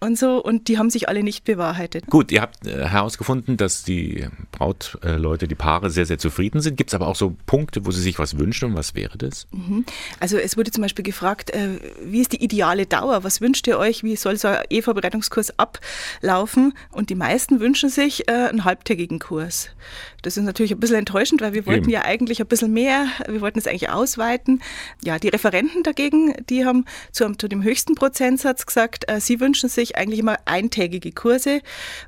und 0.00 0.18
so 0.18 0.42
und 0.42 0.68
die 0.68 0.78
haben 0.78 0.90
sich 0.90 1.08
alle 1.08 1.22
nicht 1.22 1.44
bewahrheitet. 1.44 2.06
Gut, 2.06 2.32
ihr 2.32 2.42
habt 2.42 2.66
äh, 2.66 2.86
herausgefunden, 2.86 3.56
dass 3.56 3.82
die 3.82 4.26
Brautleute, 4.52 5.48
die 5.48 5.54
Paare 5.54 5.90
sehr, 5.90 6.06
sehr 6.06 6.18
zufrieden 6.18 6.60
sind. 6.60 6.76
Gibt 6.76 6.90
es 6.90 6.94
aber 6.94 7.06
auch 7.06 7.16
so 7.16 7.36
Punkte, 7.46 7.86
wo 7.86 7.90
sie 7.90 8.00
sich 8.00 8.18
was 8.18 8.38
wünschen 8.38 8.70
und 8.70 8.74
was 8.76 8.94
wäre 8.94 9.16
das? 9.18 9.46
Mhm. 9.52 9.84
Also 10.18 10.36
es 10.36 10.56
wurde 10.56 10.70
zum 10.70 10.79
zum 10.80 10.84
Beispiel 10.84 11.02
gefragt, 11.02 11.50
äh, 11.50 11.78
wie 12.02 12.22
ist 12.22 12.32
die 12.32 12.42
ideale 12.42 12.86
Dauer? 12.86 13.22
Was 13.22 13.42
wünscht 13.42 13.66
ihr 13.66 13.78
euch? 13.78 14.02
Wie 14.02 14.16
soll 14.16 14.38
so 14.38 14.48
ein 14.48 14.64
E-Vorbereitungskurs 14.70 15.52
ablaufen? 15.58 16.72
Und 16.90 17.10
die 17.10 17.14
meisten 17.14 17.60
wünschen 17.60 17.90
sich 17.90 18.26
äh, 18.28 18.32
einen 18.32 18.64
halbtägigen 18.64 19.18
Kurs. 19.18 19.68
Das 20.22 20.38
ist 20.38 20.44
natürlich 20.44 20.72
ein 20.72 20.80
bisschen 20.80 20.96
enttäuschend, 20.96 21.42
weil 21.42 21.52
wir 21.52 21.66
wollten 21.66 21.84
Eben. 21.84 21.90
ja 21.90 22.02
eigentlich 22.02 22.40
ein 22.40 22.46
bisschen 22.46 22.72
mehr, 22.72 23.08
wir 23.28 23.42
wollten 23.42 23.58
es 23.58 23.66
eigentlich 23.66 23.90
ausweiten. 23.90 24.62
Ja, 25.04 25.18
die 25.18 25.28
Referenten 25.28 25.82
dagegen, 25.82 26.34
die 26.48 26.64
haben 26.64 26.86
zu, 27.12 27.30
zu 27.34 27.46
dem 27.46 27.62
höchsten 27.62 27.94
Prozentsatz 27.94 28.64
gesagt, 28.64 29.04
äh, 29.10 29.20
sie 29.20 29.38
wünschen 29.38 29.68
sich 29.68 29.98
eigentlich 29.98 30.20
immer 30.20 30.38
eintägige 30.46 31.12
Kurse, 31.12 31.60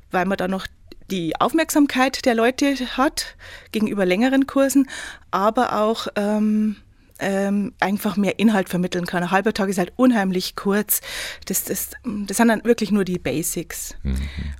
weil 0.09 0.25
man 0.25 0.37
da 0.37 0.47
noch 0.47 0.65
die 1.11 1.39
Aufmerksamkeit 1.39 2.25
der 2.25 2.33
Leute 2.33 2.73
hat 2.97 3.35
gegenüber 3.71 4.03
längeren 4.03 4.47
Kursen, 4.47 4.89
aber 5.29 5.79
auch 5.79 6.07
ähm, 6.15 6.77
ähm, 7.23 7.73
einfach 7.79 8.17
mehr 8.17 8.37
Inhalt 8.37 8.69
vermitteln 8.69 9.05
kann. 9.05 9.23
Ein 9.23 9.31
halber 9.31 9.53
Tag 9.53 9.69
ist 9.69 9.77
halt 9.77 9.93
unheimlich 9.95 10.55
kurz. 10.55 11.01
Das, 11.45 11.63
das, 11.63 11.91
das 12.03 12.37
sind 12.37 12.47
dann 12.49 12.63
wirklich 12.65 12.91
nur 12.91 13.05
die 13.05 13.17
Basics. 13.17 13.95
Mhm. 14.03 14.17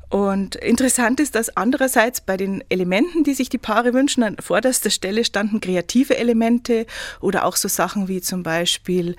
Und 0.10 0.56
interessant 0.56 1.20
ist, 1.20 1.36
dass 1.36 1.56
andererseits 1.56 2.22
bei 2.22 2.38
den 2.38 2.64
Elementen, 2.70 3.24
die 3.24 3.34
sich 3.34 3.50
die 3.50 3.58
Paare 3.58 3.94
wünschen, 3.94 4.24
an 4.24 4.38
vorderster 4.40 4.90
Stelle 4.90 5.26
standen 5.26 5.60
kreative 5.60 6.18
Elemente 6.18 6.86
oder 7.20 7.46
auch 7.46 7.58
so 7.58 7.68
Sachen 7.68 8.08
wie 8.08 8.22
zum 8.22 8.44
Beispiel 8.44 9.16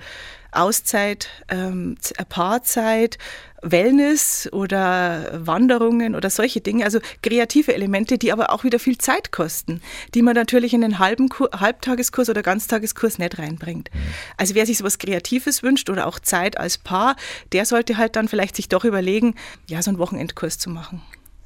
Auszeit, 0.55 1.29
ähm, 1.49 1.97
Paarzeit, 2.29 3.17
Wellness 3.61 4.47
oder 4.51 5.45
Wanderungen 5.45 6.15
oder 6.15 6.29
solche 6.29 6.61
Dinge, 6.61 6.85
also 6.85 6.99
kreative 7.23 7.73
Elemente, 7.73 8.17
die 8.17 8.31
aber 8.31 8.51
auch 8.51 8.63
wieder 8.63 8.79
viel 8.79 8.97
Zeit 8.97 9.31
kosten, 9.31 9.81
die 10.13 10.21
man 10.21 10.35
natürlich 10.35 10.73
in 10.73 10.83
einen 10.83 10.99
halben 10.99 11.29
Kur 11.29 11.49
Halbtageskurs 11.51 12.29
oder 12.29 12.43
Ganztageskurs 12.43 13.17
nicht 13.17 13.39
reinbringt. 13.39 13.89
Also 14.37 14.55
wer 14.55 14.65
sich 14.65 14.77
sowas 14.77 14.99
Kreatives 14.99 15.63
wünscht 15.63 15.89
oder 15.89 16.05
auch 16.07 16.19
Zeit 16.19 16.59
als 16.59 16.77
Paar, 16.77 17.15
der 17.53 17.65
sollte 17.65 17.97
halt 17.97 18.15
dann 18.15 18.27
vielleicht 18.27 18.55
sich 18.55 18.69
doch 18.69 18.85
überlegen, 18.85 19.35
ja, 19.67 19.81
so 19.81 19.89
einen 19.89 19.99
Wochenendkurs 19.99 20.59
zu 20.59 20.69
machen 20.69 21.01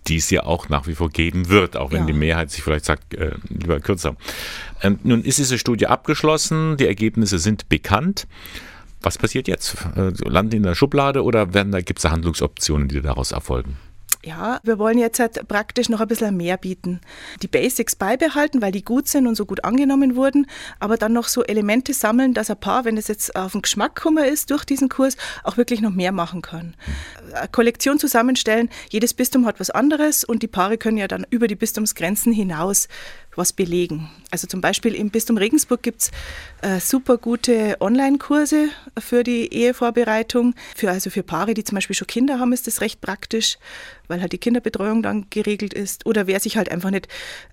die 0.07 0.17
es 0.17 0.29
ja 0.31 0.43
auch 0.43 0.69
nach 0.69 0.87
wie 0.87 0.95
vor 0.95 1.09
geben 1.09 1.49
wird, 1.49 1.77
auch 1.77 1.91
wenn 1.91 2.01
ja. 2.01 2.05
die 2.07 2.13
Mehrheit 2.13 2.49
sich 2.49 2.63
vielleicht 2.63 2.85
sagt, 2.85 3.13
äh, 3.13 3.35
lieber 3.47 3.79
kürzer. 3.79 4.15
Ähm, 4.81 4.99
nun 5.03 5.23
ist 5.23 5.37
diese 5.37 5.59
Studie 5.59 5.85
abgeschlossen, 5.85 6.77
die 6.77 6.87
Ergebnisse 6.87 7.37
sind 7.37 7.69
bekannt. 7.69 8.27
Was 9.01 9.17
passiert 9.17 9.47
jetzt? 9.47 9.75
Äh, 9.95 10.11
landen 10.27 10.51
die 10.51 10.57
in 10.57 10.63
der 10.63 10.75
Schublade 10.75 11.23
oder 11.23 11.45
gibt 11.45 11.99
es 11.99 12.03
da 12.03 12.11
Handlungsoptionen, 12.11 12.87
die 12.87 13.01
daraus 13.01 13.31
erfolgen? 13.31 13.77
Ja, 14.21 14.59
wir 14.63 14.77
wollen 14.79 14.97
jetzt 14.97 15.19
halt 15.19 15.47
praktisch 15.47 15.87
noch 15.87 16.01
ein 16.01 16.07
bisschen 16.09 16.35
mehr 16.35 16.57
bieten. 16.57 16.99
Die 17.41 17.47
Basics 17.47 17.95
beibehalten, 17.95 18.61
weil 18.61 18.73
die 18.73 18.83
gut 18.83 19.07
sind 19.07 19.27
und 19.27 19.35
so 19.35 19.45
gut 19.45 19.63
angenommen 19.63 20.17
wurden, 20.17 20.45
aber 20.81 20.97
dann 20.97 21.13
noch 21.13 21.29
so 21.29 21.41
Elemente 21.43 21.93
sammeln, 21.93 22.33
dass 22.33 22.49
ein 22.49 22.59
Paar, 22.59 22.83
wenn 22.83 22.97
es 22.97 23.07
jetzt 23.07 23.33
auf 23.37 23.53
den 23.53 23.61
Geschmack 23.61 23.95
gekommen 23.95 24.25
ist 24.25 24.51
durch 24.51 24.65
diesen 24.65 24.89
Kurs, 24.89 25.15
auch 25.45 25.55
wirklich 25.55 25.79
noch 25.79 25.91
mehr 25.91 26.11
machen 26.11 26.41
kann. 26.41 26.75
Eine 27.33 27.47
Kollektion 27.47 27.97
zusammenstellen, 27.97 28.67
jedes 28.89 29.13
Bistum 29.13 29.45
hat 29.45 29.61
was 29.61 29.69
anderes 29.69 30.25
und 30.25 30.43
die 30.43 30.47
Paare 30.47 30.77
können 30.77 30.97
ja 30.97 31.07
dann 31.07 31.25
über 31.29 31.47
die 31.47 31.55
Bistumsgrenzen 31.55 32.33
hinaus 32.33 32.89
was 33.39 33.53
belegen. 33.53 34.09
Also 34.29 34.45
zum 34.45 34.61
Beispiel 34.61 34.93
im 34.93 35.09
Bistum 35.09 35.37
Regensburg 35.37 35.81
gibt 35.81 36.01
es 36.01 36.11
äh, 36.61 36.79
super 36.79 37.17
gute 37.17 37.77
Online-Kurse 37.79 38.69
für 38.99 39.23
die 39.23 39.51
Ehevorbereitung. 39.51 40.53
Für, 40.75 40.91
also 40.91 41.09
für 41.09 41.23
Paare, 41.23 41.55
die 41.55 41.63
zum 41.63 41.75
Beispiel 41.75 41.95
schon 41.95 42.05
Kinder 42.05 42.37
haben, 42.39 42.53
ist 42.53 42.67
das 42.67 42.81
recht 42.81 43.01
praktisch, 43.01 43.57
weil 44.07 44.21
halt 44.21 44.33
die 44.33 44.37
Kinderbetreuung 44.37 45.01
dann 45.01 45.25
geregelt 45.31 45.73
ist. 45.73 46.05
Oder 46.05 46.27
wer 46.27 46.39
sich 46.39 46.57
halt 46.57 46.69
einfach 46.69 46.91
nicht 46.91 47.07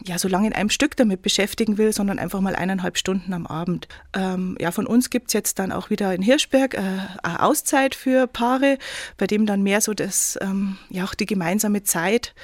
ja, 0.05 0.19
so 0.19 0.29
lange 0.29 0.49
in 0.49 0.53
einem 0.53 0.69
Stück 0.69 0.97
damit 0.97 1.23
beschäftigen 1.23 1.79
will, 1.79 1.95
sondern 1.95 2.19
einfach 2.19 2.41
mal 2.41 2.55
eineinhalb 2.55 2.99
Stunden 2.99 3.33
am 3.33 3.47
Abend. 3.47 3.89
Ähm, 4.13 4.59
ja, 4.61 4.73
von 4.73 4.87
uns 4.87 5.09
gibt 5.09 5.29
es 5.29 5.33
jetzt 5.33 5.59
dann 5.59 5.73
auch 5.73 5.89
wieder 5.89 6.15
in 6.15 6.21
Hirschberg 6.21 6.75
äh, 6.75 6.81
eine 7.23 7.43
Auszeit 7.43 7.95
für 7.95 8.27
Paare, 8.27 8.79
bei 9.17 9.27
dem 9.27 9.47
dann 9.47 9.63
mehr 9.63 9.81
so 9.81 9.95
das, 9.95 10.39
ähm, 10.43 10.77
ja 10.91 11.05
auch 11.05 11.15
die 11.15 11.27
gemeinsame 11.27 11.85
Zeit 11.85 12.35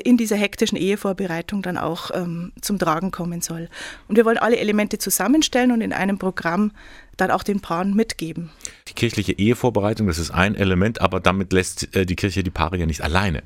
in 0.00 0.16
dieser 0.16 0.36
hektischen 0.36 0.76
Ehevorbereitung 0.76 1.62
dann 1.62 1.78
auch 1.78 2.10
ähm, 2.14 2.52
zum 2.60 2.78
Tragen 2.78 3.10
kommen 3.10 3.40
soll. 3.40 3.68
Und 4.08 4.16
wir 4.16 4.24
wollen 4.24 4.38
alle 4.38 4.56
Elemente 4.56 4.98
zusammenstellen 4.98 5.72
und 5.72 5.80
in 5.80 5.92
einem 5.92 6.18
Programm 6.18 6.72
dann 7.16 7.30
auch 7.30 7.42
den 7.42 7.60
Paaren 7.60 7.94
mitgeben. 7.94 8.50
Die 8.88 8.94
kirchliche 8.94 9.32
Ehevorbereitung, 9.32 10.06
das 10.06 10.18
ist 10.18 10.30
ein 10.30 10.54
Element, 10.54 11.00
aber 11.00 11.20
damit 11.20 11.52
lässt 11.52 11.94
äh, 11.94 12.04
die 12.04 12.16
Kirche 12.16 12.42
die 12.42 12.50
Paare 12.50 12.76
ja 12.76 12.86
nicht 12.86 13.02
alleine. 13.02 13.42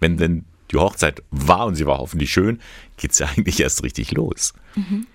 Wenn 0.00 0.16
denn 0.16 0.44
die 0.72 0.76
Hochzeit 0.76 1.22
war 1.30 1.66
und 1.66 1.76
sie 1.76 1.86
war 1.86 1.98
hoffentlich 1.98 2.32
schön, 2.32 2.60
geht 2.96 3.12
es 3.12 3.18
ja 3.18 3.28
eigentlich 3.36 3.60
erst 3.60 3.82
richtig 3.82 4.12
los. 4.12 4.54
Mhm 4.74 5.06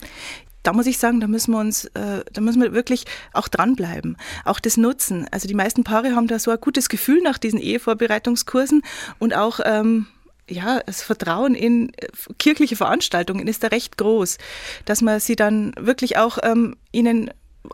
da 0.64 0.74
muss 0.74 0.86
ich 0.86 0.97
sagen, 0.97 1.20
da 1.20 1.28
müssen 1.28 1.53
wir 1.53 1.59
uns, 1.59 1.86
äh, 1.86 2.24
da 2.32 2.41
müssen 2.41 2.62
wir 2.62 2.74
wirklich 2.74 3.05
auch 3.34 3.47
dranbleiben, 3.47 4.18
auch 4.45 4.59
das 4.59 4.78
nutzen. 4.78 5.28
Also 5.32 5.47
die 5.47 5.53
meisten 5.53 5.84
Paare 5.84 6.16
haben 6.16 6.28
da 6.28 6.39
so 6.39 6.51
ein 6.51 6.62
gutes 6.62 6.89
Gefühl 6.89 7.22
nach 7.22 7.38
diesen 7.38 7.59
Ehevorbereitungskursen 7.59 8.84
und 9.20 9.36
auch 9.36 9.59
ähm, 9.64 10.07
ja, 10.49 10.81
das 10.85 11.01
Vertrauen 11.01 11.55
in 11.55 11.93
äh, 11.95 12.07
kirchliche 12.37 12.75
Veranstaltungen 12.75 13.47
ist 13.47 13.63
da 13.63 13.67
recht 13.67 13.97
groß, 13.97 14.37
dass 14.85 15.01
man 15.01 15.19
sie 15.19 15.35
dann 15.35 15.73
wirklich 15.77 16.17
auch 16.17 16.37
ähm, 16.43 16.75
ihnen 16.91 17.31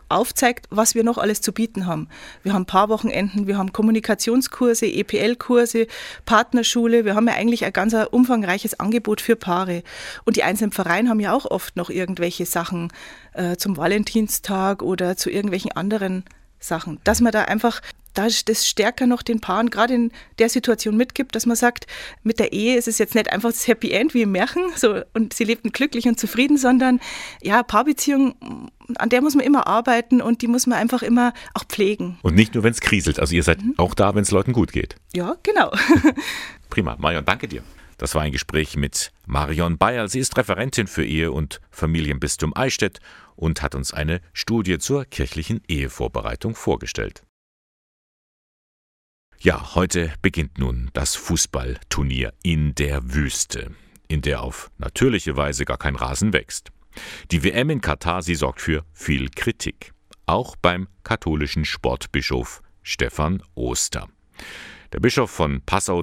aufzeigt, 0.08 0.66
was 0.70 0.94
wir 0.94 1.02
noch 1.02 1.18
alles 1.18 1.40
zu 1.40 1.52
bieten 1.52 1.86
haben. 1.86 2.08
Wir 2.42 2.52
haben 2.52 2.66
Paarwochenenden, 2.66 3.46
wir 3.46 3.56
haben 3.56 3.72
Kommunikationskurse, 3.72 4.86
EPL-Kurse, 4.86 5.86
Partnerschule. 6.26 7.04
Wir 7.04 7.14
haben 7.14 7.26
ja 7.26 7.34
eigentlich 7.34 7.64
ein 7.64 7.72
ganz 7.72 7.94
umfangreiches 8.10 8.78
Angebot 8.80 9.20
für 9.20 9.36
Paare. 9.36 9.82
Und 10.24 10.36
die 10.36 10.42
einzelnen 10.42 10.72
Vereine 10.72 11.08
haben 11.08 11.20
ja 11.20 11.32
auch 11.32 11.46
oft 11.46 11.76
noch 11.76 11.90
irgendwelche 11.90 12.46
Sachen 12.46 12.92
äh, 13.32 13.56
zum 13.56 13.76
Valentinstag 13.76 14.82
oder 14.82 15.16
zu 15.16 15.30
irgendwelchen 15.30 15.72
anderen 15.72 16.24
Sachen. 16.60 17.00
Dass 17.04 17.20
man 17.20 17.32
da 17.32 17.42
einfach 17.42 17.80
das 18.18 18.66
stärker 18.66 19.06
noch 19.06 19.22
den 19.22 19.40
Paaren 19.40 19.70
gerade 19.70 19.94
in 19.94 20.12
der 20.38 20.48
Situation 20.48 20.96
mitgibt, 20.96 21.34
dass 21.34 21.46
man 21.46 21.56
sagt, 21.56 21.86
mit 22.22 22.38
der 22.38 22.52
Ehe 22.52 22.76
ist 22.76 22.88
es 22.88 22.98
jetzt 22.98 23.14
nicht 23.14 23.32
einfach 23.32 23.50
das 23.50 23.66
Happy 23.66 23.90
End 23.90 24.14
wie 24.14 24.22
im 24.22 24.32
Märchen 24.32 24.62
so, 24.76 25.00
und 25.14 25.32
sie 25.32 25.44
lebten 25.44 25.72
glücklich 25.72 26.06
und 26.06 26.18
zufrieden, 26.18 26.58
sondern 26.58 27.00
ja, 27.42 27.62
Paarbeziehung, 27.62 28.70
an 28.96 29.08
der 29.08 29.22
muss 29.22 29.34
man 29.34 29.44
immer 29.44 29.66
arbeiten 29.66 30.20
und 30.20 30.42
die 30.42 30.48
muss 30.48 30.66
man 30.66 30.78
einfach 30.78 31.02
immer 31.02 31.32
auch 31.54 31.64
pflegen. 31.64 32.18
Und 32.22 32.34
nicht 32.34 32.54
nur, 32.54 32.64
wenn 32.64 32.72
es 32.72 32.80
kriselt. 32.80 33.20
Also 33.20 33.34
ihr 33.34 33.42
seid 33.42 33.62
mhm. 33.62 33.74
auch 33.76 33.94
da, 33.94 34.14
wenn 34.14 34.22
es 34.22 34.30
Leuten 34.30 34.52
gut 34.52 34.72
geht. 34.72 34.96
Ja, 35.14 35.36
genau. 35.42 35.72
Prima. 36.70 36.96
Marion, 36.98 37.24
danke 37.24 37.48
dir. 37.48 37.62
Das 37.98 38.14
war 38.14 38.22
ein 38.22 38.32
Gespräch 38.32 38.76
mit 38.76 39.10
Marion 39.26 39.76
Bayer. 39.76 40.08
Sie 40.08 40.20
ist 40.20 40.36
Referentin 40.36 40.86
für 40.86 41.04
Ehe 41.04 41.32
und 41.32 41.60
Familienbistum 41.70 42.56
Eichstätt 42.56 43.00
und 43.34 43.62
hat 43.62 43.74
uns 43.74 43.92
eine 43.92 44.20
Studie 44.32 44.78
zur 44.78 45.04
kirchlichen 45.04 45.62
Ehevorbereitung 45.66 46.54
vorgestellt. 46.54 47.22
Ja, 49.40 49.76
heute 49.76 50.12
beginnt 50.20 50.58
nun 50.58 50.90
das 50.94 51.14
Fußballturnier 51.14 52.32
in 52.42 52.74
der 52.74 53.14
Wüste, 53.14 53.70
in 54.08 54.20
der 54.20 54.42
auf 54.42 54.68
natürliche 54.78 55.36
Weise 55.36 55.64
gar 55.64 55.78
kein 55.78 55.94
Rasen 55.94 56.32
wächst. 56.32 56.72
Die 57.30 57.44
WM 57.44 57.70
in 57.70 57.80
Katar, 57.80 58.22
sie 58.22 58.34
sorgt 58.34 58.60
für 58.60 58.84
viel 58.92 59.28
Kritik, 59.28 59.92
auch 60.26 60.56
beim 60.56 60.88
katholischen 61.04 61.64
Sportbischof 61.64 62.62
Stefan 62.82 63.40
Oster. 63.54 64.08
Der 64.92 64.98
Bischof 64.98 65.30
von 65.30 65.60
Passau 65.60 66.02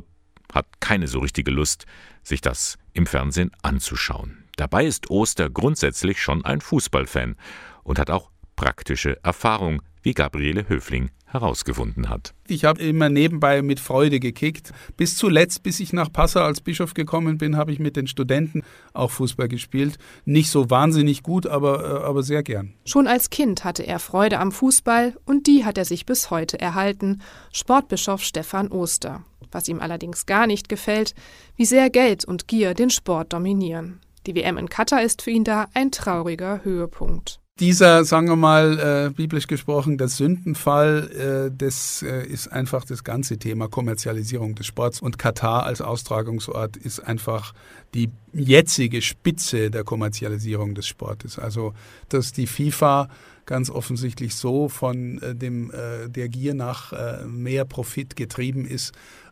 hat 0.53 0.79
keine 0.79 1.09
so 1.09 1.19
richtige 1.19 1.51
Lust, 1.51 1.85
sich 2.23 2.39
das 2.39 2.77
im 2.93 3.05
Fernsehen 3.05 3.51
anzuschauen. 3.63 4.45
Dabei 4.55 4.85
ist 4.85 5.09
Oster 5.09 5.49
grundsätzlich 5.49 6.21
schon 6.21 6.45
ein 6.45 6.61
Fußballfan 6.61 7.35
und 7.83 7.99
hat 7.99 8.09
auch 8.09 8.31
praktische 8.55 9.21
Erfahrung, 9.25 9.81
wie 10.03 10.13
Gabriele 10.13 10.69
Höfling 10.69 11.11
herausgefunden 11.35 12.09
hat. 12.09 12.33
Ich 12.47 12.65
habe 12.65 12.81
immer 12.81 13.09
nebenbei 13.09 13.61
mit 13.61 13.79
Freude 13.79 14.19
gekickt. 14.19 14.71
Bis 14.97 15.17
zuletzt, 15.17 15.63
bis 15.63 15.79
ich 15.79 15.93
nach 15.93 16.11
Passau 16.11 16.41
als 16.41 16.61
Bischof 16.61 16.93
gekommen 16.93 17.37
bin, 17.37 17.57
habe 17.57 17.71
ich 17.71 17.79
mit 17.79 17.95
den 17.95 18.07
Studenten 18.07 18.63
auch 18.93 19.11
Fußball 19.11 19.47
gespielt. 19.47 19.97
Nicht 20.25 20.49
so 20.49 20.69
wahnsinnig 20.69 21.23
gut, 21.23 21.45
aber, 21.45 21.83
äh, 21.83 22.05
aber 22.05 22.23
sehr 22.23 22.43
gern. 22.43 22.73
Schon 22.85 23.07
als 23.07 23.29
Kind 23.29 23.63
hatte 23.63 23.83
er 23.83 23.99
Freude 23.99 24.39
am 24.39 24.51
Fußball 24.51 25.15
und 25.25 25.47
die 25.47 25.65
hat 25.65 25.77
er 25.77 25.85
sich 25.85 26.05
bis 26.05 26.31
heute 26.31 26.59
erhalten. 26.59 27.21
Sportbischof 27.51 28.21
Stefan 28.21 28.71
Oster. 28.71 29.23
Was 29.51 29.67
ihm 29.67 29.79
allerdings 29.79 30.25
gar 30.25 30.47
nicht 30.47 30.69
gefällt, 30.69 31.13
wie 31.55 31.65
sehr 31.65 31.89
Geld 31.89 32.25
und 32.25 32.47
Gier 32.47 32.73
den 32.73 32.89
Sport 32.89 33.33
dominieren. 33.33 33.99
Die 34.25 34.35
WM 34.35 34.57
in 34.57 34.69
Katar 34.69 35.03
ist 35.03 35.21
für 35.21 35.31
ihn 35.31 35.43
da 35.43 35.67
ein 35.73 35.91
trauriger 35.91 36.63
Höhepunkt. 36.63 37.39
Dieser, 37.61 38.03
sagen 38.03 38.27
wir 38.27 38.35
mal, 38.35 38.79
äh, 39.07 39.13
biblisch 39.13 39.47
gesprochen, 39.47 39.97
der 39.97 40.09
Sündenfall, 40.09 41.47
äh, 41.49 41.55
das 41.57 42.01
äh, 42.01 42.27
ist 42.27 42.49
einfach 42.49 42.83
das 42.83 43.05
ganze 43.05 43.37
Thema 43.37 43.69
Kommerzialisierung 43.69 44.55
des 44.55 44.65
Sports. 44.65 45.01
Und 45.01 45.17
Katar 45.17 45.63
als 45.65 45.79
Austragungsort 45.79 46.75
ist 46.75 46.99
einfach 46.99 47.53
die 47.93 48.09
jetzige 48.33 49.01
Spitze 49.01 49.71
der 49.71 49.85
Kommerzialisierung 49.85 50.75
des 50.75 50.85
Sportes. 50.85 51.39
Also, 51.39 51.73
dass 52.09 52.33
die 52.33 52.45
FIFA 52.45 53.07
ganz 53.45 53.69
offensichtlich 53.69 54.35
so 54.35 54.67
von 54.67 55.21
äh, 55.21 55.33
dem, 55.33 55.71
äh, 55.71 56.09
der 56.09 56.27
Gier 56.27 56.55
nach 56.55 56.91
äh, 56.91 57.23
mehr 57.23 57.63
Profit 57.63 58.17
getrieben 58.17 58.65
ist, 58.65 58.91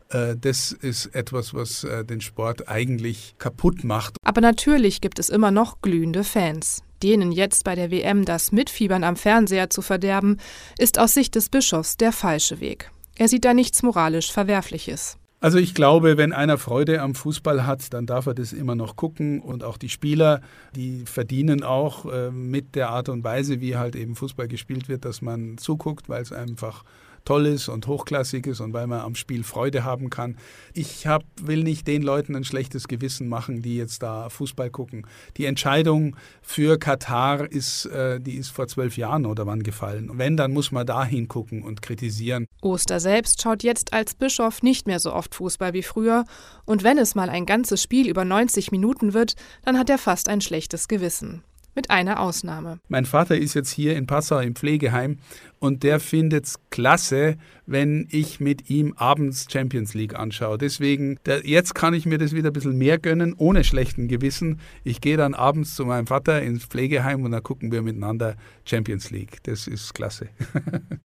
das 0.09 0.73
ist 0.73 1.07
etwas, 1.15 1.55
was 1.55 1.87
den 2.07 2.21
Sport 2.21 2.67
eigentlich 2.67 3.33
kaputt 3.39 3.83
macht. 3.83 4.15
Aber 4.23 4.41
natürlich 4.41 5.01
gibt 5.01 5.17
es 5.17 5.29
immer 5.29 5.49
noch 5.49 5.81
glühende 5.81 6.23
Fans 6.23 6.83
denen 7.03 7.31
jetzt 7.31 7.63
bei 7.63 7.75
der 7.75 7.91
WM 7.91 8.25
das 8.25 8.51
Mitfiebern 8.51 9.03
am 9.03 9.15
Fernseher 9.15 9.69
zu 9.69 9.81
verderben, 9.81 10.37
ist 10.77 10.97
aus 10.97 11.13
Sicht 11.13 11.35
des 11.35 11.49
Bischofs 11.49 11.97
der 11.97 12.11
falsche 12.11 12.59
Weg. 12.59 12.89
Er 13.15 13.27
sieht 13.27 13.45
da 13.45 13.53
nichts 13.53 13.83
moralisch 13.83 14.31
Verwerfliches. 14.31 15.17
Also 15.43 15.57
ich 15.57 15.73
glaube, 15.73 16.15
wenn 16.15 16.31
einer 16.31 16.57
Freude 16.57 17.01
am 17.01 17.15
Fußball 17.15 17.67
hat, 17.67 17.93
dann 17.93 18.05
darf 18.05 18.27
er 18.27 18.33
das 18.33 18.53
immer 18.53 18.75
noch 18.75 18.95
gucken 18.95 19.41
und 19.41 19.65
auch 19.65 19.75
die 19.75 19.89
Spieler, 19.89 20.39
die 20.73 21.03
verdienen 21.05 21.63
auch 21.63 22.05
äh, 22.05 22.31
mit 22.31 22.75
der 22.75 22.91
Art 22.91 23.09
und 23.09 23.25
Weise, 23.25 23.59
wie 23.59 23.75
halt 23.75 23.97
eben 23.97 24.15
Fußball 24.15 24.47
gespielt 24.47 24.87
wird, 24.87 25.03
dass 25.03 25.21
man 25.21 25.57
zuguckt, 25.57 26.07
weil 26.07 26.21
es 26.21 26.31
einfach 26.31 26.85
toll 27.25 27.45
ist 27.45 27.69
und 27.69 27.87
hochklassig 27.87 28.47
ist 28.47 28.59
und 28.59 28.73
weil 28.73 28.87
man 28.87 29.01
am 29.01 29.15
Spiel 29.15 29.43
Freude 29.43 29.83
haben 29.83 30.09
kann. 30.09 30.37
Ich 30.73 31.07
hab, 31.07 31.23
will 31.41 31.63
nicht 31.63 31.87
den 31.87 32.03
Leuten 32.03 32.35
ein 32.35 32.43
schlechtes 32.43 32.87
Gewissen 32.87 33.27
machen, 33.27 33.61
die 33.61 33.77
jetzt 33.77 34.03
da 34.03 34.29
Fußball 34.29 34.69
gucken. 34.69 35.07
Die 35.37 35.45
Entscheidung 35.45 36.15
für 36.41 36.77
Katar 36.77 37.51
ist, 37.51 37.85
äh, 37.85 38.19
die 38.19 38.35
ist 38.35 38.49
vor 38.49 38.67
zwölf 38.67 38.97
Jahren 38.97 39.25
oder 39.25 39.45
wann 39.45 39.63
gefallen. 39.63 40.11
Wenn, 40.13 40.37
dann 40.37 40.53
muss 40.53 40.71
man 40.71 40.85
da 40.85 41.05
hingucken 41.05 41.63
und 41.63 41.81
kritisieren. 41.81 42.47
Oster 42.61 42.99
selbst 42.99 43.41
schaut 43.41 43.63
jetzt 43.63 43.93
als 43.93 44.15
Bischof 44.15 44.61
nicht 44.61 44.87
mehr 44.87 44.99
so 44.99 45.13
oft 45.13 45.32
Fußball 45.33 45.73
wie 45.73 45.83
früher. 45.83 46.23
Und 46.65 46.83
wenn 46.83 46.97
es 46.97 47.15
mal 47.15 47.29
ein 47.29 47.45
ganzes 47.45 47.83
Spiel 47.83 48.07
über 48.07 48.23
90 48.23 48.71
Minuten 48.71 49.13
wird, 49.13 49.35
dann 49.65 49.77
hat 49.77 49.89
er 49.89 49.97
fast 49.97 50.29
ein 50.29 50.41
schlechtes 50.41 50.87
Gewissen 50.87 51.43
mit 51.75 51.89
einer 51.89 52.19
Ausnahme. 52.19 52.79
Mein 52.87 53.05
Vater 53.05 53.37
ist 53.37 53.53
jetzt 53.53 53.71
hier 53.71 53.95
in 53.95 54.05
Passau 54.05 54.39
im 54.39 54.55
Pflegeheim 54.55 55.17
und 55.59 55.83
der 55.83 55.99
findet 55.99 56.45
es 56.45 56.59
klasse, 56.69 57.37
wenn 57.65 58.07
ich 58.11 58.39
mit 58.39 58.69
ihm 58.69 58.93
abends 58.95 59.47
Champions 59.51 59.93
League 59.93 60.15
anschaue. 60.15 60.57
Deswegen, 60.57 61.17
der, 61.25 61.45
jetzt 61.45 61.73
kann 61.73 61.93
ich 61.93 62.05
mir 62.05 62.17
das 62.17 62.33
wieder 62.33 62.49
ein 62.49 62.53
bisschen 62.53 62.77
mehr 62.77 62.99
gönnen, 62.99 63.33
ohne 63.37 63.63
schlechten 63.63 64.07
Gewissen. 64.07 64.59
Ich 64.83 65.01
gehe 65.01 65.17
dann 65.17 65.33
abends 65.33 65.75
zu 65.75 65.85
meinem 65.85 66.07
Vater 66.07 66.41
ins 66.41 66.65
Pflegeheim 66.65 67.23
und 67.23 67.31
dann 67.31 67.43
gucken 67.43 67.71
wir 67.71 67.81
miteinander 67.81 68.35
Champions 68.65 69.09
League. 69.09 69.37
Das 69.43 69.67
ist 69.67 69.93
klasse. 69.93 70.29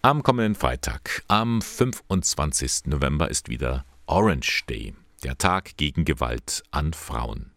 Am 0.00 0.22
kommenden 0.22 0.54
Freitag, 0.54 1.24
am 1.26 1.60
25. 1.60 2.86
November, 2.86 3.28
ist 3.28 3.48
wieder 3.48 3.84
Orange 4.06 4.62
Day, 4.68 4.94
der 5.24 5.36
Tag 5.36 5.76
gegen 5.76 6.04
Gewalt 6.04 6.62
an 6.70 6.92
Frauen. 6.92 7.50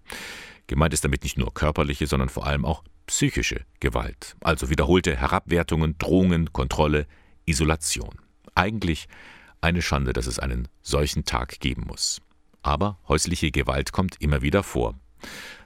Gemeint 0.65 0.91
ist 0.91 1.03
damit 1.03 1.21
nicht 1.21 1.37
nur 1.37 1.53
körperliche, 1.53 2.07
sondern 2.07 2.29
vor 2.29 2.47
allem 2.47 2.65
auch 2.65 2.83
psychische 3.05 3.61
Gewalt, 3.79 4.35
also 4.41 4.71
wiederholte 4.71 5.15
Herabwertungen, 5.15 5.99
Drohungen, 5.99 6.51
Kontrolle, 6.51 7.05
Isolation. 7.45 8.15
Eigentlich 8.55 9.07
eine 9.61 9.83
Schande, 9.83 10.11
dass 10.11 10.25
es 10.25 10.39
einen 10.39 10.67
solchen 10.81 11.25
Tag 11.25 11.59
geben 11.59 11.83
muss. 11.85 12.21
Aber 12.63 12.97
häusliche 13.07 13.51
Gewalt 13.51 13.91
kommt 13.91 14.19
immer 14.19 14.41
wieder 14.41 14.63
vor, 14.63 14.95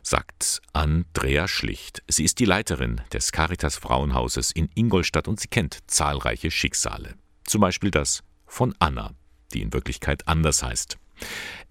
sagt 0.02 0.62
Andrea 0.74 1.48
Schlicht. 1.48 2.04
Sie 2.08 2.24
ist 2.24 2.40
die 2.40 2.46
Leiterin 2.46 3.02
des 3.12 3.32
Caritas 3.32 3.78
Frauenhauses 3.78 4.52
in 4.52 4.70
Ingolstadt 4.76 5.28
und 5.28 5.40
sie 5.40 5.48
kennt 5.48 5.80
zahlreiche 5.90 6.52
Schicksale. 6.52 7.16
Zum 7.46 7.62
Beispiel 7.62 7.92
das 7.92 8.24
von 8.46 8.76
Anna, 8.80 9.12
die 9.54 9.62
in 9.62 9.74
Wirklichkeit 9.74 10.28
anders 10.28 10.64
heißt. 10.64 10.98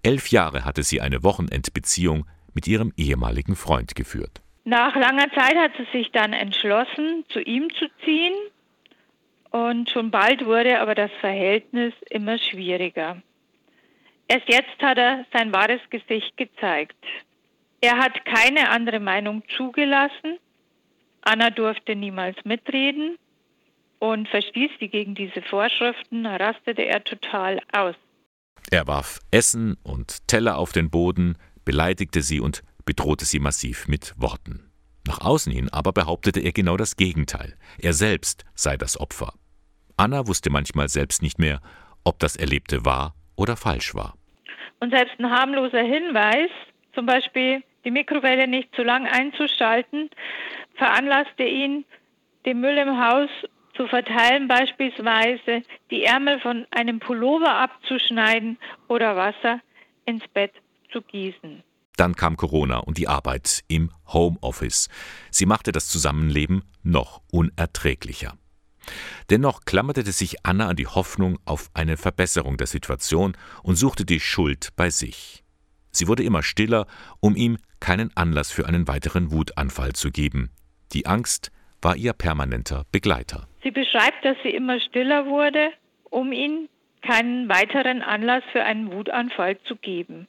Elf 0.03 0.27
Jahre 0.29 0.65
hatte 0.65 0.83
sie 0.83 1.01
eine 1.01 1.23
Wochenendbeziehung 1.23 2.25
mit 2.53 2.67
ihrem 2.67 2.93
ehemaligen 2.97 3.55
Freund 3.55 3.95
geführt. 3.95 4.41
Nach 4.63 4.95
langer 4.95 5.31
Zeit 5.33 5.55
hat 5.55 5.71
sie 5.77 5.97
sich 5.97 6.11
dann 6.11 6.33
entschlossen, 6.33 7.23
zu 7.29 7.39
ihm 7.39 7.69
zu 7.75 7.85
ziehen. 8.03 8.33
Und 9.51 9.89
schon 9.89 10.11
bald 10.11 10.45
wurde 10.45 10.79
aber 10.79 10.95
das 10.95 11.11
Verhältnis 11.21 11.93
immer 12.09 12.37
schwieriger. 12.39 13.21
Erst 14.27 14.49
jetzt 14.49 14.81
hat 14.81 14.97
er 14.97 15.25
sein 15.31 15.53
wahres 15.53 15.81
Gesicht 15.91 16.35
gezeigt. 16.35 16.97
Er 17.85 17.99
hat 17.99 18.25
keine 18.25 18.71
andere 18.71 18.99
Meinung 18.99 19.43
zugelassen. 19.55 20.39
Anna 21.21 21.51
durfte 21.51 21.95
niemals 21.95 22.35
mitreden 22.43 23.19
und 23.99 24.27
verstieß 24.27 24.71
sie 24.79 24.87
gegen 24.87 25.13
diese 25.13 25.43
Vorschriften, 25.43 26.25
rastete 26.25 26.81
er 26.81 27.03
total 27.03 27.61
aus. 27.73 27.93
Er 28.71 28.87
warf 28.87 29.19
Essen 29.29 29.77
und 29.83 30.27
Teller 30.27 30.57
auf 30.57 30.71
den 30.71 30.89
Boden, 30.89 31.37
beleidigte 31.63 32.23
sie 32.23 32.39
und 32.39 32.63
bedrohte 32.85 33.23
sie 33.23 33.37
massiv 33.37 33.87
mit 33.87 34.15
Worten. 34.17 34.71
Nach 35.05 35.21
außen 35.21 35.51
hin 35.51 35.69
aber 35.71 35.93
behauptete 35.93 36.39
er 36.39 36.53
genau 36.53 36.77
das 36.77 36.95
Gegenteil. 36.95 37.55
Er 37.77 37.93
selbst 37.93 38.45
sei 38.55 38.77
das 38.77 38.99
Opfer. 38.99 39.35
Anna 39.95 40.25
wusste 40.25 40.49
manchmal 40.49 40.89
selbst 40.89 41.21
nicht 41.21 41.37
mehr, 41.37 41.61
ob 42.03 42.17
das 42.17 42.35
Erlebte 42.35 42.83
wahr 42.83 43.13
oder 43.35 43.55
falsch 43.55 43.93
war. 43.93 44.15
Und 44.79 44.89
selbst 44.89 45.19
ein 45.19 45.29
harmloser 45.29 45.83
Hinweis, 45.83 46.49
zum 46.95 47.05
Beispiel 47.05 47.61
die 47.85 47.91
Mikrowelle 47.91 48.47
nicht 48.47 48.75
zu 48.75 48.83
lang 48.83 49.07
einzuschalten, 49.07 50.09
veranlasste 50.75 51.43
ihn, 51.43 51.85
den 52.45 52.59
Müll 52.59 52.77
im 52.77 52.99
Haus 52.99 53.29
zu 53.75 53.87
verteilen, 53.87 54.47
beispielsweise 54.47 55.63
die 55.91 56.03
Ärmel 56.03 56.39
von 56.39 56.65
einem 56.71 56.99
Pullover 56.99 57.53
abzuschneiden 57.55 58.57
oder 58.87 59.15
Wasser 59.15 59.61
ins 60.05 60.23
Bett 60.33 60.53
zu 60.91 61.01
gießen. 61.01 61.63
Dann 61.97 62.15
kam 62.15 62.35
Corona 62.35 62.79
und 62.79 62.97
die 62.97 63.07
Arbeit 63.07 63.63
im 63.67 63.91
Homeoffice. 64.07 64.89
Sie 65.29 65.45
machte 65.45 65.71
das 65.71 65.87
Zusammenleben 65.89 66.63
noch 66.83 67.21
unerträglicher. 67.31 68.33
Dennoch 69.29 69.61
klammerte 69.65 70.03
sich 70.11 70.45
Anna 70.45 70.67
an 70.67 70.75
die 70.75 70.87
Hoffnung 70.87 71.39
auf 71.45 71.69
eine 71.73 71.97
Verbesserung 71.97 72.57
der 72.57 72.67
Situation 72.67 73.35
und 73.63 73.75
suchte 73.75 74.05
die 74.05 74.19
Schuld 74.19 74.69
bei 74.75 74.89
sich. 74.89 75.44
Sie 75.95 76.07
wurde 76.07 76.23
immer 76.23 76.43
stiller, 76.43 76.87
um 77.19 77.35
ihm 77.35 77.57
keinen 77.79 78.11
Anlass 78.15 78.51
für 78.51 78.67
einen 78.67 78.87
weiteren 78.87 79.31
Wutanfall 79.31 79.93
zu 79.93 80.11
geben. 80.11 80.49
Die 80.93 81.05
Angst 81.05 81.51
war 81.81 81.95
ihr 81.95 82.13
permanenter 82.13 82.85
Begleiter. 82.91 83.47
Sie 83.63 83.71
beschreibt, 83.71 84.23
dass 84.23 84.37
sie 84.43 84.49
immer 84.49 84.79
stiller 84.79 85.25
wurde, 85.25 85.71
um 86.09 86.31
ihm 86.31 86.67
keinen 87.01 87.47
weiteren 87.49 88.01
Anlass 88.01 88.43
für 88.51 88.63
einen 88.63 88.91
Wutanfall 88.91 89.59
zu 89.61 89.75
geben. 89.75 90.27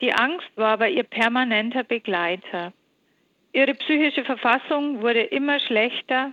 Die 0.00 0.12
Angst 0.12 0.50
war 0.56 0.72
aber 0.72 0.88
ihr 0.88 1.04
permanenter 1.04 1.84
Begleiter. 1.84 2.72
Ihre 3.52 3.74
psychische 3.74 4.24
Verfassung 4.24 5.00
wurde 5.00 5.22
immer 5.22 5.58
schlechter. 5.60 6.32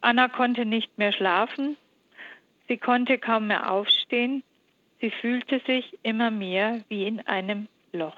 Anna 0.00 0.28
konnte 0.28 0.64
nicht 0.64 0.98
mehr 0.98 1.12
schlafen. 1.12 1.76
Sie 2.68 2.78
konnte 2.78 3.18
kaum 3.18 3.46
mehr 3.46 3.70
aufstehen. 3.70 4.42
Sie 5.00 5.10
fühlte 5.20 5.60
sich 5.66 5.98
immer 6.02 6.30
mehr 6.30 6.82
wie 6.88 7.06
in 7.06 7.20
einem 7.26 7.68
Loch 7.92 8.16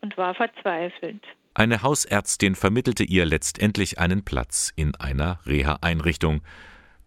und 0.00 0.16
war 0.16 0.34
verzweifelt. 0.34 1.22
Eine 1.54 1.82
Hausärztin 1.82 2.54
vermittelte 2.54 3.04
ihr 3.04 3.24
letztendlich 3.24 3.98
einen 3.98 4.24
Platz 4.24 4.72
in 4.76 4.94
einer 4.96 5.38
Reha-Einrichtung. 5.46 6.42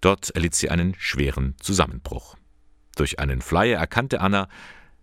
Dort 0.02 0.30
erlitt 0.32 0.56
sie 0.56 0.70
einen 0.70 0.96
schweren 0.96 1.56
Zusammenbruch. 1.60 2.36
Durch 2.96 3.20
einen 3.20 3.42
Flyer 3.42 3.78
erkannte 3.78 4.22
Anna, 4.22 4.48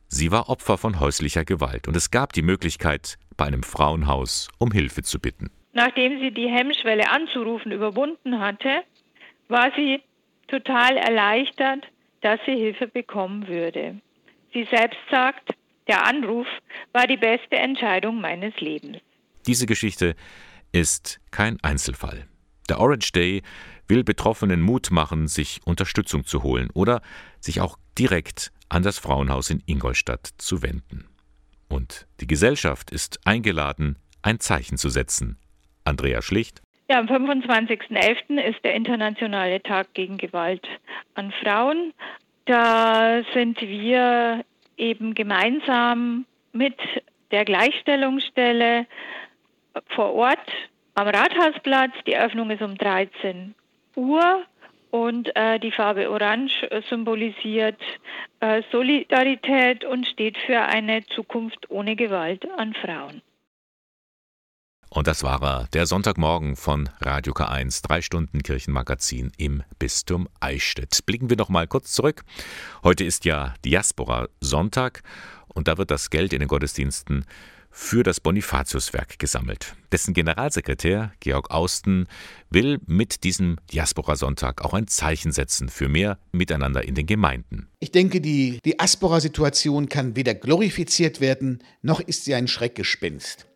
Sie 0.08 0.30
war 0.30 0.48
Opfer 0.48 0.78
von 0.78 1.00
häuslicher 1.00 1.44
Gewalt 1.44 1.88
und 1.88 1.96
es 1.96 2.10
gab 2.10 2.32
die 2.32 2.42
Möglichkeit, 2.42 3.16
bei 3.36 3.46
einem 3.46 3.64
Frauenhaus 3.64 4.48
um 4.58 4.70
Hilfe 4.70 5.02
zu 5.02 5.18
bitten. 5.18 5.50
Nachdem 5.72 6.20
sie 6.20 6.30
die 6.30 6.48
Hemmschwelle 6.48 7.10
anzurufen 7.10 7.72
überwunden 7.72 8.38
hatte, 8.38 8.84
war 9.48 9.72
sie 9.74 10.00
total 10.46 10.96
erleichtert, 10.96 11.84
dass 12.24 12.40
sie 12.46 12.56
Hilfe 12.56 12.88
bekommen 12.88 13.46
würde. 13.48 14.00
Sie 14.54 14.66
selbst 14.72 14.98
sagt, 15.10 15.50
der 15.86 16.06
Anruf 16.06 16.46
war 16.92 17.06
die 17.06 17.18
beste 17.18 17.56
Entscheidung 17.56 18.20
meines 18.20 18.58
Lebens. 18.60 18.96
Diese 19.46 19.66
Geschichte 19.66 20.16
ist 20.72 21.20
kein 21.30 21.62
Einzelfall. 21.62 22.26
Der 22.70 22.80
Orange 22.80 23.12
Day 23.12 23.42
will 23.88 24.04
Betroffenen 24.04 24.62
Mut 24.62 24.90
machen, 24.90 25.28
sich 25.28 25.60
Unterstützung 25.66 26.24
zu 26.24 26.42
holen 26.42 26.70
oder 26.72 27.02
sich 27.40 27.60
auch 27.60 27.76
direkt 27.98 28.52
an 28.70 28.82
das 28.82 28.98
Frauenhaus 28.98 29.50
in 29.50 29.62
Ingolstadt 29.66 30.30
zu 30.38 30.62
wenden. 30.62 31.06
Und 31.68 32.06
die 32.20 32.26
Gesellschaft 32.26 32.90
ist 32.90 33.20
eingeladen, 33.26 33.98
ein 34.22 34.40
Zeichen 34.40 34.78
zu 34.78 34.88
setzen. 34.88 35.36
Andrea 35.84 36.22
Schlicht. 36.22 36.63
Ja, 36.86 36.98
am 36.98 37.06
25.11. 37.06 38.38
ist 38.38 38.62
der 38.62 38.74
internationale 38.74 39.62
Tag 39.62 39.94
gegen 39.94 40.18
Gewalt 40.18 40.68
an 41.14 41.32
Frauen. 41.42 41.94
Da 42.44 43.22
sind 43.32 43.58
wir 43.62 44.44
eben 44.76 45.14
gemeinsam 45.14 46.26
mit 46.52 46.76
der 47.30 47.46
Gleichstellungsstelle 47.46 48.86
vor 49.88 50.12
Ort 50.12 50.52
am 50.94 51.08
Rathausplatz. 51.08 51.92
Die 52.06 52.12
Eröffnung 52.12 52.50
ist 52.50 52.60
um 52.60 52.76
13 52.76 53.54
Uhr 53.96 54.42
und 54.90 55.34
äh, 55.36 55.58
die 55.58 55.72
Farbe 55.72 56.10
Orange 56.10 56.68
symbolisiert 56.90 57.80
äh, 58.40 58.62
Solidarität 58.70 59.86
und 59.86 60.06
steht 60.06 60.36
für 60.36 60.60
eine 60.60 61.06
Zukunft 61.06 61.70
ohne 61.70 61.96
Gewalt 61.96 62.46
an 62.58 62.74
Frauen. 62.74 63.22
Und 64.94 65.08
das 65.08 65.24
war 65.24 65.42
er, 65.42 65.66
der 65.72 65.86
Sonntagmorgen 65.86 66.54
von 66.54 66.88
Radio 67.00 67.32
K1, 67.32 67.82
drei 67.82 68.00
Stunden 68.00 68.44
Kirchenmagazin 68.44 69.32
im 69.36 69.64
Bistum 69.80 70.28
Eichstätt. 70.38 71.04
Blicken 71.04 71.28
wir 71.28 71.36
noch 71.36 71.48
mal 71.48 71.66
kurz 71.66 71.92
zurück. 71.92 72.22
Heute 72.84 73.02
ist 73.02 73.24
ja 73.24 73.54
Diaspora 73.64 74.28
Sonntag 74.40 75.02
und 75.48 75.66
da 75.66 75.78
wird 75.78 75.90
das 75.90 76.10
Geld 76.10 76.32
in 76.32 76.38
den 76.38 76.46
Gottesdiensten 76.46 77.24
für 77.70 78.04
das 78.04 78.20
Bonifatiuswerk 78.20 79.18
gesammelt. 79.18 79.74
Dessen 79.90 80.14
Generalsekretär 80.14 81.10
Georg 81.18 81.50
Austen 81.50 82.06
will 82.50 82.78
mit 82.86 83.24
diesem 83.24 83.56
Diaspora-Sonntag 83.72 84.64
auch 84.64 84.74
ein 84.74 84.86
Zeichen 84.86 85.32
setzen 85.32 85.70
für 85.70 85.88
mehr 85.88 86.18
Miteinander 86.30 86.84
in 86.84 86.94
den 86.94 87.06
Gemeinden. 87.06 87.66
Ich 87.80 87.90
denke, 87.90 88.20
die 88.20 88.60
Diaspora-Situation 88.64 89.88
kann 89.88 90.14
weder 90.14 90.34
glorifiziert 90.34 91.20
werden, 91.20 91.64
noch 91.82 91.98
ist 91.98 92.26
sie 92.26 92.36
ein 92.36 92.46
Schreckgespenst. 92.46 93.48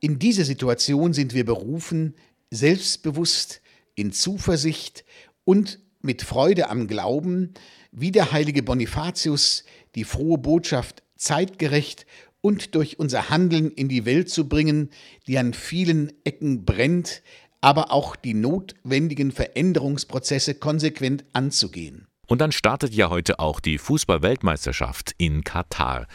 In 0.00 0.18
dieser 0.18 0.44
Situation 0.44 1.12
sind 1.12 1.34
wir 1.34 1.44
berufen, 1.44 2.14
selbstbewusst, 2.50 3.60
in 3.94 4.12
Zuversicht 4.12 5.04
und 5.44 5.80
mit 6.02 6.22
Freude 6.22 6.68
am 6.68 6.86
Glauben, 6.86 7.54
wie 7.92 8.12
der 8.12 8.32
heilige 8.32 8.62
Bonifatius, 8.62 9.64
die 9.94 10.04
frohe 10.04 10.38
Botschaft 10.38 11.02
zeitgerecht 11.16 12.06
und 12.42 12.74
durch 12.74 12.98
unser 12.98 13.30
Handeln 13.30 13.70
in 13.70 13.88
die 13.88 14.04
Welt 14.04 14.28
zu 14.28 14.48
bringen, 14.48 14.90
die 15.26 15.38
an 15.38 15.54
vielen 15.54 16.12
Ecken 16.24 16.64
brennt, 16.64 17.22
aber 17.60 17.90
auch 17.90 18.14
die 18.16 18.34
notwendigen 18.34 19.32
Veränderungsprozesse 19.32 20.54
konsequent 20.54 21.24
anzugehen. 21.32 22.06
Und 22.26 22.40
dann 22.40 22.52
startet 22.52 22.92
ja 22.92 23.08
heute 23.08 23.38
auch 23.38 23.60
die 23.60 23.78
Fußball-Weltmeisterschaft 23.78 25.14
in 25.16 25.42
Katar. 25.42 26.06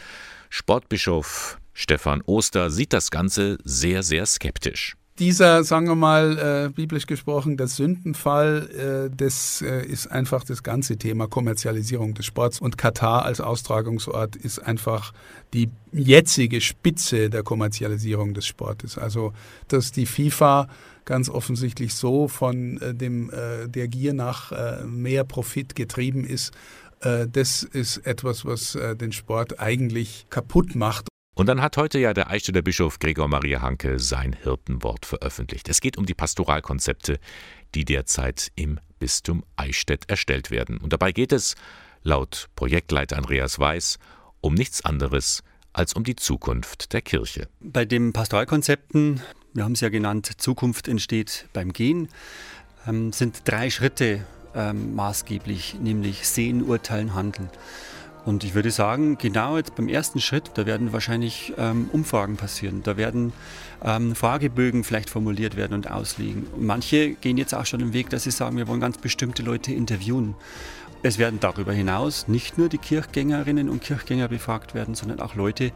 Sportbischof 0.49 1.60
Stefan 1.73 2.21
Oster 2.25 2.69
sieht 2.69 2.93
das 2.93 3.11
Ganze 3.11 3.57
sehr, 3.63 4.03
sehr 4.03 4.25
skeptisch 4.25 4.95
dieser, 5.21 5.63
sagen 5.63 5.87
wir 5.87 5.95
mal, 5.95 6.37
äh, 6.67 6.69
biblisch 6.73 7.05
gesprochen, 7.05 7.55
der 7.55 7.67
Sündenfall, 7.67 9.07
äh, 9.11 9.15
das 9.15 9.61
äh, 9.61 9.85
ist 9.85 10.07
einfach 10.07 10.43
das 10.43 10.63
ganze 10.63 10.97
Thema 10.97 11.27
Kommerzialisierung 11.27 12.15
des 12.15 12.25
Sports. 12.25 12.59
Und 12.59 12.79
Katar 12.79 13.23
als 13.23 13.39
Austragungsort 13.39 14.35
ist 14.35 14.57
einfach 14.57 15.13
die 15.53 15.69
jetzige 15.91 16.59
Spitze 16.59 17.29
der 17.29 17.43
Kommerzialisierung 17.43 18.33
des 18.33 18.47
Sportes. 18.47 18.97
Also, 18.97 19.31
dass 19.67 19.91
die 19.91 20.07
FIFA 20.07 20.67
ganz 21.05 21.29
offensichtlich 21.29 21.93
so 21.93 22.27
von 22.27 22.81
äh, 22.81 22.95
dem, 22.95 23.29
äh, 23.29 23.67
der 23.67 23.87
Gier 23.89 24.13
nach 24.13 24.51
äh, 24.51 24.83
mehr 24.85 25.23
Profit 25.23 25.75
getrieben 25.75 26.25
ist, 26.25 26.51
das 27.03 27.63
ist 27.63 28.05
etwas, 28.05 28.45
was 28.45 28.77
den 28.99 29.11
Sport 29.11 29.59
eigentlich 29.59 30.27
kaputt 30.29 30.75
macht. 30.75 31.10
Und 31.41 31.47
dann 31.47 31.63
hat 31.63 31.75
heute 31.75 31.97
ja 31.97 32.13
der 32.13 32.29
Eichstätter 32.29 32.61
Bischof 32.61 32.99
Gregor 32.99 33.27
Maria 33.27 33.63
Hanke 33.63 33.97
sein 33.97 34.33
Hirtenwort 34.43 35.07
veröffentlicht. 35.07 35.69
Es 35.69 35.81
geht 35.81 35.97
um 35.97 36.05
die 36.05 36.13
Pastoralkonzepte, 36.13 37.17
die 37.73 37.83
derzeit 37.83 38.51
im 38.53 38.79
Bistum 38.99 39.43
Eichstätt 39.55 40.07
erstellt 40.07 40.51
werden. 40.51 40.77
Und 40.77 40.93
dabei 40.93 41.11
geht 41.11 41.31
es, 41.31 41.55
laut 42.03 42.47
Projektleiter 42.55 43.17
Andreas 43.17 43.57
Weiß, 43.57 43.97
um 44.39 44.53
nichts 44.53 44.85
anderes 44.85 45.41
als 45.73 45.95
um 45.95 46.03
die 46.03 46.15
Zukunft 46.15 46.93
der 46.93 47.01
Kirche. 47.01 47.47
Bei 47.59 47.85
den 47.85 48.13
Pastoralkonzepten, 48.13 49.23
wir 49.55 49.63
haben 49.63 49.71
es 49.71 49.81
ja 49.81 49.89
genannt, 49.89 50.33
Zukunft 50.37 50.87
entsteht 50.87 51.47
beim 51.53 51.73
Gehen, 51.73 52.09
ähm, 52.85 53.11
sind 53.13 53.41
drei 53.45 53.71
Schritte 53.71 54.27
ähm, 54.53 54.93
maßgeblich, 54.93 55.77
nämlich 55.81 56.27
Sehen, 56.27 56.61
Urteilen, 56.61 57.15
Handeln. 57.15 57.49
Und 58.25 58.43
ich 58.43 58.53
würde 58.53 58.69
sagen, 58.69 59.17
genau 59.17 59.57
jetzt 59.57 59.75
beim 59.75 59.87
ersten 59.87 60.21
Schritt, 60.21 60.51
da 60.53 60.65
werden 60.65 60.93
wahrscheinlich 60.93 61.53
ähm, 61.57 61.89
Umfragen 61.91 62.37
passieren. 62.37 62.83
Da 62.83 62.97
werden 62.97 63.33
ähm, 63.83 64.15
Fragebögen 64.15 64.83
vielleicht 64.83 65.09
formuliert 65.09 65.55
werden 65.55 65.73
und 65.73 65.89
ausliegen. 65.89 66.45
Manche 66.57 67.15
gehen 67.15 67.37
jetzt 67.37 67.55
auch 67.55 67.65
schon 67.65 67.79
den 67.79 67.93
Weg, 67.93 68.11
dass 68.11 68.23
sie 68.23 68.31
sagen, 68.31 68.57
wir 68.57 68.67
wollen 68.67 68.79
ganz 68.79 68.99
bestimmte 68.99 69.41
Leute 69.41 69.73
interviewen. 69.73 70.35
Es 71.03 71.17
werden 71.17 71.39
darüber 71.39 71.73
hinaus 71.73 72.27
nicht 72.27 72.59
nur 72.59 72.69
die 72.69 72.77
Kirchgängerinnen 72.77 73.69
und 73.69 73.81
Kirchgänger 73.81 74.27
befragt 74.27 74.75
werden, 74.75 74.93
sondern 74.93 75.19
auch 75.19 75.33
Leute 75.33 75.71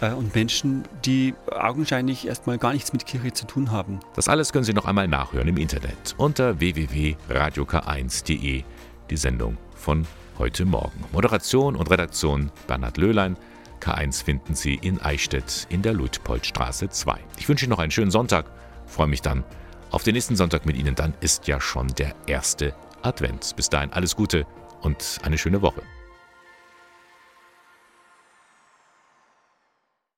äh, 0.00 0.12
und 0.12 0.32
Menschen, 0.36 0.84
die 1.04 1.34
augenscheinlich 1.50 2.28
erstmal 2.28 2.56
gar 2.56 2.72
nichts 2.72 2.92
mit 2.92 3.04
Kirche 3.04 3.32
zu 3.32 3.46
tun 3.46 3.72
haben. 3.72 3.98
Das 4.14 4.28
alles 4.28 4.52
können 4.52 4.64
Sie 4.64 4.74
noch 4.74 4.84
einmal 4.84 5.08
nachhören 5.08 5.48
im 5.48 5.56
Internet 5.56 6.14
unter 6.18 6.60
www.radiok1.de, 6.60 8.62
die 9.10 9.16
Sendung 9.16 9.56
von 9.74 10.06
heute 10.40 10.64
Morgen. 10.64 11.04
Moderation 11.12 11.76
und 11.76 11.90
Redaktion 11.90 12.50
Bernhard 12.66 12.96
Löhlein. 12.96 13.36
K1 13.78 14.24
finden 14.24 14.54
Sie 14.54 14.74
in 14.74 14.98
Eichstätt 14.98 15.66
in 15.68 15.82
der 15.82 15.92
Luitpoldstraße 15.92 16.88
2. 16.88 17.18
Ich 17.38 17.46
wünsche 17.46 17.66
Ihnen 17.66 17.70
noch 17.70 17.78
einen 17.78 17.90
schönen 17.90 18.10
Sonntag. 18.10 18.46
Freue 18.86 19.06
mich 19.06 19.20
dann 19.20 19.44
auf 19.90 20.02
den 20.02 20.14
nächsten 20.14 20.36
Sonntag 20.36 20.64
mit 20.64 20.78
Ihnen. 20.78 20.94
Dann 20.94 21.12
ist 21.20 21.46
ja 21.46 21.60
schon 21.60 21.88
der 21.88 22.14
erste 22.26 22.74
Advent. 23.02 23.54
Bis 23.54 23.68
dahin 23.68 23.92
alles 23.92 24.16
Gute 24.16 24.46
und 24.80 25.18
eine 25.22 25.36
schöne 25.36 25.60
Woche. 25.60 25.82